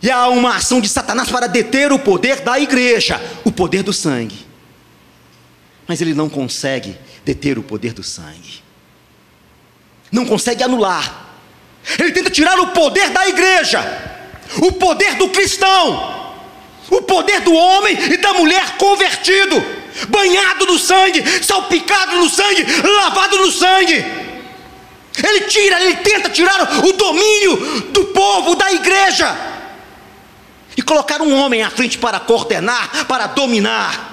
E 0.02 0.10
há 0.10 0.28
uma 0.28 0.56
ação 0.56 0.80
de 0.80 0.88
Satanás 0.88 1.30
para 1.30 1.46
deter 1.46 1.92
o 1.92 1.98
poder 2.00 2.40
da 2.40 2.58
igreja, 2.58 3.20
o 3.44 3.52
poder 3.52 3.84
do 3.84 3.92
sangue. 3.92 4.51
Mas 5.86 6.00
ele 6.00 6.14
não 6.14 6.28
consegue 6.28 6.96
deter 7.24 7.58
o 7.58 7.62
poder 7.62 7.92
do 7.92 8.02
sangue 8.02 8.62
não 10.12 10.26
consegue 10.26 10.62
anular. 10.62 11.30
Ele 11.98 12.12
tenta 12.12 12.30
tirar 12.30 12.60
o 12.60 12.68
poder 12.68 13.08
da 13.10 13.26
igreja, 13.26 13.80
o 14.58 14.72
poder 14.72 15.14
do 15.14 15.30
cristão, 15.30 16.36
o 16.90 17.00
poder 17.00 17.40
do 17.40 17.52
homem 17.54 17.98
e 18.12 18.18
da 18.18 18.34
mulher 18.34 18.76
convertido, 18.76 19.64
banhado 20.08 20.66
no 20.66 20.78
sangue, 20.78 21.24
salpicado 21.42 22.16
no 22.16 22.28
sangue, 22.28 22.64
lavado 22.82 23.38
no 23.38 23.50
sangue. 23.50 24.04
Ele 25.26 25.40
tira, 25.46 25.82
ele 25.82 25.96
tenta 25.96 26.28
tirar 26.28 26.84
o 26.84 26.92
domínio 26.92 27.80
do 27.90 28.04
povo, 28.06 28.54
da 28.54 28.70
igreja, 28.72 29.36
e 30.76 30.82
colocar 30.82 31.20
um 31.20 31.34
homem 31.34 31.62
à 31.62 31.70
frente 31.70 31.98
para 31.98 32.20
coordenar, 32.20 33.06
para 33.06 33.26
dominar. 33.26 34.11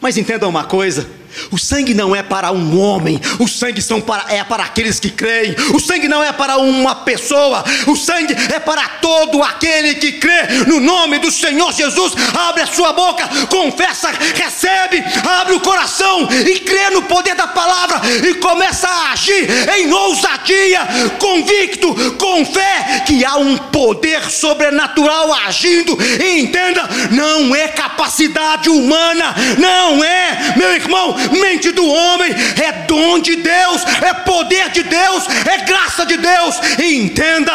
Mas 0.00 0.16
entendam 0.16 0.48
uma 0.48 0.64
coisa: 0.64 1.06
o 1.50 1.58
sangue 1.58 1.94
não 1.94 2.14
é 2.14 2.22
para 2.22 2.52
um 2.52 2.78
homem, 2.78 3.20
o 3.38 3.48
sangue 3.48 3.82
são 3.82 4.00
para, 4.00 4.32
é 4.32 4.42
para 4.44 4.64
aqueles 4.64 5.00
que 5.00 5.10
creem. 5.10 5.54
O 5.74 5.80
sangue 5.80 6.08
não 6.08 6.22
é 6.22 6.32
para 6.32 6.58
uma 6.58 6.94
pessoa, 6.96 7.64
o 7.86 7.96
sangue 7.96 8.34
é 8.54 8.58
para 8.58 8.88
todo 9.00 9.42
aquele 9.42 9.94
que 9.94 10.12
crê 10.12 10.64
no 10.66 10.80
nome 10.80 11.18
do 11.18 11.30
Senhor 11.30 11.72
Jesus. 11.72 12.14
Abre 12.48 12.62
a 12.62 12.66
sua 12.66 12.92
boca, 12.92 13.28
confessa, 13.48 14.10
recebe, 14.34 15.04
abre 15.40 15.54
o 15.54 15.60
coração 15.60 16.28
e 16.30 16.60
crê 16.60 16.90
no 16.90 17.02
poder 17.02 17.34
da 17.34 17.46
palavra 17.46 18.00
e 18.28 18.34
começa 18.34 18.88
a 18.88 19.12
agir 19.12 19.48
em 19.76 19.92
ousadia, 19.92 20.80
convicto, 21.18 21.94
com 22.14 22.44
fé 22.44 23.02
que 23.06 23.24
há 23.24 23.36
um 23.36 23.56
poder 23.56 24.30
sobrenatural 24.30 25.32
agindo. 25.46 25.96
E 26.00 26.40
entenda, 26.40 26.88
não 27.10 27.54
é 27.54 27.68
capacidade 27.68 28.68
humana, 28.68 29.34
não 29.58 30.02
é, 30.02 30.54
meu 30.56 30.72
irmão, 30.72 31.14
mente 31.32 31.70
do 31.72 31.86
homem, 31.86 32.32
é 32.32 32.72
dom 32.86 33.18
de 33.18 33.36
Deus, 33.36 33.84
é 34.02 34.14
poder 34.14 34.70
de 34.70 34.82
Deus, 34.82 35.24
é 35.46 35.64
graça 35.64 36.04
de 36.04 36.16
Deus. 36.16 36.56
E 36.78 36.96
entenda, 36.96 37.52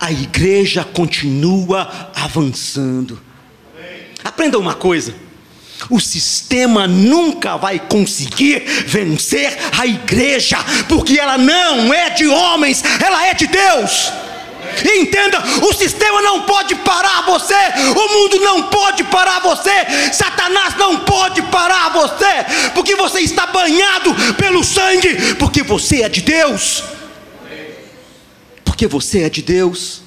a 0.00 0.10
igreja 0.10 0.84
continua 0.84 2.10
avançando. 2.14 3.20
Aprenda 4.24 4.58
uma 4.58 4.74
coisa: 4.74 5.14
o 5.90 6.00
sistema 6.00 6.86
nunca 6.86 7.56
vai 7.56 7.78
conseguir 7.78 8.60
vencer 8.86 9.56
a 9.78 9.86
igreja, 9.86 10.58
porque 10.88 11.18
ela 11.18 11.38
não 11.38 11.92
é 11.92 12.10
de 12.10 12.26
homens, 12.26 12.82
ela 13.04 13.26
é 13.26 13.34
de 13.34 13.46
Deus. 13.46 14.12
Entenda, 15.00 15.42
o 15.62 15.72
sistema 15.72 16.20
não 16.22 16.42
pode 16.42 16.74
parar 16.76 17.22
você, 17.22 17.54
o 17.54 18.08
mundo 18.14 18.40
não 18.40 18.64
pode 18.64 19.04
parar 19.04 19.40
você, 19.40 20.12
Satanás 20.12 20.76
não 20.76 21.00
pode 21.00 21.42
parar 21.42 21.90
você, 21.90 22.70
porque 22.74 22.94
você 22.96 23.20
está 23.20 23.46
banhado 23.46 24.14
pelo 24.34 24.62
sangue, 24.64 25.34
porque 25.34 25.62
você 25.62 26.02
é 26.02 26.08
de 26.08 26.20
Deus. 26.20 26.82
Porque 28.64 28.86
você 28.86 29.22
é 29.22 29.30
de 29.30 29.42
Deus. 29.42 30.02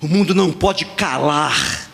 O 0.00 0.06
mundo 0.06 0.34
não 0.34 0.52
pode 0.52 0.84
calar 0.84 1.88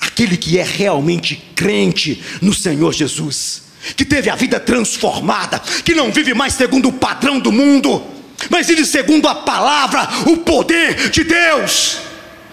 aquele 0.00 0.36
que 0.36 0.58
é 0.58 0.62
realmente 0.62 1.36
crente 1.54 2.22
no 2.40 2.52
Senhor 2.52 2.92
Jesus, 2.92 3.62
que 3.96 4.04
teve 4.04 4.28
a 4.28 4.34
vida 4.34 4.60
transformada, 4.60 5.58
que 5.84 5.94
não 5.94 6.12
vive 6.12 6.34
mais 6.34 6.54
segundo 6.54 6.88
o 6.88 6.92
padrão 6.92 7.38
do 7.38 7.50
mundo 7.50 8.19
mas 8.48 8.68
ele 8.70 8.84
segundo 8.84 9.28
a 9.28 9.34
palavra, 9.34 10.08
o 10.26 10.38
poder 10.38 11.10
de 11.10 11.24
Deus, 11.24 11.98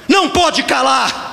não 0.08 0.30
pode 0.30 0.64
calar. 0.64 1.28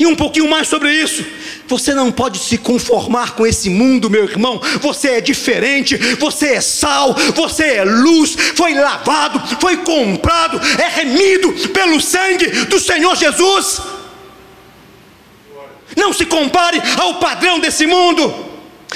E 0.00 0.06
um 0.06 0.16
pouquinho 0.16 0.48
mais 0.48 0.66
sobre 0.66 0.90
isso. 0.90 1.22
Você 1.68 1.92
não 1.92 2.10
pode 2.10 2.38
se 2.38 2.56
conformar 2.56 3.32
com 3.32 3.46
esse 3.46 3.68
mundo, 3.68 4.08
meu 4.08 4.24
irmão. 4.24 4.58
Você 4.80 5.10
é 5.10 5.20
diferente, 5.20 5.94
você 6.16 6.54
é 6.54 6.60
sal, 6.62 7.14
você 7.34 7.74
é 7.74 7.84
luz, 7.84 8.34
foi 8.56 8.72
lavado, 8.72 9.38
foi 9.60 9.76
comprado, 9.76 10.58
é 10.80 10.88
remido 10.88 11.52
pelo 11.68 12.00
sangue 12.00 12.46
do 12.64 12.80
Senhor 12.80 13.14
Jesus. 13.14 13.82
Não 15.94 16.14
se 16.14 16.24
compare 16.24 16.80
ao 16.98 17.16
padrão 17.16 17.60
desse 17.60 17.86
mundo, 17.86 18.49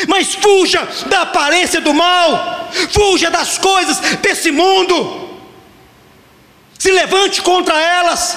mas 0.09 0.35
fuja 0.35 0.87
da 1.07 1.23
aparência 1.23 1.81
do 1.81 1.95
mal. 1.95 2.71
Fuja 2.91 3.31
das 3.31 3.57
coisas 3.59 3.99
desse 4.21 4.51
mundo, 4.51 5.39
se 6.79 6.91
levante 6.91 7.41
contra 7.41 7.81
elas. 7.81 8.37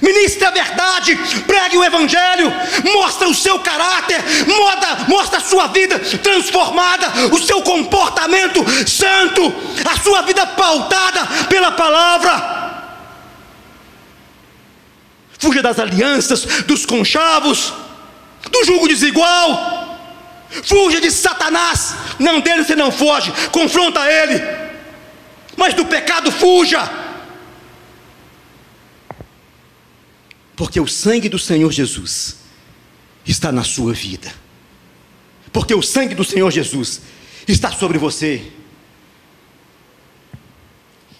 Ministre 0.00 0.44
a 0.44 0.52
verdade, 0.52 1.16
pregue 1.48 1.76
o 1.76 1.82
Evangelho, 1.82 2.52
mostra 2.94 3.28
o 3.28 3.34
seu 3.34 3.58
caráter, 3.58 4.22
mostra, 4.46 5.04
mostra 5.08 5.38
a 5.38 5.42
sua 5.42 5.66
vida 5.66 5.98
transformada, 5.98 7.08
o 7.32 7.38
seu 7.40 7.60
comportamento 7.62 8.64
santo, 8.88 9.52
a 9.84 10.00
sua 10.00 10.22
vida 10.22 10.46
pautada 10.46 11.26
pela 11.48 11.72
palavra. 11.72 12.60
Fuja 15.40 15.60
das 15.60 15.78
alianças, 15.80 16.44
dos 16.66 16.86
conchavos, 16.86 17.72
do 18.48 18.64
julgo 18.64 18.86
desigual. 18.86 19.79
Fuja 20.50 21.00
de 21.00 21.10
Satanás, 21.12 21.94
não 22.18 22.40
dele 22.40 22.64
você 22.64 22.74
não 22.74 22.90
foge, 22.90 23.32
confronta 23.52 24.00
ele. 24.10 24.42
Mas 25.56 25.74
do 25.74 25.86
pecado 25.86 26.32
fuja. 26.32 26.90
Porque 30.56 30.80
o 30.80 30.88
sangue 30.88 31.28
do 31.28 31.38
Senhor 31.38 31.70
Jesus 31.70 32.36
está 33.24 33.52
na 33.52 33.62
sua 33.62 33.92
vida. 33.92 34.32
Porque 35.52 35.74
o 35.74 35.82
sangue 35.82 36.14
do 36.14 36.24
Senhor 36.24 36.50
Jesus 36.50 37.00
está 37.46 37.70
sobre 37.70 37.96
você. 37.96 38.50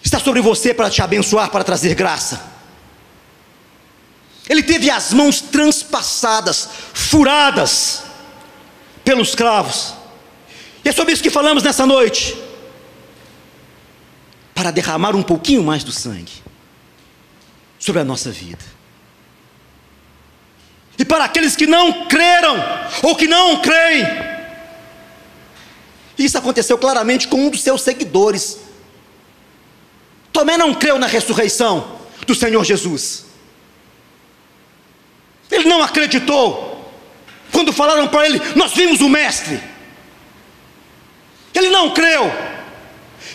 Está 0.03 0.19
sobre 0.19 0.41
você 0.41 0.75
para 0.75 0.91
te 0.91 1.03
abençoar, 1.03 1.51
para 1.51 1.63
trazer 1.63 1.95
graça. 1.95 2.51
Ele 4.49 4.63
teve 4.63 4.91
as 4.91 5.13
mãos 5.13 5.41
transpassadas, 5.41 6.69
furadas 6.93 8.10
pelos 9.05 9.35
cravos. 9.35 9.95
E 10.85 10.89
é 10.89 10.93
sobre 10.93 11.13
isso 11.13 11.23
que 11.23 11.31
falamos 11.31 11.63
nessa 11.63 11.87
noite. 11.87 12.37
Para 14.55 14.71
derramar 14.71 15.17
um 15.17 15.23
pouquinho 15.23 15.63
mais 15.63 15.85
do 15.85 15.93
sangue 15.93 16.33
sobre 17.79 18.01
a 18.01 18.05
nossa 18.05 18.31
vida. 18.31 18.65
E 20.99 21.05
para 21.05 21.25
aqueles 21.25 21.57
que 21.57 21.67
não 21.67 22.07
creram 22.07 22.57
ou 23.03 23.17
que 23.17 23.27
não 23.27 23.61
creem. 23.63 24.07
Isso 26.19 26.37
aconteceu 26.37 26.77
claramente 26.77 27.27
com 27.27 27.47
um 27.47 27.49
dos 27.49 27.63
seus 27.63 27.81
seguidores. 27.81 28.59
Tomé 30.31 30.59
não 30.59 30.75
creu 30.75 30.99
na 30.99 31.07
ressurreição 31.07 31.99
do 32.27 32.35
Senhor 32.35 32.63
Jesus. 32.63 33.25
Ele 35.51 35.69
não 35.69 35.83
acreditou 35.83 36.70
quando 37.53 37.73
falaram 37.73 38.09
para 38.09 38.27
ele: 38.27 38.41
Nós 38.57 38.73
vimos 38.73 39.01
o 39.01 39.09
Mestre. 39.09 39.61
Ele 41.55 41.69
não 41.71 41.91
creu 41.91 42.31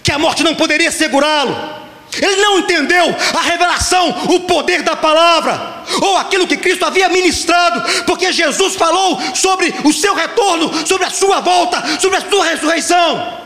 que 0.03 0.11
a 0.11 0.19
morte 0.19 0.43
não 0.43 0.55
poderia 0.55 0.91
segurá-lo. 0.91 1.85
Ele 2.21 2.37
não 2.37 2.59
entendeu 2.59 3.13
a 3.37 3.41
revelação, 3.41 4.09
o 4.33 4.41
poder 4.41 4.83
da 4.83 4.95
palavra, 4.95 5.83
ou 6.01 6.15
aquilo 6.15 6.47
que 6.47 6.55
Cristo 6.55 6.85
havia 6.85 7.09
ministrado, 7.09 8.03
porque 8.05 8.31
Jesus 8.31 8.75
falou 8.75 9.19
sobre 9.35 9.73
o 9.83 9.91
seu 9.91 10.15
retorno, 10.15 10.87
sobre 10.87 11.05
a 11.05 11.09
sua 11.09 11.41
volta, 11.41 11.99
sobre 11.99 12.17
a 12.17 12.29
sua 12.29 12.45
ressurreição. 12.45 13.43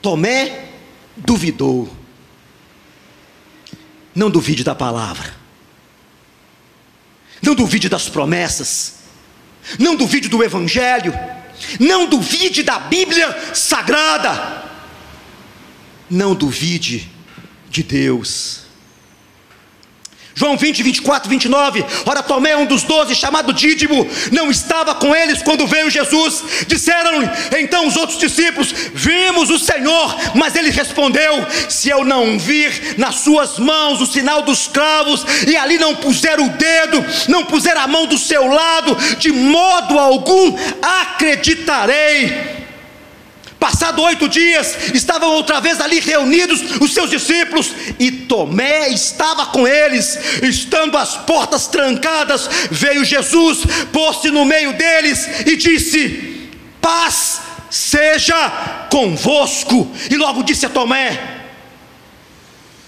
Tomé 0.00 0.68
duvidou. 1.16 1.88
Não 4.14 4.30
duvide 4.30 4.62
da 4.62 4.74
palavra, 4.74 5.34
não 7.42 7.54
duvide 7.54 7.88
das 7.88 8.08
promessas, 8.08 8.94
não 9.78 9.96
duvide 9.96 10.28
do 10.28 10.42
Evangelho, 10.42 11.12
não 11.78 12.08
duvide 12.08 12.62
da 12.62 12.78
Bíblia 12.78 13.54
Sagrada. 13.54 14.62
Não 16.08 16.34
duvide 16.34 17.10
de 17.70 17.82
Deus. 17.82 18.61
João 20.34 20.56
20, 20.56 20.82
24, 20.82 21.28
29. 21.28 21.84
Ora, 22.06 22.22
Tomé, 22.22 22.56
um 22.56 22.66
dos 22.66 22.82
doze, 22.82 23.14
chamado 23.14 23.52
Dídimo, 23.52 24.08
não 24.30 24.50
estava 24.50 24.94
com 24.94 25.14
eles 25.14 25.42
quando 25.42 25.66
veio 25.66 25.90
Jesus. 25.90 26.42
Disseram-lhe 26.66 27.28
então 27.60 27.86
os 27.86 27.96
outros 27.96 28.18
discípulos: 28.18 28.72
Vimos 28.94 29.50
o 29.50 29.58
Senhor. 29.58 30.16
Mas 30.34 30.56
ele 30.56 30.70
respondeu: 30.70 31.46
Se 31.68 31.90
eu 31.90 32.04
não 32.04 32.38
vir 32.38 32.96
nas 32.96 33.16
suas 33.16 33.58
mãos 33.58 34.00
o 34.00 34.06
sinal 34.06 34.42
dos 34.42 34.66
cravos, 34.68 35.24
e 35.46 35.56
ali 35.56 35.78
não 35.78 35.96
puser 35.96 36.40
o 36.40 36.48
dedo, 36.48 37.04
não 37.28 37.44
puser 37.44 37.76
a 37.76 37.86
mão 37.86 38.06
do 38.06 38.18
seu 38.18 38.46
lado, 38.46 38.96
de 39.18 39.30
modo 39.32 39.98
algum 39.98 40.56
acreditarei. 40.82 42.61
Passado 43.62 44.02
oito 44.02 44.28
dias, 44.28 44.76
estavam 44.92 45.30
outra 45.30 45.60
vez 45.60 45.80
ali 45.80 46.00
reunidos 46.00 46.80
os 46.80 46.92
seus 46.92 47.08
discípulos, 47.08 47.72
e 47.96 48.10
Tomé 48.10 48.88
estava 48.88 49.46
com 49.46 49.68
eles, 49.68 50.18
estando 50.42 50.98
as 50.98 51.16
portas 51.18 51.68
trancadas, 51.68 52.48
veio 52.72 53.04
Jesus, 53.04 53.60
pôs-se 53.92 54.32
no 54.32 54.44
meio 54.44 54.72
deles 54.72 55.46
e 55.46 55.54
disse: 55.54 56.50
Paz 56.80 57.40
seja 57.70 58.88
convosco. 58.90 59.88
E 60.10 60.16
logo 60.16 60.42
disse 60.42 60.66
a 60.66 60.68
Tomé: 60.68 61.44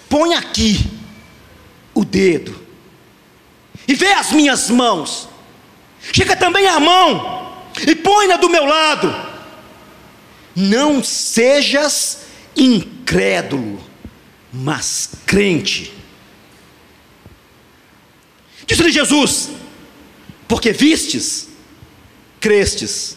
Põe 0.08 0.34
aqui 0.34 0.90
o 1.94 2.04
dedo, 2.04 2.60
e 3.86 3.94
vê 3.94 4.12
as 4.14 4.32
minhas 4.32 4.70
mãos, 4.70 5.28
chega 6.12 6.34
também 6.34 6.66
a 6.66 6.80
mão, 6.80 7.62
e 7.86 7.94
põe-na 7.94 8.36
do 8.38 8.50
meu 8.50 8.64
lado 8.64 9.23
não 10.54 11.02
sejas 11.02 12.26
incrédulo, 12.56 13.82
mas 14.52 15.10
crente. 15.26 15.92
Disse-lhe 18.66 18.92
Jesus: 18.92 19.50
Porque 20.46 20.72
vistes, 20.72 21.48
crestes. 22.40 23.16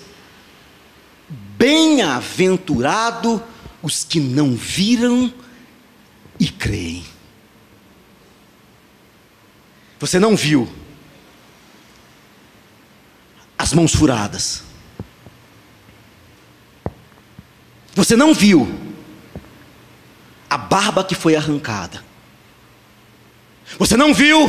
Bem-aventurado 1.58 3.44
os 3.82 4.04
que 4.04 4.20
não 4.20 4.56
viram 4.56 5.34
e 6.40 6.48
creem. 6.48 7.04
Você 10.00 10.20
não 10.20 10.36
viu 10.36 10.72
as 13.58 13.74
mãos 13.74 13.96
furadas 13.96 14.67
Você 17.98 18.16
não 18.16 18.32
viu 18.32 18.72
a 20.48 20.56
barba 20.56 21.04
que 21.04 21.16
foi 21.16 21.36
arrancada. 21.36 22.06
Você 23.80 23.98
não 23.98 24.14
viu 24.14 24.40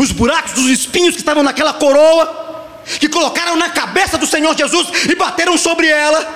os 0.00 0.10
buracos 0.10 0.52
dos 0.52 0.70
espinhos 0.70 1.14
que 1.14 1.20
estavam 1.20 1.42
naquela 1.42 1.74
coroa, 1.74 2.66
que 2.98 3.10
colocaram 3.10 3.56
na 3.56 3.68
cabeça 3.68 4.16
do 4.16 4.26
Senhor 4.26 4.56
Jesus 4.56 4.88
e 5.06 5.14
bateram 5.14 5.58
sobre 5.58 5.86
ela. 5.86 6.26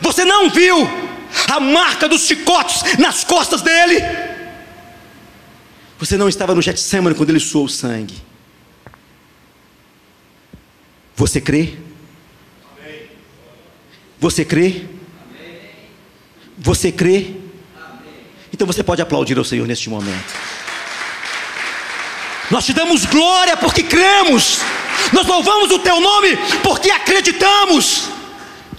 Você 0.00 0.24
não 0.24 0.48
viu 0.48 0.88
a 1.52 1.58
marca 1.58 2.08
dos 2.08 2.22
chicotes 2.22 2.96
nas 2.96 3.24
costas 3.24 3.62
dele. 3.62 4.00
Você 5.98 6.16
não 6.16 6.28
estava 6.28 6.54
no 6.54 6.62
Getsemane 6.62 7.16
quando 7.16 7.30
ele 7.30 7.40
suou 7.40 7.64
o 7.64 7.68
sangue. 7.68 8.22
Você 11.16 11.40
crê? 11.40 11.76
Você 14.24 14.42
crê? 14.42 14.86
Você 16.56 16.90
crê? 16.90 17.32
Então 18.50 18.66
você 18.66 18.82
pode 18.82 19.02
aplaudir 19.02 19.36
ao 19.36 19.44
Senhor 19.44 19.66
neste 19.66 19.90
momento. 19.90 20.32
Nós 22.50 22.64
te 22.64 22.72
damos 22.72 23.04
glória 23.04 23.54
porque 23.54 23.82
cremos. 23.82 24.60
Nós 25.12 25.26
louvamos 25.26 25.70
o 25.72 25.78
teu 25.78 26.00
nome 26.00 26.38
porque 26.62 26.90
acreditamos. 26.90 28.08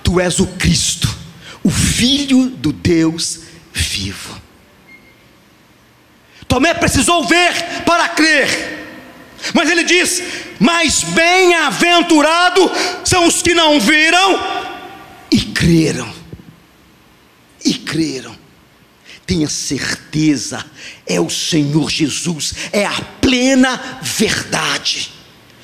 Tu 0.01 0.19
és 0.19 0.39
o 0.39 0.47
Cristo, 0.47 1.07
o 1.63 1.69
Filho 1.69 2.49
do 2.49 2.73
Deus 2.73 3.41
vivo. 3.71 4.41
Tomé 6.47 6.73
precisou 6.73 7.23
ver 7.23 7.53
para 7.85 8.09
crer. 8.09 8.87
Mas 9.53 9.69
ele 9.69 9.83
diz: 9.83 10.23
Mais 10.59 11.03
bem-aventurado 11.03 12.71
são 13.03 13.27
os 13.27 13.43
que 13.43 13.53
não 13.53 13.79
viram 13.79 14.54
creram. 15.55 16.13
E 17.63 17.73
creram. 17.73 18.37
Tenha 19.25 19.49
certeza, 19.49 20.63
é 21.07 21.19
o 21.19 21.31
Senhor 21.31 21.89
Jesus, 21.89 22.53
é 22.71 22.85
a 22.85 23.01
plena 23.19 23.99
verdade. 24.03 25.11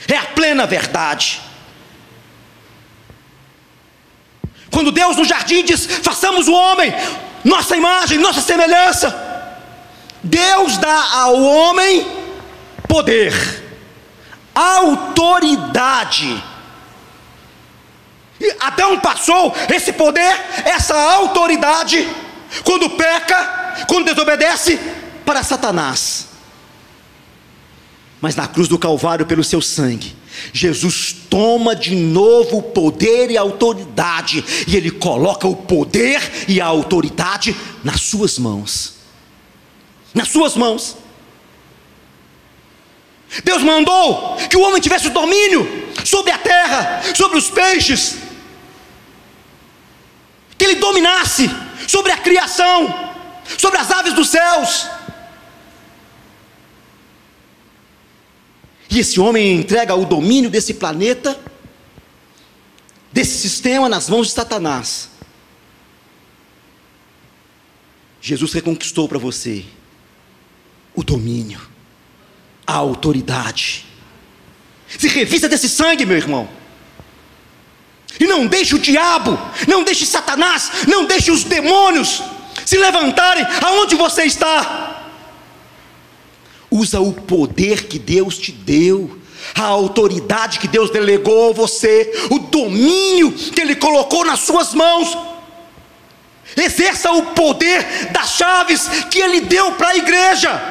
É 0.07 0.17
a 0.17 0.25
plena 0.25 0.65
verdade. 0.65 1.39
Quando 4.71 4.91
Deus 4.91 5.15
no 5.15 5.25
jardim 5.25 5.63
diz: 5.63 5.85
façamos 5.85 6.47
o 6.47 6.53
homem, 6.53 6.91
nossa 7.43 7.77
imagem, 7.77 8.17
nossa 8.17 8.41
semelhança. 8.41 9.29
Deus 10.23 10.77
dá 10.77 11.11
ao 11.13 11.39
homem 11.39 12.07
poder, 12.87 13.33
autoridade 14.55 16.50
E 18.41 18.55
Adão 18.59 18.99
passou 18.99 19.53
esse 19.71 19.93
poder, 19.93 20.35
essa 20.65 20.95
autoridade, 20.95 22.09
quando 22.63 22.89
peca, 22.89 23.85
quando 23.87 24.07
desobedece, 24.07 24.79
para 25.23 25.43
Satanás. 25.43 26.27
Mas 28.19 28.35
na 28.35 28.47
cruz 28.47 28.67
do 28.67 28.79
Calvário, 28.79 29.27
pelo 29.27 29.43
seu 29.43 29.61
sangue, 29.61 30.15
Jesus 30.51 31.15
toma 31.29 31.75
de 31.75 31.95
novo 31.95 32.57
o 32.57 32.63
poder 32.63 33.29
e 33.29 33.37
a 33.37 33.41
autoridade, 33.41 34.43
e 34.67 34.75
ele 34.75 34.89
coloca 34.89 35.47
o 35.47 35.55
poder 35.55 36.45
e 36.47 36.59
a 36.59 36.65
autoridade 36.65 37.55
nas 37.83 38.01
suas 38.01 38.39
mãos. 38.39 38.95
Nas 40.15 40.29
suas 40.29 40.55
mãos. 40.55 40.97
Deus 43.43 43.61
mandou 43.61 44.35
que 44.49 44.57
o 44.57 44.61
homem 44.61 44.81
tivesse 44.81 45.07
o 45.07 45.11
domínio 45.11 45.87
sobre 46.03 46.31
a 46.31 46.37
terra, 46.37 47.01
sobre 47.15 47.37
os 47.37 47.49
peixes, 47.49 48.17
que 50.61 50.65
ele 50.65 50.75
dominasse 50.75 51.49
sobre 51.87 52.11
a 52.11 52.17
criação, 52.17 52.93
sobre 53.57 53.79
as 53.79 53.89
aves 53.89 54.13
dos 54.13 54.29
céus. 54.29 54.87
E 58.87 58.99
esse 58.99 59.19
homem 59.19 59.55
entrega 59.55 59.95
o 59.95 60.05
domínio 60.05 60.51
desse 60.51 60.75
planeta, 60.75 61.39
desse 63.11 63.39
sistema, 63.39 63.89
nas 63.89 64.07
mãos 64.07 64.27
de 64.27 64.33
Satanás. 64.33 65.09
Jesus 68.21 68.53
reconquistou 68.53 69.07
para 69.07 69.17
você 69.17 69.65
o 70.93 71.03
domínio, 71.03 71.59
a 72.67 72.75
autoridade. 72.75 73.87
Se 74.87 75.07
revista 75.07 75.49
desse 75.49 75.67
sangue, 75.67 76.05
meu 76.05 76.17
irmão. 76.17 76.60
E 78.21 78.27
não 78.27 78.45
deixe 78.45 78.75
o 78.75 78.79
diabo, 78.79 79.35
não 79.67 79.83
deixe 79.83 80.05
Satanás, 80.05 80.71
não 80.87 81.05
deixe 81.05 81.31
os 81.31 81.43
demônios 81.43 82.21
se 82.63 82.77
levantarem 82.77 83.43
aonde 83.65 83.95
você 83.95 84.25
está. 84.25 85.07
Usa 86.69 86.99
o 86.99 87.13
poder 87.13 87.87
que 87.87 87.97
Deus 87.97 88.37
te 88.37 88.51
deu, 88.51 89.19
a 89.55 89.63
autoridade 89.63 90.59
que 90.59 90.67
Deus 90.67 90.91
delegou 90.91 91.49
a 91.49 91.53
você, 91.53 92.27
o 92.29 92.37
domínio 92.37 93.31
que 93.31 93.59
Ele 93.59 93.75
colocou 93.75 94.23
nas 94.23 94.41
suas 94.41 94.75
mãos. 94.75 95.17
Exerça 96.55 97.11
o 97.13 97.23
poder 97.33 98.11
das 98.11 98.33
chaves 98.33 98.87
que 99.09 99.17
Ele 99.17 99.41
deu 99.41 99.71
para 99.71 99.89
a 99.89 99.97
igreja, 99.97 100.61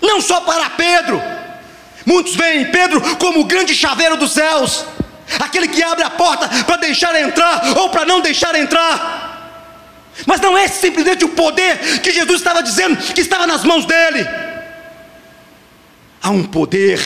não 0.00 0.20
só 0.20 0.40
para 0.42 0.70
Pedro. 0.70 1.20
Muitos 2.06 2.36
veem 2.36 2.70
Pedro 2.70 3.00
como 3.16 3.40
o 3.40 3.46
grande 3.46 3.74
chaveiro 3.74 4.16
dos 4.16 4.30
céus, 4.30 4.84
aquele 5.38 5.68
que 5.68 5.82
abre 5.82 6.04
a 6.04 6.10
porta 6.10 6.48
para 6.64 6.76
deixar 6.76 7.14
entrar 7.20 7.78
ou 7.78 7.90
para 7.90 8.04
não 8.04 8.20
deixar 8.20 8.54
entrar. 8.54 9.32
Mas 10.26 10.40
não 10.40 10.56
é 10.56 10.68
simplesmente 10.68 11.24
o 11.24 11.30
poder 11.30 12.00
que 12.00 12.12
Jesus 12.12 12.38
estava 12.38 12.62
dizendo 12.62 12.96
que 12.96 13.20
estava 13.20 13.46
nas 13.46 13.64
mãos 13.64 13.86
dele. 13.86 14.26
Há 16.22 16.30
um 16.30 16.44
poder 16.44 17.00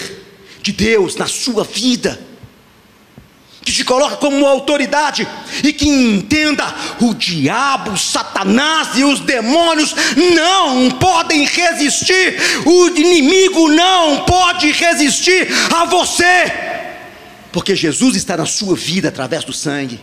de 0.61 0.73
Deus 0.73 1.17
na 1.17 1.27
sua 1.27 1.65
vida, 1.65 2.21
que 3.65 3.73
te 3.73 3.85
coloca 3.85 4.17
como 4.17 4.37
uma 4.37 4.51
autoridade 4.51 5.27
e 5.63 5.73
que 5.73 5.89
entenda: 5.89 6.75
o 7.01 7.15
diabo, 7.15 7.97
Satanás 7.97 8.97
e 8.97 9.05
os 9.05 9.21
demônios 9.21 9.95
não 10.35 10.91
podem 10.91 11.45
resistir, 11.45 12.37
o 12.67 12.89
inimigo 12.89 13.69
não 13.69 14.25
pode 14.25 14.71
resistir 14.73 15.49
a 15.75 15.85
você, 15.85 16.53
porque 17.57 17.75
Jesus 17.75 18.17
está 18.17 18.37
na 18.37 18.45
sua 18.45 18.77
vida 18.77 19.09
através 19.09 19.43
do 19.43 19.51
sangue. 19.51 19.99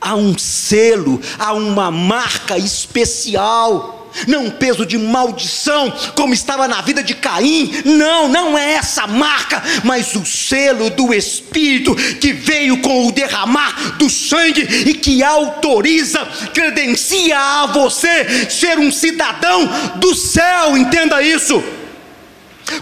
Há 0.00 0.14
um 0.14 0.38
selo, 0.38 1.20
há 1.36 1.52
uma 1.52 1.90
marca 1.90 2.56
especial. 2.56 4.12
Não 4.28 4.44
um 4.44 4.50
peso 4.52 4.86
de 4.86 4.96
maldição, 4.96 5.92
como 6.14 6.32
estava 6.32 6.68
na 6.68 6.80
vida 6.80 7.02
de 7.02 7.12
Caim, 7.12 7.82
não, 7.84 8.28
não 8.28 8.56
é 8.56 8.74
essa 8.74 9.04
marca, 9.08 9.60
mas 9.82 10.14
o 10.14 10.24
selo 10.24 10.90
do 10.90 11.12
Espírito 11.12 11.92
que 12.20 12.32
veio 12.32 12.80
com 12.80 13.08
o 13.08 13.10
derramar 13.10 13.96
do 13.98 14.08
sangue 14.08 14.62
e 14.62 14.94
que 14.94 15.24
autoriza, 15.24 16.24
credencia 16.54 17.36
a 17.36 17.66
você 17.66 18.48
ser 18.48 18.78
um 18.78 18.92
cidadão 18.92 19.68
do 19.96 20.14
céu, 20.14 20.76
entenda 20.76 21.20
isso 21.20 21.60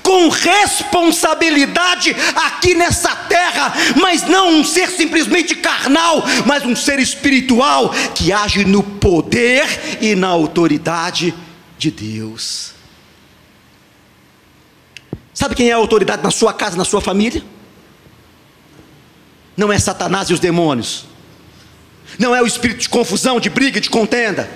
com 0.02 0.28
responsabilidade 0.28 2.14
aqui 2.34 2.74
nessa 2.74 3.14
terra, 3.14 3.72
mas 4.00 4.22
não 4.22 4.60
um 4.60 4.64
ser 4.64 4.88
simplesmente 4.88 5.54
carnal, 5.54 6.22
mas 6.46 6.64
um 6.64 6.74
ser 6.74 6.98
espiritual 6.98 7.90
que 8.14 8.32
age 8.32 8.64
no 8.64 8.82
poder 8.82 9.64
e 10.00 10.14
na 10.14 10.28
autoridade 10.28 11.34
de 11.78 11.90
Deus. 11.90 12.72
Sabe 15.34 15.54
quem 15.54 15.70
é 15.70 15.72
a 15.72 15.76
autoridade 15.76 16.22
na 16.22 16.30
sua 16.30 16.52
casa, 16.52 16.76
na 16.76 16.84
sua 16.84 17.00
família? 17.00 17.42
Não 19.56 19.72
é 19.72 19.78
Satanás 19.78 20.30
e 20.30 20.32
os 20.32 20.40
demônios, 20.40 21.06
não 22.18 22.34
é 22.34 22.42
o 22.42 22.46
espírito 22.46 22.80
de 22.80 22.88
confusão, 22.88 23.40
de 23.40 23.50
briga, 23.50 23.80
de 23.80 23.90
contenda, 23.90 24.50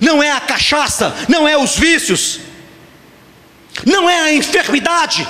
não 0.00 0.22
é 0.22 0.30
a 0.30 0.40
cachaça, 0.40 1.14
não 1.28 1.48
é 1.48 1.56
os 1.56 1.76
vícios 1.76 2.40
não 3.86 4.10
é 4.10 4.18
a 4.18 4.34
enfermidade, 4.34 5.26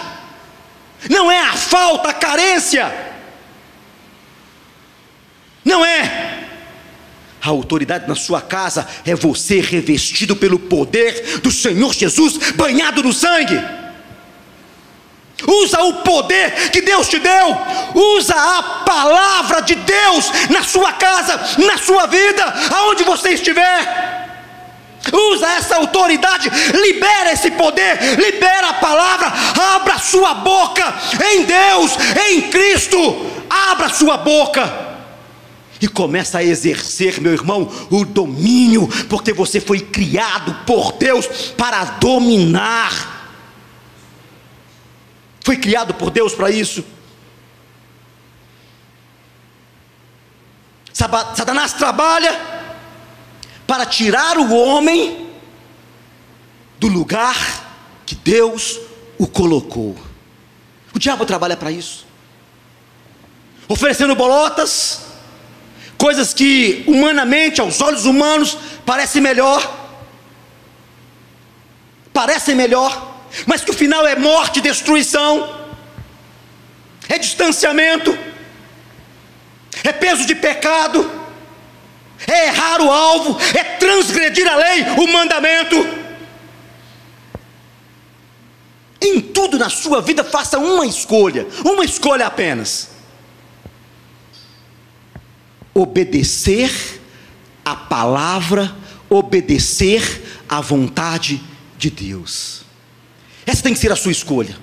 não 1.11 1.31
é 1.31 1.39
a 1.39 1.53
falta, 1.53 2.09
a 2.09 2.15
carência, 2.15 2.91
não 5.63 5.85
é. 5.85 6.45
A 7.43 7.51
autoridade 7.51 8.09
na 8.09 8.15
sua 8.15 8.41
casa 8.41 8.89
é 9.05 9.15
você 9.15 9.61
revestido 9.61 10.35
pelo 10.35 10.59
poder 10.59 11.41
do 11.41 11.51
Senhor 11.53 11.93
Jesus, 11.93 12.39
banhado 12.53 13.03
no 13.03 13.13
sangue. 13.13 13.63
Usa 15.47 15.83
o 15.83 16.03
poder 16.03 16.71
que 16.71 16.81
Deus 16.81 17.09
te 17.09 17.19
deu, 17.19 17.57
usa 17.95 18.35
a 18.35 18.63
palavra 18.87 19.61
de 19.61 19.75
Deus 19.75 20.31
na 20.49 20.65
sua 20.65 20.95
casa, 20.95 21.39
na 21.59 21.77
sua 21.77 22.07
vida, 22.07 22.43
aonde 22.75 23.05
você 23.05 23.35
estiver. 23.35 24.16
Usa 25.13 25.47
essa 25.53 25.77
autoridade, 25.77 26.51
libera 26.73 27.33
esse 27.33 27.51
poder, 27.53 28.19
libera 28.19 28.71
a 28.71 28.75
palavra, 28.75 29.33
abra 29.75 29.99
sua 29.99 30.35
boca 30.35 30.83
em 31.33 31.45
Deus, 31.45 31.93
em 32.29 32.43
Cristo, 32.51 32.99
abra 33.49 33.89
sua 33.89 34.17
boca 34.17 34.87
e 35.81 35.89
começa 35.89 36.39
a 36.39 36.45
exercer, 36.45 37.21
meu 37.21 37.33
irmão, 37.33 37.71
o 37.91 38.05
domínio, 38.05 38.89
porque 39.09 39.33
você 39.33 39.61
foi 39.61 39.81
criado 39.81 40.65
por 40.65 40.93
Deus 40.93 41.27
para 41.57 41.85
dominar. 41.85 43.15
Foi 45.45 45.57
criado 45.57 45.95
por 45.95 46.11
Deus 46.11 46.35
para 46.35 46.51
isso. 46.51 46.85
Satanás 50.93 51.75
trabalha 51.75 52.57
para 53.67 53.85
tirar 53.85 54.39
o 54.39 54.55
homem 54.55 55.29
do 56.79 56.89
lugar 56.89 57.37
que 58.07 58.15
Deus 58.15 58.79
o 59.19 59.27
colocou. 59.27 59.97
O 60.95 60.99
diabo 60.99 61.27
trabalha 61.27 61.57
para 61.57 61.71
isso, 61.71 62.07
oferecendo 63.69 64.15
bolotas, 64.15 65.07
coisas 65.99 66.33
que 66.33 66.85
humanamente, 66.87 67.61
aos 67.61 67.81
olhos 67.81 68.05
humanos, 68.05 68.57
parecem 68.85 69.21
melhor, 69.21 69.91
parecem 72.13 72.55
melhor, 72.55 73.15
mas 73.47 73.63
que 73.63 73.71
o 73.71 73.75
final 73.75 74.07
é 74.07 74.17
morte, 74.17 74.61
destruição, 74.61 75.67
é 77.09 77.19
distanciamento, 77.19 78.17
é 79.85 79.93
peso 79.93 80.25
de 80.25 80.35
pecado 80.35 81.26
é 82.27 82.47
errar 82.47 82.81
o 82.81 82.91
alvo, 82.91 83.39
é 83.55 83.65
transgredir 83.65 84.47
a 84.51 84.57
lei, 84.57 84.83
o 84.97 85.13
mandamento. 85.13 85.77
Em 89.01 89.21
tudo 89.21 89.59
na 89.59 89.69
sua 89.69 90.01
vida, 90.01 90.25
faça 90.25 90.59
uma 90.59 90.87
escolha, 90.87 91.47
uma 91.65 91.85
escolha 91.85 92.27
apenas: 92.27 92.91
obedecer 95.75 97.01
a 97.65 97.77
palavra, 97.77 98.75
obedecer 99.11 100.43
à 100.49 100.61
vontade 100.61 101.43
de 101.77 101.91
Deus. 101.91 102.63
Essa 103.45 103.63
tem 103.63 103.75
que 103.75 103.79
ser 103.79 103.93
a 103.93 103.97
sua 103.97 104.13
escolha. 104.13 104.57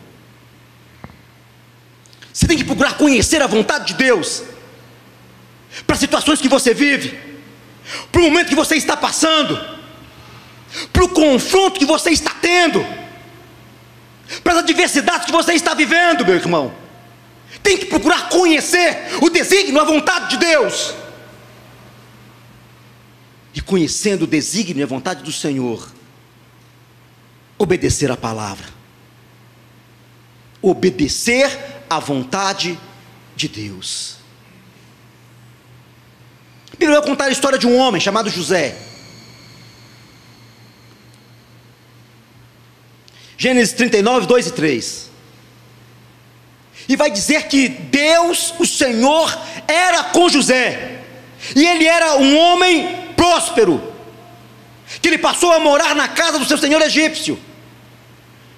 Você 2.34 2.48
tem 2.48 2.58
que 2.58 2.64
procurar 2.64 2.98
conhecer 2.98 3.42
a 3.42 3.48
vontade 3.48 3.88
de 3.88 3.94
Deus 3.94 4.44
para 5.86 5.96
situações 5.96 6.42
que 6.42 6.50
você 6.50 6.74
vive 6.74 7.18
para 8.12 8.22
o 8.22 8.26
momento 8.26 8.50
que 8.50 8.56
você 8.56 8.76
está 8.76 8.96
passando, 8.96 9.60
para 10.92 11.04
o 11.04 11.10
confronto 11.10 11.80
que 11.80 11.86
você 11.86 12.12
está 12.12 12.32
tendo, 12.42 12.86
para 14.44 14.54
as 14.54 14.60
adversidades 14.60 15.26
que 15.26 15.32
você 15.32 15.54
está 15.54 15.74
vivendo, 15.74 16.26
meu 16.26 16.36
irmão. 16.36 16.74
tem 17.62 17.78
que 17.78 17.86
procurar 17.86 18.30
conhecer 18.30 19.18
o 19.22 19.30
desígnio, 19.30 19.80
a 19.80 19.86
vontade 19.86 20.32
de 20.32 20.38
Deus. 20.38 20.94
E 23.54 23.62
conhecendo 23.62 24.24
o 24.24 24.28
desígnio 24.28 24.80
e 24.80 24.84
a 24.84 24.88
vontade 24.88 25.24
do 25.24 25.32
Senhor, 25.32 25.92
obedecer 27.58 28.12
a 28.12 28.18
palavra. 28.18 28.68
Obedecer 30.62 31.86
à 31.90 32.00
vontade 32.00 32.80
de 33.36 33.48
Deus. 33.48 34.23
Bíblia 36.84 37.00
vai 37.00 37.10
contar 37.10 37.26
a 37.26 37.32
história 37.32 37.58
de 37.58 37.66
um 37.66 37.78
homem 37.78 38.02
chamado 38.02 38.30
José. 38.30 38.76
Gênesis 43.38 43.74
39, 43.74 44.28
2 44.28 44.48
e 44.48 44.52
3. 44.52 45.10
E 46.90 46.98
vai 46.98 47.10
dizer 47.10 47.48
que 47.48 47.70
Deus, 47.70 48.54
o 48.60 48.66
Senhor, 48.66 49.34
era 49.66 50.04
com 50.04 50.28
José. 50.28 51.00
E 51.56 51.66
ele 51.66 51.88
era 51.88 52.18
um 52.18 52.38
homem 52.38 53.14
próspero. 53.16 53.82
Que 55.02 55.08
ele 55.08 55.18
passou 55.18 55.54
a 55.54 55.60
morar 55.60 55.96
na 55.96 56.10
casa 56.10 56.38
do 56.38 56.46
seu 56.46 56.58
senhor 56.58 56.82
egípcio. 56.82 57.40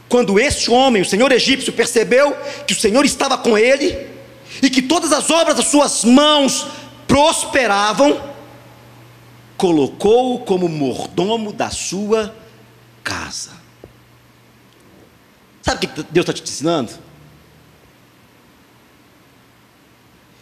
Quando 0.10 0.40
este 0.40 0.72
homem, 0.72 1.04
o 1.04 1.06
senhor 1.06 1.32
egípcio, 1.32 1.72
percebeu 1.72 2.36
que 2.66 2.74
o 2.74 2.80
Senhor 2.80 3.06
estava 3.06 3.38
com 3.38 3.56
ele 3.56 4.10
e 4.62 4.70
que 4.70 4.82
todas 4.82 5.12
as 5.12 5.30
obras 5.30 5.58
das 5.58 5.68
suas 5.68 6.04
mãos 6.04 6.68
prosperavam, 7.16 8.22
colocou-o 9.55 10.39
como 10.39 10.68
mordomo 10.68 11.53
da 11.53 11.70
sua 11.70 12.36
casa. 13.01 13.51
Sabe 15.61 15.86
o 15.86 15.89
que 15.89 16.03
Deus 16.11 16.28
está 16.28 16.34
te 16.34 16.43
ensinando? 16.43 16.91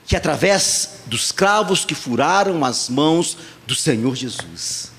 Que 0.08 0.16
através 0.16 1.02
dos 1.06 1.32
cravos 1.32 1.86
que 1.86 1.94
furaram 1.94 2.66
as 2.66 2.90
mãos 2.90 3.38
do 3.68 3.76
Senhor 3.76 4.16
Jesus, 4.16 4.92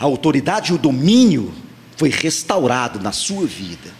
a 0.00 0.04
autoridade 0.04 0.72
e 0.72 0.74
o 0.74 0.78
domínio 0.78 1.52
foi 1.98 2.08
restaurado 2.08 2.98
na 2.98 3.12
sua 3.12 3.46
vida. 3.46 3.92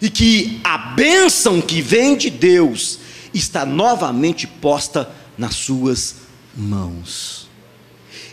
E 0.00 0.08
que 0.08 0.58
a 0.64 0.78
bênção 0.78 1.60
que 1.60 1.82
vem 1.82 2.16
de 2.16 2.30
Deus 2.30 3.09
está 3.32 3.64
novamente 3.64 4.46
posta 4.46 5.10
nas 5.36 5.54
suas 5.54 6.16
mãos. 6.54 7.48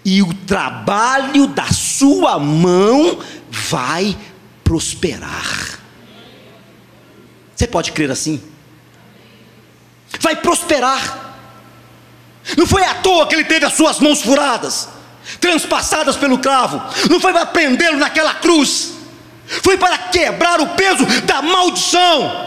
E 0.04 0.22
o 0.22 0.34
trabalho 0.34 1.48
da 1.48 1.68
sua 1.72 2.39
mão 2.39 3.20
vai 3.50 4.18
prosperar. 4.64 5.80
Você 7.56 7.68
pode 7.68 7.91
crer 7.91 8.12
assim? 8.12 8.41
Vai 10.20 10.36
prosperar. 10.36 11.36
Não 12.58 12.66
foi 12.66 12.84
à 12.84 12.95
toa 12.95 13.28
que 13.28 13.36
ele 13.36 13.43
teve 13.43 13.66
as 13.66 13.74
suas 13.74 14.00
mãos 14.00 14.22
furadas 14.22 14.89
transpassadas 15.39 16.16
pelo 16.16 16.39
cravo, 16.39 16.82
não 17.10 17.20
foi 17.20 17.34
para 17.34 17.45
prendê-lo 17.45 17.98
naquela 17.98 18.34
cruz, 18.36 18.93
foi 19.45 19.78
para 19.78 19.98
quebrar 19.98 20.62
o 20.62 20.68
peso 20.70 21.06
da 21.24 21.41
maldição 21.41 22.47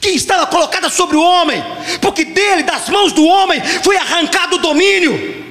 que 0.00 0.10
estava 0.10 0.46
colocada 0.46 0.88
sobre 0.88 1.16
o 1.16 1.22
homem, 1.22 1.62
porque 2.00 2.24
dele, 2.24 2.62
das 2.62 2.88
mãos 2.88 3.12
do 3.12 3.24
homem, 3.24 3.60
foi 3.82 3.96
arrancado 3.96 4.56
o 4.56 4.60
domínio. 4.60 5.42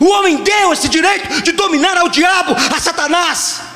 O 0.00 0.06
homem 0.06 0.36
deu 0.36 0.72
esse 0.72 0.88
direito 0.88 1.42
de 1.42 1.52
dominar 1.52 1.96
ao 1.96 2.08
diabo, 2.08 2.54
a 2.74 2.80
Satanás. 2.80 3.68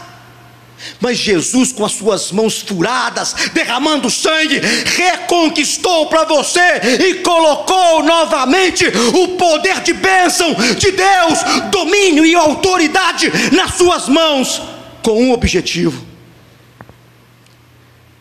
Mas 1.00 1.18
Jesus, 1.18 1.72
com 1.72 1.84
as 1.84 1.92
suas 1.92 2.32
mãos 2.32 2.60
furadas, 2.60 3.34
derramando 3.52 4.10
sangue, 4.10 4.58
reconquistou 4.58 6.06
para 6.06 6.24
você 6.24 6.60
e 7.08 7.14
colocou 7.22 8.02
novamente 8.02 8.84
o 8.86 9.28
poder 9.36 9.80
de 9.80 9.92
bênção 9.92 10.54
de 10.76 10.90
Deus, 10.90 11.38
domínio 11.70 12.26
e 12.26 12.34
autoridade 12.34 13.30
nas 13.52 13.74
suas 13.74 14.08
mãos, 14.08 14.60
com 15.02 15.22
um 15.22 15.32
objetivo: 15.32 16.04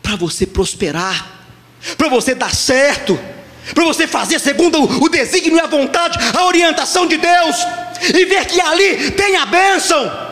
para 0.02 0.16
você 0.16 0.46
prosperar, 0.46 1.31
para 1.98 2.10
você 2.10 2.36
dar 2.36 2.54
certo, 2.54 3.20
para 3.74 3.84
você 3.84 4.08
fazer 4.08 4.40
segundo 4.40 4.82
o 5.04 5.10
desígnio 5.10 5.58
e 5.58 5.62
a 5.62 5.68
vontade, 5.68 6.18
a 6.38 6.46
orientação 6.46 7.08
de 7.08 7.18
Deus, 7.18 7.56
e 8.16 8.26
ver 8.26 8.46
que 8.46 8.60
ali 8.60 9.12
tem 9.12 9.38
a 9.38 9.46
bênção. 9.46 10.32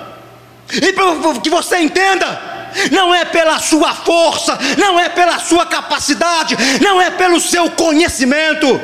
E 0.71 0.93
para 0.93 1.39
que 1.41 1.49
você 1.49 1.79
entenda, 1.79 2.49
não 2.91 3.13
é 3.13 3.25
pela 3.25 3.59
sua 3.59 3.93
força, 3.93 4.57
não 4.77 4.99
é 4.99 5.09
pela 5.09 5.39
sua 5.39 5.65
capacidade, 5.65 6.55
não 6.81 7.01
é 7.01 7.09
pelo 7.09 7.39
seu 7.39 7.69
conhecimento, 7.71 8.79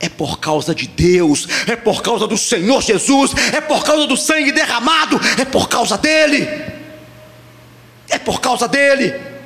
é 0.00 0.08
por 0.08 0.38
causa 0.38 0.74
de 0.74 0.86
Deus, 0.86 1.46
é 1.66 1.74
por 1.74 2.02
causa 2.02 2.26
do 2.26 2.36
Senhor 2.36 2.82
Jesus, 2.82 3.32
é 3.52 3.60
por 3.60 3.84
causa 3.84 4.06
do 4.06 4.16
sangue 4.16 4.52
derramado, 4.52 5.20
é 5.40 5.44
por 5.44 5.68
causa 5.68 5.96
dele, 5.96 6.48
é 8.08 8.18
por 8.18 8.40
causa 8.40 8.68
dele. 8.68 9.37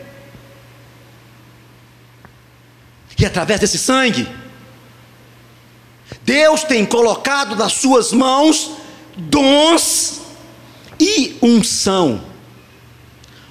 E 3.23 3.25
através 3.25 3.61
desse 3.61 3.79
sangue, 3.79 4.29
Deus 6.25 6.65
tem 6.65 6.85
colocado 6.85 7.55
nas 7.55 7.75
suas 7.75 8.13
mãos 8.13 8.73
dons 9.17 10.23
e 10.99 11.37
unção. 11.41 12.21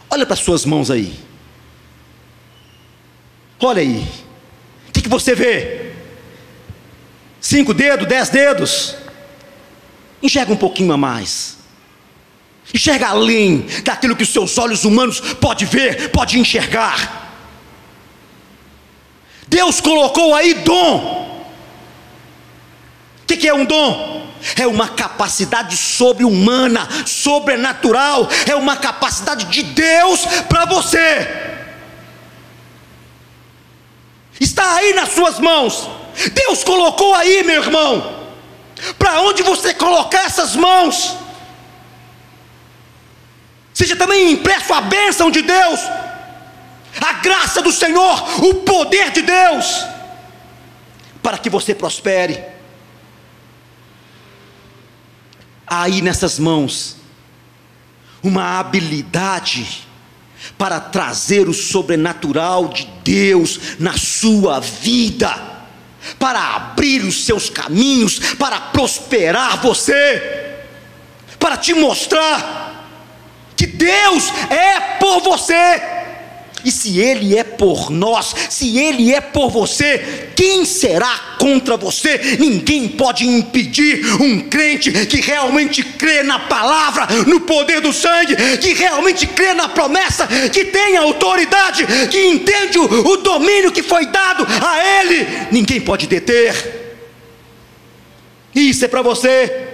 Olha 0.09 0.25
para 0.25 0.33
as 0.33 0.41
suas 0.41 0.65
mãos 0.65 0.91
aí. 0.91 1.17
Olha 3.61 3.81
aí. 3.81 4.05
O 4.89 4.91
que, 4.91 5.03
que 5.03 5.07
você 5.07 5.33
vê? 5.33 5.93
Cinco 7.39 7.73
dedos, 7.73 8.05
dez 8.09 8.27
dedos. 8.27 8.97
Enxerga 10.21 10.51
um 10.51 10.57
pouquinho 10.57 10.91
a 10.91 10.97
mais. 10.97 11.59
Enxerga 12.73 13.07
além 13.07 13.65
daquilo 13.85 14.17
que 14.17 14.23
os 14.23 14.33
seus 14.33 14.57
olhos 14.57 14.83
humanos 14.83 15.21
pode 15.21 15.63
ver, 15.63 16.09
pode 16.09 16.37
enxergar. 16.37 17.20
Deus 19.51 19.81
colocou 19.81 20.33
aí 20.33 20.53
dom. 20.53 21.45
O 23.21 23.25
que, 23.27 23.47
é 23.47 23.53
um 23.53 23.65
dom? 23.65 24.21
é 24.57 24.65
uma 24.65 24.87
capacidade 24.87 25.77
sobre-humana, 25.77 26.87
sobrenatural, 27.05 28.27
é 28.47 28.55
uma 28.55 28.75
capacidade 28.75 29.45
de 29.45 29.61
Deus 29.61 30.25
para 30.49 30.65
você. 30.65 31.27
Está 34.39 34.77
aí 34.77 34.93
nas 34.93 35.09
suas 35.09 35.37
mãos. 35.37 35.87
Deus 36.33 36.63
colocou 36.63 37.13
aí, 37.13 37.43
meu 37.43 37.61
irmão. 37.61 38.25
Para 38.97 39.21
onde 39.21 39.43
você 39.43 39.75
colocar 39.75 40.25
essas 40.25 40.55
mãos, 40.55 41.15
seja 43.73 43.95
também 43.95 44.31
impresso 44.31 44.73
a 44.73 44.81
bênção 44.81 45.29
de 45.29 45.43
Deus, 45.43 45.79
a 46.99 47.13
graça 47.13 47.61
do 47.61 47.71
Senhor, 47.71 48.43
o 48.43 48.55
poder 48.55 49.11
de 49.11 49.21
Deus, 49.21 49.85
para 51.21 51.37
que 51.37 51.49
você 51.49 51.73
prospere 51.73 52.43
aí 55.65 56.01
nessas 56.01 56.37
mãos 56.37 56.97
uma 58.21 58.59
habilidade 58.59 59.87
para 60.57 60.79
trazer 60.79 61.47
o 61.47 61.53
sobrenatural 61.53 62.67
de 62.67 62.85
Deus 63.03 63.59
na 63.79 63.97
sua 63.97 64.59
vida, 64.59 65.33
para 66.19 66.55
abrir 66.55 67.03
os 67.03 67.25
seus 67.25 67.49
caminhos, 67.49 68.19
para 68.35 68.59
prosperar 68.59 69.61
você, 69.61 70.57
para 71.39 71.57
te 71.57 71.73
mostrar 71.73 72.87
que 73.55 73.67
Deus 73.67 74.29
é 74.49 74.97
por 74.99 75.21
você. 75.21 76.00
E 76.63 76.71
se 76.71 76.99
Ele 76.99 77.37
é 77.37 77.43
por 77.43 77.89
nós, 77.89 78.33
se 78.49 78.77
Ele 78.77 79.13
é 79.13 79.21
por 79.21 79.49
você, 79.49 80.29
quem 80.35 80.65
será 80.65 81.35
contra 81.39 81.77
você? 81.77 82.37
Ninguém 82.39 82.87
pode 82.87 83.27
impedir 83.27 84.05
um 84.21 84.41
crente 84.41 84.91
que 85.05 85.21
realmente 85.21 85.83
crê 85.83 86.23
na 86.23 86.39
palavra, 86.39 87.07
no 87.25 87.41
poder 87.41 87.81
do 87.81 87.91
sangue, 87.93 88.35
que 88.57 88.73
realmente 88.73 89.27
crê 89.27 89.53
na 89.53 89.69
promessa, 89.69 90.27
que 90.51 90.65
tem 90.65 90.97
autoridade, 90.97 91.85
que 92.09 92.27
entende 92.27 92.77
o, 92.77 92.83
o 92.85 93.17
domínio 93.17 93.71
que 93.71 93.83
foi 93.83 94.05
dado 94.07 94.45
a 94.45 95.01
Ele. 95.01 95.27
Ninguém 95.51 95.81
pode 95.81 96.07
deter. 96.07 96.81
Isso 98.53 98.83
é 98.83 98.87
para 98.87 99.01
você. 99.01 99.67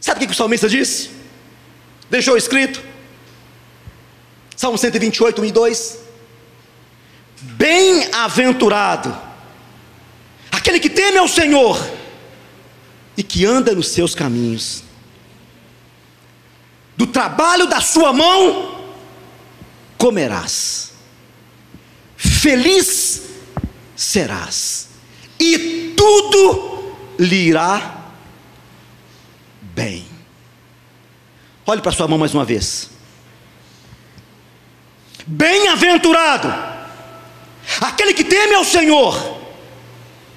Sabe 0.00 0.24
o 0.24 0.26
que 0.26 0.32
o 0.32 0.36
salmista 0.36 0.68
disse? 0.68 1.23
Deixou 2.10 2.36
escrito. 2.36 2.82
Salmo 4.56 4.78
128, 4.78 5.42
1 5.42 5.44
e 5.44 5.52
2. 5.52 5.98
Bem-aventurado 7.40 9.16
aquele 10.50 10.80
que 10.80 10.88
teme 10.88 11.18
ao 11.18 11.28
Senhor 11.28 11.78
e 13.16 13.22
que 13.22 13.44
anda 13.44 13.74
nos 13.74 13.88
seus 13.88 14.14
caminhos. 14.14 14.82
do 16.96 17.06
trabalho 17.06 17.66
da 17.66 17.80
sua 17.80 18.12
mão 18.12 18.86
comerás. 19.98 20.92
Feliz 22.16 23.22
serás, 23.96 24.88
e 25.38 25.94
tudo 25.96 26.94
lhe 27.18 27.48
irá 27.48 28.12
bem. 29.60 30.13
Olhe 31.66 31.80
para 31.80 31.92
sua 31.92 32.06
mão 32.06 32.18
mais 32.18 32.34
uma 32.34 32.44
vez. 32.44 32.90
Bem-aventurado 35.26 36.52
aquele 37.80 38.12
que 38.12 38.24
teme 38.24 38.54
ao 38.54 38.64
Senhor 38.64 39.40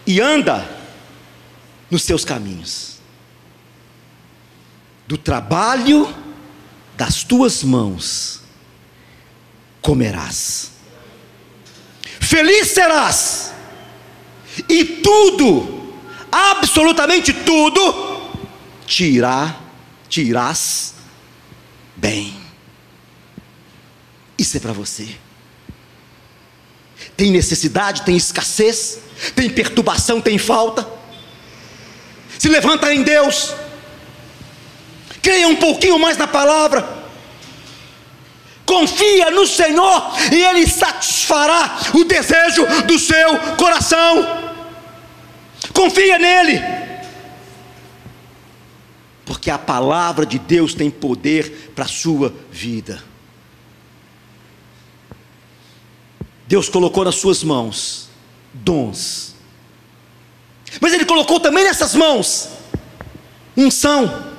e 0.06 0.22
anda 0.22 0.66
nos 1.92 2.04
seus 2.04 2.24
caminhos. 2.24 3.00
Do 5.06 5.18
trabalho 5.18 6.14
das 6.96 7.24
tuas 7.24 7.64
mãos 7.64 8.42
comerás. 9.82 10.72
Feliz 12.20 12.70
serás, 12.70 13.54
e 14.68 14.84
tudo, 14.84 15.94
absolutamente 16.32 17.32
tudo, 17.32 18.42
te 18.86 19.06
irá, 19.06 19.56
te 20.10 20.22
irás 20.22 20.97
bem. 21.98 22.34
Isso 24.38 24.56
é 24.56 24.60
para 24.60 24.72
você. 24.72 25.08
Tem 27.16 27.32
necessidade, 27.32 28.04
tem 28.04 28.16
escassez, 28.16 29.00
tem 29.36 29.50
perturbação, 29.50 30.22
tem 30.22 30.38
falta. 30.38 30.88
Se 32.38 32.48
levanta 32.48 32.94
em 32.94 33.04
Deus. 33.04 33.54
Creia 35.22 35.48
um 35.48 35.56
pouquinho 35.56 36.00
mais 36.00 36.18
na 36.18 36.28
palavra. 36.28 36.98
Confia 38.66 39.32
no 39.32 39.48
Senhor 39.48 40.12
e 40.32 40.44
Ele 40.44 40.68
satisfará 40.68 41.78
o 41.94 42.04
desejo 42.04 42.66
do 42.86 43.00
seu 43.00 43.38
coração. 43.58 44.48
Confia 45.74 46.20
nele. 46.20 46.77
Porque 49.48 49.52
a 49.54 49.58
palavra 49.58 50.26
de 50.26 50.38
Deus 50.38 50.74
tem 50.74 50.92
poder 50.92 51.72
para 51.74 51.86
a 51.86 51.88
sua 51.88 52.36
vida. 52.52 53.02
Deus 56.46 56.68
colocou 56.68 57.06
nas 57.06 57.16
suas 57.16 57.44
mãos 57.44 58.10
dons. 58.54 59.38
Mas 60.82 60.92
Ele 60.92 61.06
colocou 61.06 61.40
também 61.40 61.64
nessas 61.64 61.96
mãos 61.96 62.50
unção, 63.56 64.34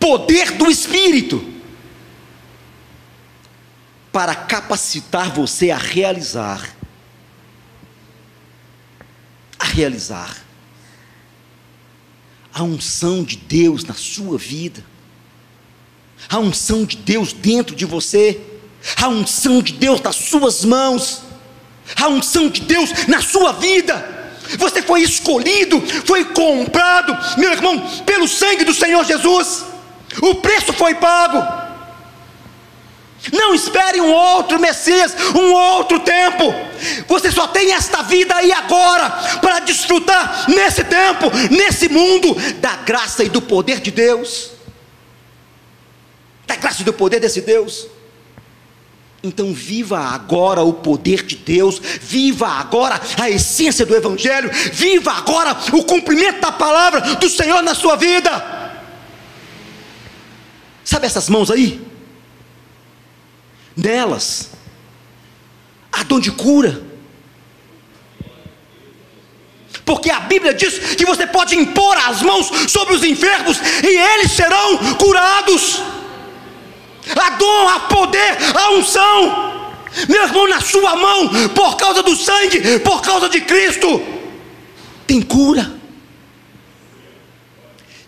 poder 0.00 0.52
do 0.52 0.70
Espírito, 0.70 1.46
para 4.10 4.34
capacitar 4.34 5.30
você 5.30 5.70
a 5.70 5.76
realizar. 5.76 6.74
A 9.58 9.66
realizar 9.66 10.45
a 12.56 12.62
unção 12.62 13.22
de 13.22 13.36
Deus 13.36 13.84
na 13.84 13.94
sua 13.94 14.38
vida, 14.38 14.84
a 16.28 16.38
unção 16.38 16.84
de 16.84 16.96
Deus 16.96 17.32
dentro 17.32 17.76
de 17.76 17.84
você 17.84 18.40
a 18.96 19.08
unção 19.08 19.60
de 19.60 19.72
Deus 19.72 20.00
nas 20.00 20.16
suas 20.16 20.64
mãos, 20.64 21.22
a 22.00 22.08
unção 22.08 22.48
de 22.48 22.60
Deus 22.60 22.90
na 23.08 23.20
sua 23.20 23.52
vida. 23.52 24.14
Você 24.58 24.80
foi 24.80 25.02
escolhido, 25.02 25.82
foi 26.04 26.24
comprado, 26.26 27.16
meu 27.38 27.50
irmão, 27.50 27.80
pelo 28.04 28.28
sangue 28.28 28.64
do 28.64 28.74
Senhor 28.74 29.04
Jesus. 29.04 29.64
O 30.22 30.36
preço 30.36 30.72
foi 30.72 30.94
pago. 30.94 31.42
Não 33.32 33.54
espere 33.54 34.00
um 34.00 34.12
outro 34.12 34.60
Messias, 34.60 35.16
um 35.34 35.52
outro 35.52 35.98
tempo. 35.98 36.44
Você 37.06 37.30
só 37.30 37.48
tem 37.48 37.72
esta 37.72 38.02
vida 38.02 38.34
aí 38.34 38.52
agora 38.52 39.10
para 39.40 39.60
desfrutar 39.60 40.50
nesse 40.50 40.84
tempo, 40.84 41.30
nesse 41.50 41.88
mundo, 41.88 42.34
da 42.60 42.76
graça 42.76 43.24
e 43.24 43.28
do 43.28 43.40
poder 43.40 43.80
de 43.80 43.90
Deus. 43.90 44.50
Da 46.46 46.56
graça 46.56 46.82
e 46.82 46.84
do 46.84 46.92
poder 46.92 47.20
desse 47.20 47.40
Deus. 47.40 47.88
Então, 49.22 49.52
viva 49.52 49.98
agora 49.98 50.62
o 50.62 50.72
poder 50.72 51.24
de 51.24 51.36
Deus, 51.36 51.80
viva 52.00 52.46
agora 52.46 53.00
a 53.20 53.28
essência 53.28 53.84
do 53.84 53.94
Evangelho, 53.94 54.50
viva 54.72 55.12
agora 55.12 55.56
o 55.72 55.82
cumprimento 55.84 56.40
da 56.40 56.52
palavra 56.52 57.00
do 57.16 57.28
Senhor 57.28 57.62
na 57.62 57.74
sua 57.74 57.96
vida. 57.96 58.56
Sabe 60.84 61.06
essas 61.06 61.28
mãos 61.28 61.50
aí? 61.50 61.84
Nelas, 63.76 64.50
há 65.98 66.02
dom 66.02 66.20
de 66.20 66.30
cura. 66.30 66.82
Porque 69.84 70.10
a 70.10 70.20
Bíblia 70.20 70.52
diz 70.52 70.96
que 70.96 71.06
você 71.06 71.26
pode 71.26 71.56
impor 71.56 71.96
as 71.96 72.20
mãos 72.20 72.50
sobre 72.68 72.94
os 72.94 73.04
enfermos 73.04 73.58
e 73.82 73.86
eles 73.86 74.32
serão 74.32 74.78
curados 74.96 75.80
a 77.24 77.30
dom, 77.30 77.68
a 77.68 77.80
poder, 77.80 78.36
a 78.54 78.70
unção. 78.72 79.54
Meu 80.08 80.24
irmão, 80.24 80.48
na 80.48 80.60
sua 80.60 80.96
mão, 80.96 81.28
por 81.54 81.76
causa 81.76 82.02
do 82.02 82.16
sangue, 82.16 82.80
por 82.80 83.00
causa 83.00 83.28
de 83.28 83.40
Cristo, 83.40 84.02
tem 85.06 85.22
cura, 85.22 85.72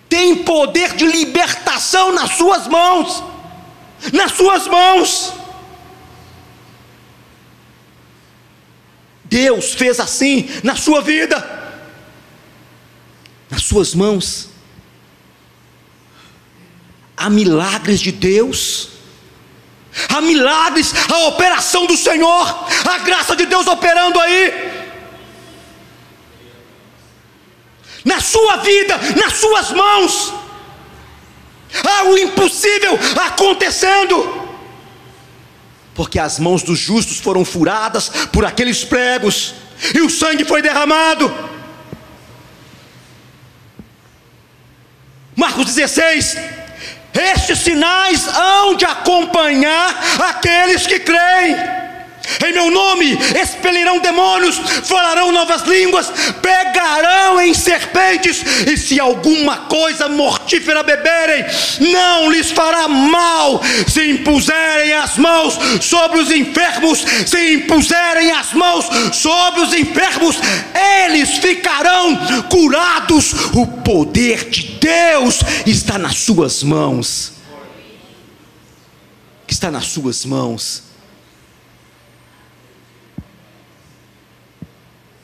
tem 0.08 0.36
poder 0.36 0.94
de 0.94 1.06
libertação 1.06 2.12
nas 2.12 2.32
suas 2.32 2.66
mãos, 2.66 3.22
nas 4.12 4.32
suas 4.32 4.66
mãos. 4.66 5.37
Deus 9.28 9.74
fez 9.74 10.00
assim 10.00 10.48
na 10.62 10.74
sua 10.74 11.00
vida, 11.02 11.36
nas 13.50 13.62
suas 13.62 13.94
mãos. 13.94 14.48
Há 17.16 17.28
milagres 17.28 18.00
de 18.00 18.12
Deus, 18.12 18.90
há 20.08 20.20
milagres, 20.20 20.92
a 21.10 21.28
operação 21.28 21.86
do 21.86 21.96
Senhor, 21.96 22.66
a 22.88 22.98
graça 22.98 23.34
de 23.34 23.44
Deus 23.46 23.66
operando 23.66 24.20
aí. 24.20 24.68
Na 28.04 28.20
sua 28.20 28.56
vida, 28.58 28.96
nas 29.16 29.34
suas 29.34 29.70
mãos, 29.72 30.32
há 31.84 32.04
o 32.04 32.16
impossível 32.16 32.98
acontecendo, 33.26 34.47
porque 35.98 36.20
as 36.20 36.38
mãos 36.38 36.62
dos 36.62 36.78
justos 36.78 37.18
foram 37.18 37.44
furadas 37.44 38.08
por 38.32 38.44
aqueles 38.44 38.84
pregos, 38.84 39.52
e 39.92 40.00
o 40.00 40.08
sangue 40.08 40.44
foi 40.44 40.62
derramado. 40.62 41.28
Marcos 45.34 45.74
16, 45.74 46.36
estes 47.12 47.58
sinais 47.58 48.28
hão 48.28 48.76
de 48.76 48.84
acompanhar 48.84 49.92
aqueles 50.28 50.86
que 50.86 51.00
creem. 51.00 51.56
Em 52.46 52.52
meu 52.52 52.70
nome 52.70 53.18
expelirão 53.40 53.98
demônios, 53.98 54.58
falarão 54.84 55.32
novas 55.32 55.62
línguas, 55.62 56.10
pegarão 56.42 57.40
em 57.40 57.54
serpentes, 57.54 58.42
e 58.66 58.76
se 58.76 59.00
alguma 59.00 59.56
coisa 59.68 60.08
mortífera 60.08 60.82
beberem, 60.82 61.44
não 61.92 62.30
lhes 62.30 62.50
fará 62.50 62.88
mal. 62.88 63.60
Se 63.86 64.10
impuserem 64.10 64.92
as 64.92 65.16
mãos 65.16 65.58
sobre 65.80 66.20
os 66.20 66.30
enfermos, 66.30 67.04
se 67.26 67.54
impuserem 67.54 68.30
as 68.32 68.52
mãos 68.52 68.86
sobre 69.12 69.62
os 69.62 69.72
enfermos, 69.74 70.36
eles 71.04 71.38
ficarão 71.38 72.16
curados. 72.50 73.32
O 73.54 73.66
poder 73.66 74.48
de 74.50 74.62
Deus 74.80 75.40
está 75.66 75.98
nas 75.98 76.18
suas 76.18 76.62
mãos. 76.62 77.32
Está 79.46 79.70
nas 79.70 79.86
suas 79.86 80.24
mãos. 80.24 80.87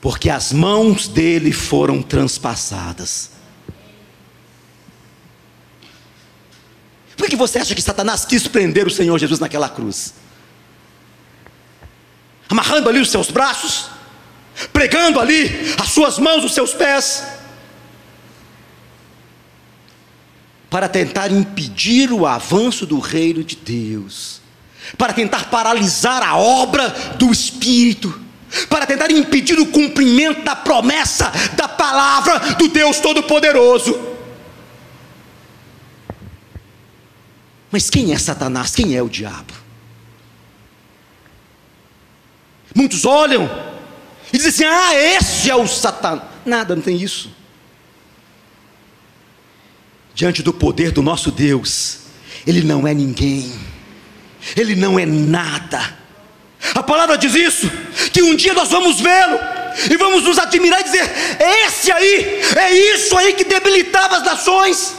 Porque 0.04 0.28
as 0.28 0.52
mãos 0.52 1.08
dele 1.08 1.50
foram 1.50 2.02
transpassadas. 2.02 3.30
Por 7.16 7.26
que 7.26 7.34
você 7.34 7.58
acha 7.58 7.74
que 7.74 7.80
Satanás 7.80 8.22
quis 8.26 8.46
prender 8.46 8.86
o 8.86 8.90
Senhor 8.90 9.18
Jesus 9.18 9.40
naquela 9.40 9.66
cruz? 9.66 10.12
Amarrando 12.50 12.90
ali 12.90 13.00
os 13.00 13.10
seus 13.10 13.30
braços, 13.30 13.88
pregando 14.74 15.18
ali 15.18 15.74
as 15.80 15.88
suas 15.88 16.18
mãos, 16.18 16.44
os 16.44 16.52
seus 16.52 16.74
pés, 16.74 17.24
para 20.68 20.86
tentar 20.86 21.32
impedir 21.32 22.12
o 22.12 22.26
avanço 22.26 22.84
do 22.84 22.98
reino 22.98 23.42
de 23.42 23.56
Deus, 23.56 24.42
para 24.98 25.14
tentar 25.14 25.48
paralisar 25.48 26.22
a 26.22 26.36
obra 26.36 26.90
do 27.16 27.32
Espírito 27.32 28.22
para 28.68 28.86
tentar 28.86 29.10
impedir 29.10 29.58
o 29.58 29.66
cumprimento 29.66 30.42
da 30.42 30.56
promessa 30.56 31.30
da 31.56 31.68
palavra 31.68 32.38
do 32.54 32.68
Deus 32.68 32.98
Todo-Poderoso. 33.00 34.14
Mas 37.70 37.90
quem 37.90 38.12
é 38.12 38.18
Satanás? 38.18 38.74
Quem 38.74 38.94
é 38.94 39.02
o 39.02 39.08
diabo? 39.08 39.52
Muitos 42.74 43.04
olham 43.04 43.48
e 44.32 44.36
dizem 44.36 44.50
assim: 44.50 44.64
ah, 44.64 44.94
esse 44.94 45.50
é 45.50 45.56
o 45.56 45.66
Satanás. 45.66 46.28
Nada, 46.44 46.74
não 46.74 46.82
tem 46.82 47.00
isso. 47.00 47.30
Diante 50.14 50.42
do 50.42 50.52
poder 50.52 50.92
do 50.92 51.02
nosso 51.02 51.30
Deus, 51.30 51.98
Ele 52.46 52.62
não 52.62 52.86
é 52.86 52.94
ninguém, 52.94 53.52
Ele 54.56 54.76
não 54.76 54.98
é 54.98 55.06
nada. 55.06 56.03
A 56.74 56.82
palavra 56.82 57.18
diz 57.18 57.34
isso, 57.34 57.70
que 58.12 58.22
um 58.22 58.34
dia 58.34 58.54
nós 58.54 58.70
vamos 58.70 59.00
vê-lo, 59.00 59.38
e 59.90 59.96
vamos 59.96 60.24
nos 60.24 60.38
admirar 60.38 60.80
e 60.80 60.84
dizer: 60.84 61.10
esse 61.66 61.90
aí, 61.90 62.40
é 62.56 62.94
isso 62.94 63.16
aí 63.16 63.32
que 63.32 63.44
debilitava 63.44 64.18
as 64.18 64.22
nações 64.22 64.94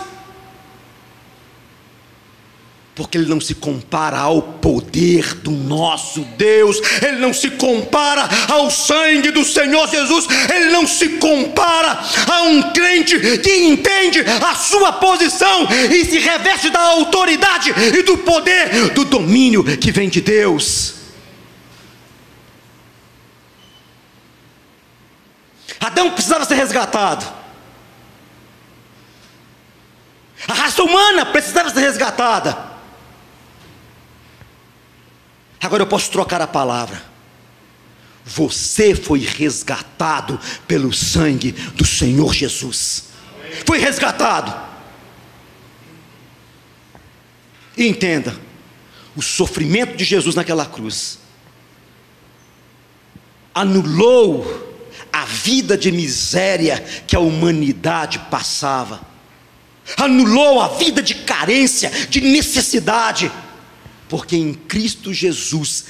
porque 2.95 3.17
ele 3.17 3.27
não 3.27 3.41
se 3.41 3.53
compara 3.53 4.17
ao 4.17 4.41
poder 4.41 5.35
do 5.35 5.51
nosso 5.51 6.21
Deus, 6.37 6.79
ele 7.05 7.17
não 7.17 7.33
se 7.33 7.49
compara 7.51 8.27
ao 8.47 8.71
sangue 8.71 9.31
do 9.31 9.43
Senhor 9.43 9.87
Jesus, 9.89 10.25
ele 10.53 10.71
não 10.71 10.87
se 10.87 11.09
compara 11.09 11.99
a 12.31 12.43
um 12.43 12.71
crente 12.71 13.19
que 13.39 13.57
entende 13.65 14.21
a 14.21 14.55
sua 14.55 14.93
posição 14.93 15.67
e 15.91 16.05
se 16.05 16.19
reveste 16.19 16.69
da 16.69 16.79
autoridade 16.79 17.73
e 17.77 18.01
do 18.01 18.17
poder, 18.19 18.91
do 18.91 19.03
domínio 19.03 19.63
que 19.77 19.91
vem 19.91 20.07
de 20.07 20.21
Deus. 20.21 21.04
Adão 25.85 26.11
precisava 26.11 26.45
ser 26.45 26.55
resgatado. 26.55 27.25
A 30.47 30.53
raça 30.53 30.83
humana 30.83 31.25
precisava 31.25 31.69
ser 31.69 31.81
resgatada. 31.81 32.57
Agora 35.61 35.83
eu 35.83 35.87
posso 35.87 36.11
trocar 36.11 36.41
a 36.41 36.47
palavra. 36.47 37.01
Você 38.25 38.95
foi 38.95 39.19
resgatado 39.19 40.39
pelo 40.67 40.91
sangue 40.91 41.51
do 41.51 41.85
Senhor 41.85 42.33
Jesus. 42.33 43.09
Foi 43.65 43.77
resgatado. 43.77 44.53
E 47.77 47.87
entenda: 47.87 48.35
o 49.15 49.21
sofrimento 49.21 49.95
de 49.95 50.03
Jesus 50.03 50.35
naquela 50.35 50.65
cruz 50.65 51.19
anulou 53.53 54.74
a 55.11 55.25
vida 55.25 55.77
de 55.77 55.91
miséria 55.91 56.83
que 57.07 57.15
a 57.15 57.19
humanidade 57.19 58.19
passava, 58.31 59.01
anulou 59.97 60.61
a 60.61 60.69
vida 60.69 61.01
de 61.01 61.15
carência, 61.15 61.89
de 62.09 62.21
necessidade 62.21 63.31
porque 64.07 64.35
em 64.35 64.53
Cristo 64.53 65.13
Jesus 65.13 65.85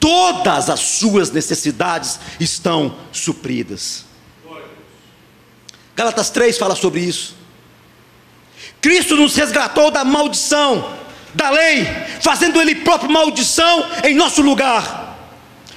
todas 0.00 0.70
as 0.70 0.80
suas 0.80 1.30
necessidades 1.30 2.18
estão 2.38 2.96
supridas. 3.12 4.04
Galatas 5.94 6.30
3 6.30 6.56
fala 6.56 6.76
sobre 6.76 7.00
isso. 7.00 7.36
Cristo 8.80 9.16
nos 9.16 9.34
resgatou 9.34 9.90
da 9.90 10.04
maldição, 10.04 10.96
da 11.34 11.50
lei, 11.50 11.84
fazendo 12.22 12.60
Ele 12.60 12.76
próprio 12.76 13.10
maldição 13.10 13.84
em 14.04 14.14
nosso 14.14 14.40
lugar, 14.40 15.18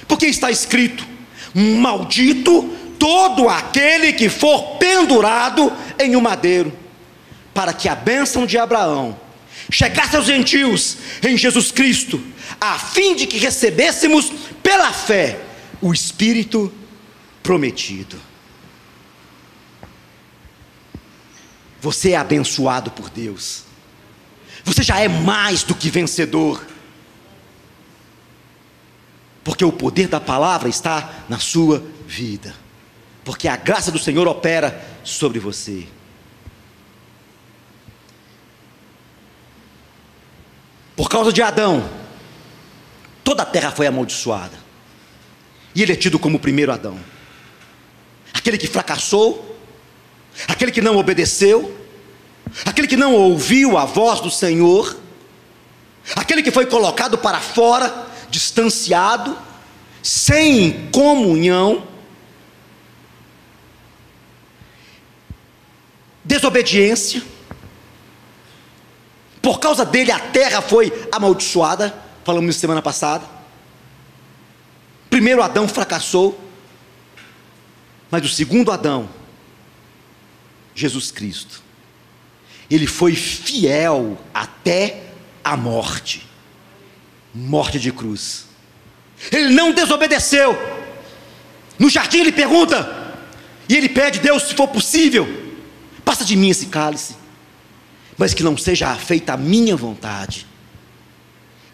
porque 0.06 0.26
está 0.26 0.50
escrito: 0.50 1.04
Maldito 1.54 2.76
todo 2.98 3.48
aquele 3.48 4.12
que 4.12 4.28
for 4.28 4.76
pendurado 4.78 5.72
em 5.98 6.14
um 6.14 6.20
madeiro, 6.20 6.72
para 7.52 7.72
que 7.72 7.88
a 7.88 7.94
bênção 7.94 8.46
de 8.46 8.56
Abraão 8.56 9.18
chegasse 9.70 10.16
aos 10.16 10.26
gentios 10.26 10.98
em 11.22 11.36
Jesus 11.36 11.70
Cristo, 11.70 12.22
a 12.60 12.78
fim 12.78 13.14
de 13.14 13.26
que 13.26 13.38
recebêssemos 13.38 14.32
pela 14.62 14.92
fé 14.92 15.40
o 15.80 15.92
Espírito 15.92 16.72
prometido. 17.42 18.16
Você 21.80 22.12
é 22.12 22.16
abençoado 22.16 22.92
por 22.92 23.10
Deus. 23.10 23.64
Você 24.64 24.84
já 24.84 25.00
é 25.00 25.08
mais 25.08 25.64
do 25.64 25.74
que 25.74 25.90
vencedor. 25.90 26.64
Porque 29.44 29.64
o 29.64 29.72
poder 29.72 30.08
da 30.08 30.20
palavra 30.20 30.68
está 30.68 31.24
na 31.28 31.38
sua 31.38 31.82
vida. 32.06 32.54
Porque 33.24 33.48
a 33.48 33.56
graça 33.56 33.90
do 33.90 33.98
Senhor 33.98 34.26
opera 34.26 34.84
sobre 35.04 35.38
você. 35.38 35.86
Por 40.94 41.08
causa 41.08 41.32
de 41.32 41.42
Adão, 41.42 41.88
toda 43.24 43.42
a 43.42 43.46
terra 43.46 43.70
foi 43.70 43.86
amaldiçoada. 43.86 44.56
E 45.74 45.82
ele 45.82 45.92
é 45.92 45.96
tido 45.96 46.18
como 46.18 46.36
o 46.36 46.40
primeiro 46.40 46.72
Adão. 46.72 46.98
Aquele 48.34 48.58
que 48.58 48.66
fracassou, 48.66 49.58
aquele 50.46 50.70
que 50.70 50.80
não 50.80 50.96
obedeceu, 50.96 51.76
aquele 52.64 52.86
que 52.86 52.96
não 52.96 53.14
ouviu 53.14 53.78
a 53.78 53.84
voz 53.84 54.20
do 54.20 54.30
Senhor, 54.30 54.96
aquele 56.14 56.42
que 56.42 56.50
foi 56.50 56.66
colocado 56.66 57.16
para 57.18 57.40
fora, 57.40 58.06
distanciado, 58.32 59.38
sem 60.02 60.90
comunhão, 60.90 61.86
desobediência, 66.24 67.22
por 69.42 69.60
causa 69.60 69.84
dele 69.84 70.10
a 70.10 70.18
terra 70.18 70.62
foi 70.62 70.90
amaldiçoada, 71.12 71.94
falamos 72.24 72.50
isso 72.50 72.60
semana 72.60 72.80
passada. 72.80 73.26
Primeiro 75.10 75.42
Adão 75.42 75.68
fracassou, 75.68 76.40
mas 78.10 78.24
o 78.24 78.28
segundo 78.28 78.72
Adão, 78.72 79.08
Jesus 80.74 81.10
Cristo, 81.10 81.62
ele 82.70 82.86
foi 82.86 83.14
fiel 83.14 84.16
até 84.32 85.02
a 85.44 85.54
morte 85.54 86.31
morte 87.34 87.78
de 87.78 87.92
cruz. 87.92 88.46
Ele 89.30 89.54
não 89.54 89.72
desobedeceu. 89.72 90.56
No 91.78 91.88
jardim 91.88 92.18
ele 92.18 92.32
pergunta, 92.32 93.14
e 93.68 93.76
ele 93.76 93.88
pede, 93.88 94.18
Deus, 94.18 94.44
se 94.44 94.54
for 94.54 94.68
possível, 94.68 95.26
passa 96.04 96.24
de 96.24 96.36
mim 96.36 96.50
esse 96.50 96.66
cálice 96.66 97.22
mas 98.16 98.34
que 98.34 98.42
não 98.42 98.56
seja 98.56 98.94
feita 98.94 99.32
a 99.32 99.36
minha 99.36 99.76
vontade. 99.76 100.46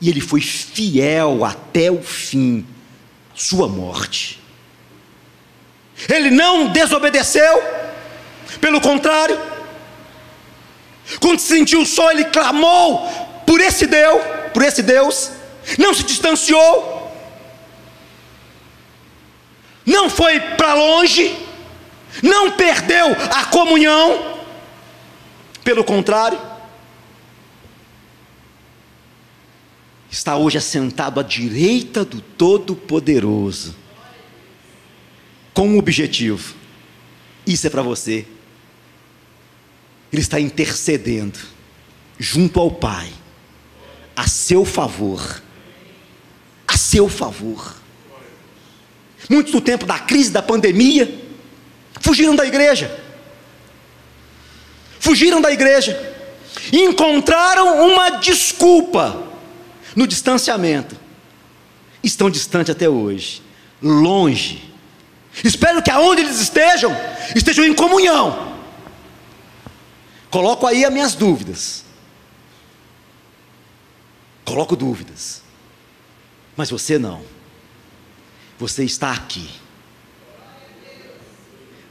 E 0.01 0.09
ele 0.09 0.21
foi 0.21 0.41
fiel 0.41 1.45
até 1.45 1.91
o 1.91 2.03
fim, 2.03 2.67
sua 3.35 3.69
morte. 3.69 4.41
Ele 6.09 6.31
não 6.31 6.69
desobedeceu, 6.69 7.63
pelo 8.61 8.81
contrário, 8.81 9.39
quando 11.21 11.41
se 11.41 11.49
sentiu 11.49 11.85
só, 11.85 12.13
ele 12.13 12.25
clamou 12.27 13.09
por 13.45 13.61
esse 13.61 13.87
Deus, 13.87 14.23
por 14.55 14.63
esse 14.63 14.83
Deus, 14.83 15.33
não 15.77 15.93
se 15.93 16.05
distanciou, 16.05 16.99
não 19.85 20.09
foi 20.09 20.39
para 20.39 20.75
longe, 20.75 21.37
não 22.23 22.53
perdeu 22.53 23.07
a 23.35 23.47
comunhão, 23.47 24.39
pelo 25.65 25.85
contrário, 25.85 26.41
está 30.11 30.37
hoje 30.37 30.59
assentado 30.59 31.21
à 31.21 31.23
direita 31.23 32.05
do 32.05 32.21
Todo-Poderoso, 32.21 33.77
com 35.53 35.69
um 35.69 35.79
objetivo: 35.79 36.55
isso 37.47 37.67
é 37.67 37.71
para 37.71 37.83
você. 37.83 38.27
Ele 40.11 40.23
está 40.23 40.41
intercedendo 40.41 41.39
junto 42.19 42.59
ao 42.59 42.71
Pai, 42.71 43.13
a 44.17 44.27
seu 44.27 44.65
favor. 44.65 45.43
Seu 46.79 47.09
favor. 47.09 47.77
Muitos 49.29 49.53
do 49.53 49.61
tempo 49.61 49.85
da 49.85 49.99
crise 49.99 50.31
da 50.31 50.41
pandemia 50.41 51.13
fugiram 52.01 52.35
da 52.35 52.47
igreja 52.47 53.09
fugiram 55.09 55.41
da 55.41 55.51
igreja, 55.51 55.99
encontraram 56.73 57.89
uma 57.89 58.11
desculpa 58.19 59.25
no 59.97 60.07
distanciamento, 60.07 60.97
estão 62.03 62.29
distantes 62.29 62.71
até 62.71 62.89
hoje, 62.89 63.43
longe. 63.83 64.65
Espero 65.43 65.83
que 65.83 65.91
aonde 65.91 66.23
eles 66.23 66.41
estejam, 66.41 66.95
estejam 67.35 67.65
em 67.65 67.75
comunhão. 67.75 68.57
Coloco 70.31 70.67
aí 70.67 70.85
as 70.85 70.93
minhas 70.93 71.15
dúvidas. 71.15 71.85
Coloco 74.45 74.77
dúvidas. 74.77 75.43
Mas 76.59 76.69
você 76.69 76.99
não. 76.99 77.25
Você 78.59 78.85
está 78.85 79.13
aqui. 79.13 79.49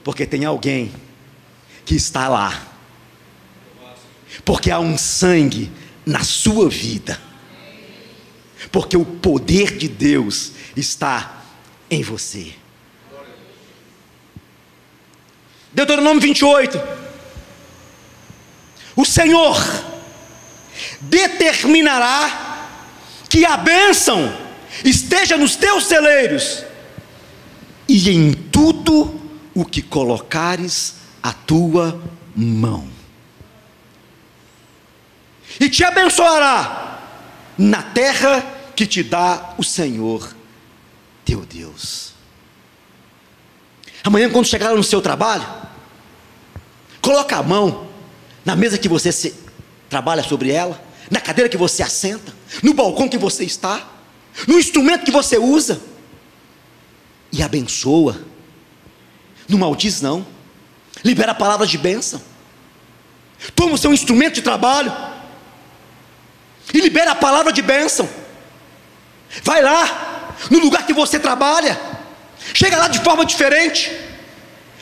Porque 0.04 0.28
tem 0.28 0.46
alguém 0.46 0.94
que 1.84 1.96
está 1.96 2.28
lá 2.28 2.68
porque 4.44 4.72
há 4.72 4.80
um 4.80 4.98
sangue 4.98 5.70
na 6.06 6.24
sua 6.24 6.70
vida, 6.70 7.20
porque 8.72 8.96
o 8.96 9.04
poder 9.04 9.78
de 9.78 9.88
Deus 9.88 10.54
está 10.76 11.44
em 11.90 12.02
você. 12.02 12.54
Deuteronômio 15.74 16.22
28. 16.22 16.82
O 18.96 19.06
Senhor 19.06 19.58
determinará 21.02 22.70
que 23.30 23.46
a 23.46 23.58
bênção 23.58 24.47
esteja 24.84 25.38
nos 25.38 25.56
teus 25.56 25.86
celeiros 25.86 26.64
e 27.88 28.10
em 28.10 28.34
tudo 28.34 29.20
o 29.54 29.66
que 29.66 29.82
colocares 29.82 30.96
a 31.22 31.34
tua 31.34 32.02
mão. 32.36 32.88
E 35.60 35.70
te 35.70 35.84
abençoará 35.84 37.02
na 37.58 37.82
terra 37.82 38.46
que 38.76 38.86
te 38.86 39.02
dá 39.02 39.56
o 39.58 39.64
Senhor 39.64 40.36
teu 41.26 41.42
Deus. 41.46 42.14
Amanhã, 44.04 44.30
quando 44.30 44.46
chegar 44.46 44.74
no 44.74 44.84
seu 44.84 45.02
trabalho, 45.02 45.46
coloca 47.02 47.36
a 47.36 47.44
mão 47.44 47.88
na 48.46 48.56
mesa 48.56 48.78
que 48.78 48.88
você 48.88 49.34
trabalha 49.90 50.24
sobre 50.24 50.52
ela, 50.52 50.82
na 51.12 51.20
cadeira 51.20 51.50
que 51.50 51.58
você 51.58 51.84
assenta, 51.84 52.34
no 52.64 52.74
balcão 52.74 53.10
que 53.10 53.18
você 53.18 53.44
está, 53.44 53.86
no 54.46 54.60
instrumento 54.60 55.06
que 55.06 55.12
você 55.12 55.38
usa, 55.38 55.82
e 57.32 57.44
abençoa. 57.44 58.22
Não 59.48 59.58
maldiz, 59.58 60.02
não. 60.02 60.26
Libera 61.04 61.34
palavras 61.34 61.70
de 61.70 61.78
bênção. 61.78 62.22
Toma 63.56 63.76
o 63.76 63.78
seu 63.78 63.94
instrumento 63.94 64.36
de 64.36 64.42
trabalho 64.42 64.92
e 66.74 66.80
libera 66.80 67.12
a 67.12 67.16
palavra 67.16 67.54
de 67.54 67.62
bênção. 67.62 68.10
Vai 69.44 69.62
lá, 69.62 70.36
no 70.50 70.60
lugar 70.60 70.86
que 70.86 70.94
você 70.94 71.20
trabalha, 71.20 71.80
chega 72.54 72.78
lá 72.78 72.88
de 72.88 73.00
forma 73.00 73.26
diferente, 73.26 73.92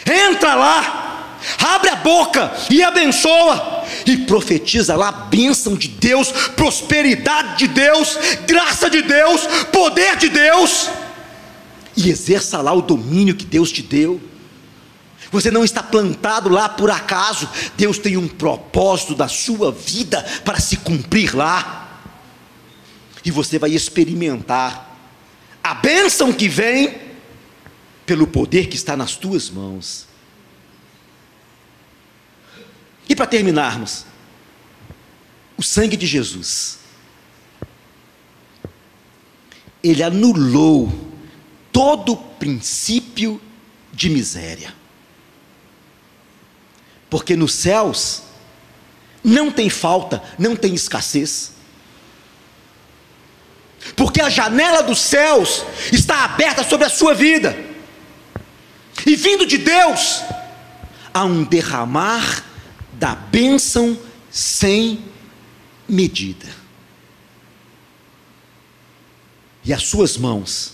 entra 0.06 0.56
lá, 0.56 1.05
abre 1.60 1.90
a 1.90 1.96
boca 1.96 2.52
e 2.70 2.84
abençoa, 2.84 3.84
e 4.06 4.18
profetiza 4.18 4.96
lá 4.96 5.10
a 5.10 5.12
bênção 5.12 5.76
de 5.76 5.88
Deus, 5.88 6.32
prosperidade 6.56 7.60
de 7.60 7.68
Deus, 7.68 8.18
graça 8.48 8.90
de 8.90 9.02
Deus, 9.02 9.42
poder 9.72 10.18
de 10.18 10.30
Deus, 10.30 10.90
e 11.96 12.10
exerça 12.10 12.62
lá 12.62 12.74
o 12.74 12.82
domínio 12.82 13.36
que 13.36 13.46
Deus 13.46 13.72
te 13.72 13.82
deu. 13.82 14.22
Você 15.32 15.52
não 15.52 15.66
está 15.66 15.84
plantado 15.84 16.50
lá 16.50 16.70
por 16.70 16.90
acaso. 16.90 17.50
Deus 17.76 17.98
tem 17.98 18.16
um 18.16 18.28
propósito 18.28 19.16
da 19.16 19.28
sua 19.28 19.72
vida 19.72 20.24
para 20.44 20.60
se 20.60 20.78
cumprir 20.78 21.36
lá. 21.36 22.00
E 23.24 23.32
você 23.32 23.58
vai 23.58 23.72
experimentar 23.72 24.98
a 25.64 25.74
bênção 25.74 26.32
que 26.32 26.48
vem 26.48 26.96
pelo 28.06 28.28
poder 28.28 28.68
que 28.68 28.76
está 28.76 28.96
nas 28.96 29.16
tuas 29.16 29.50
mãos. 29.50 30.08
E 33.08 33.16
para 33.16 33.28
terminarmos, 33.28 34.06
o 35.58 35.64
sangue 35.64 35.96
de 35.96 36.06
Jesus, 36.06 36.80
ele 39.84 40.02
anulou 40.04 40.92
todo 41.72 42.16
princípio 42.16 43.40
de 43.94 44.10
miséria. 44.10 44.74
Porque 47.10 47.36
nos 47.36 47.54
céus 47.54 48.24
não 49.24 49.52
tem 49.52 49.70
falta, 49.70 50.22
não 50.38 50.56
tem 50.56 50.74
escassez. 50.74 51.54
Porque 53.96 54.22
a 54.22 54.30
janela 54.30 54.82
dos 54.82 55.00
céus 55.00 55.64
está 55.92 56.26
aberta 56.26 56.64
sobre 56.64 56.88
a 56.88 56.90
sua 56.90 57.14
vida. 57.14 57.56
E 59.06 59.16
vindo 59.16 59.46
de 59.46 59.60
Deus, 59.60 60.24
há 61.14 61.24
um 61.24 61.44
derramar 61.44 62.44
da 63.06 63.14
bênção 63.14 63.96
sem 64.32 65.00
medida. 65.88 66.48
E 69.64 69.72
as 69.72 69.84
suas 69.84 70.18
mãos, 70.18 70.74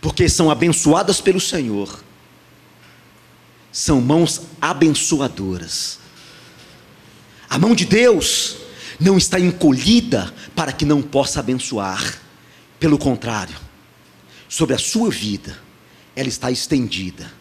porque 0.00 0.28
são 0.28 0.52
abençoadas 0.52 1.20
pelo 1.20 1.40
Senhor, 1.40 2.00
são 3.72 4.00
mãos 4.00 4.42
abençoadoras. 4.60 5.98
A 7.50 7.58
mão 7.58 7.74
de 7.74 7.84
Deus 7.84 8.56
não 9.00 9.18
está 9.18 9.40
encolhida 9.40 10.32
para 10.54 10.70
que 10.70 10.84
não 10.84 11.02
possa 11.02 11.40
abençoar, 11.40 12.22
pelo 12.78 12.98
contrário, 12.98 13.56
sobre 14.48 14.76
a 14.76 14.78
sua 14.78 15.10
vida, 15.10 15.58
ela 16.14 16.28
está 16.28 16.52
estendida 16.52 17.37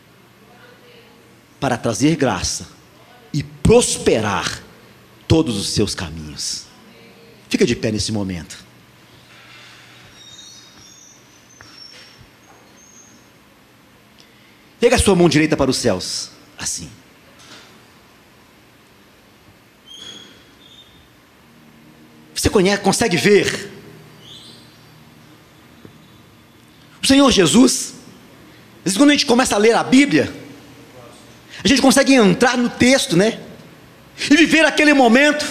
para 1.60 1.78
trazer 1.78 2.16
graça 2.16 2.68
e 3.34 3.44
prosperar 3.44 4.64
todos 5.28 5.58
os 5.58 5.70
seus 5.70 5.94
caminhos. 5.94 6.66
Fica 7.50 7.66
de 7.66 7.76
pé 7.76 7.92
nesse 7.92 8.12
momento. 8.12 8.66
Pega 14.80 14.96
a 14.96 15.00
sua 15.00 15.16
mão 15.16 15.28
direita 15.28 15.58
para 15.58 15.72
os 15.72 15.78
céus, 15.78 16.32
assim. 16.58 16.90
Você 22.34 22.50
conhece, 22.50 22.84
consegue 22.84 23.18
ver 23.18 23.72
o 27.02 27.08
Senhor 27.08 27.32
Jesus? 27.32 27.96
Quando 28.96 29.10
a 29.10 29.14
gente 29.14 29.26
começa 29.26 29.56
a 29.56 29.58
ler 29.58 29.74
a 29.74 29.84
Bíblia, 29.84 30.32
a 31.68 31.70
gente 31.70 31.82
consegue 31.82 32.14
entrar 32.14 32.58
no 32.58 32.70
texto, 32.70 33.18
né? 33.18 33.42
E 34.32 34.38
viver 34.38 34.64
aquele 34.64 34.94
momento. 34.94 35.46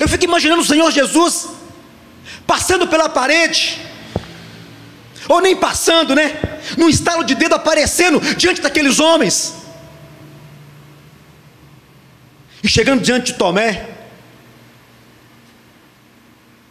Eu 0.00 0.08
fico 0.08 0.24
imaginando 0.24 0.62
o 0.62 0.64
Senhor 0.64 0.90
Jesus 0.90 1.48
passando 2.46 2.88
pela 2.88 3.10
parede, 3.10 3.78
ou 5.28 5.42
nem 5.42 5.54
passando, 5.54 6.14
né? 6.14 6.40
Num 6.78 6.88
estalo 6.88 7.24
de 7.24 7.34
dedo 7.34 7.54
aparecendo 7.54 8.20
diante 8.36 8.62
daqueles 8.62 8.98
homens. 8.98 9.54
E 12.62 12.68
chegando 12.68 13.02
diante 13.02 13.32
de 13.32 13.38
Tomé, 13.38 13.86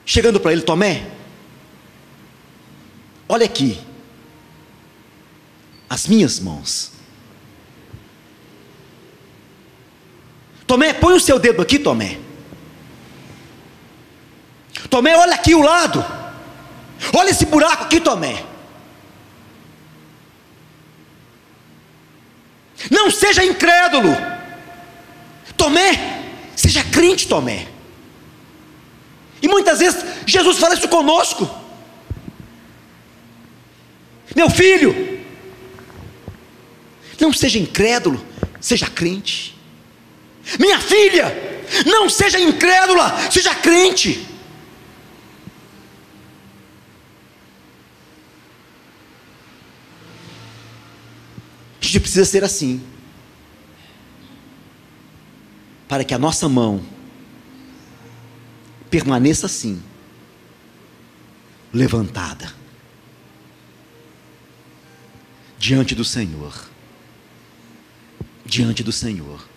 chegando 0.04 0.40
para 0.40 0.52
ele, 0.52 0.64
Tomé, 0.64 1.06
olha 3.30 3.46
aqui, 3.46 3.80
as 5.88 6.08
minhas 6.08 6.40
mãos. 6.40 7.01
Tomé, 10.72 10.94
põe 10.94 11.14
o 11.14 11.20
seu 11.20 11.38
dedo 11.38 11.62
aqui, 11.62 11.78
Tomé. 11.78 12.18
Tomé, 14.90 15.18
olha 15.18 15.36
aqui 15.36 15.54
o 15.54 15.62
lado. 15.62 16.02
Olha 17.14 17.30
esse 17.30 17.46
buraco 17.46 17.84
aqui, 17.84 18.00
Tomé. 18.00 18.42
Não 22.90 23.12
seja 23.12 23.44
incrédulo. 23.44 24.16
Tomé, 25.58 26.24
seja 26.56 26.86
crente, 26.86 27.28
Tomé. 27.28 27.68
E 29.42 29.50
muitas 29.50 29.80
vezes 29.80 30.06
Jesus 30.26 30.58
fala 30.58 30.76
isso 30.76 30.88
conosco. 30.88 31.54
Meu 34.34 34.50
filho, 34.50 35.22
não 37.20 37.34
seja 37.34 37.60
incrédulo, 37.60 38.26
seja 38.62 38.90
crente. 38.90 39.60
Minha 40.60 40.80
filha, 40.80 41.26
não 41.86 42.10
seja 42.10 42.40
incrédula, 42.40 43.32
seja 43.32 43.54
crente. 43.56 44.28
A 51.82 51.86
gente 51.86 52.00
precisa 52.00 52.26
ser 52.26 52.44
assim, 52.44 52.82
para 55.88 56.04
que 56.04 56.14
a 56.14 56.20
nossa 56.20 56.48
mão 56.48 56.84
permaneça 58.90 59.46
assim, 59.46 59.82
levantada, 61.74 62.54
diante 65.58 65.96
do 65.96 66.04
Senhor. 66.04 66.70
Diante 68.46 68.84
do 68.84 68.92
Senhor. 68.92 69.51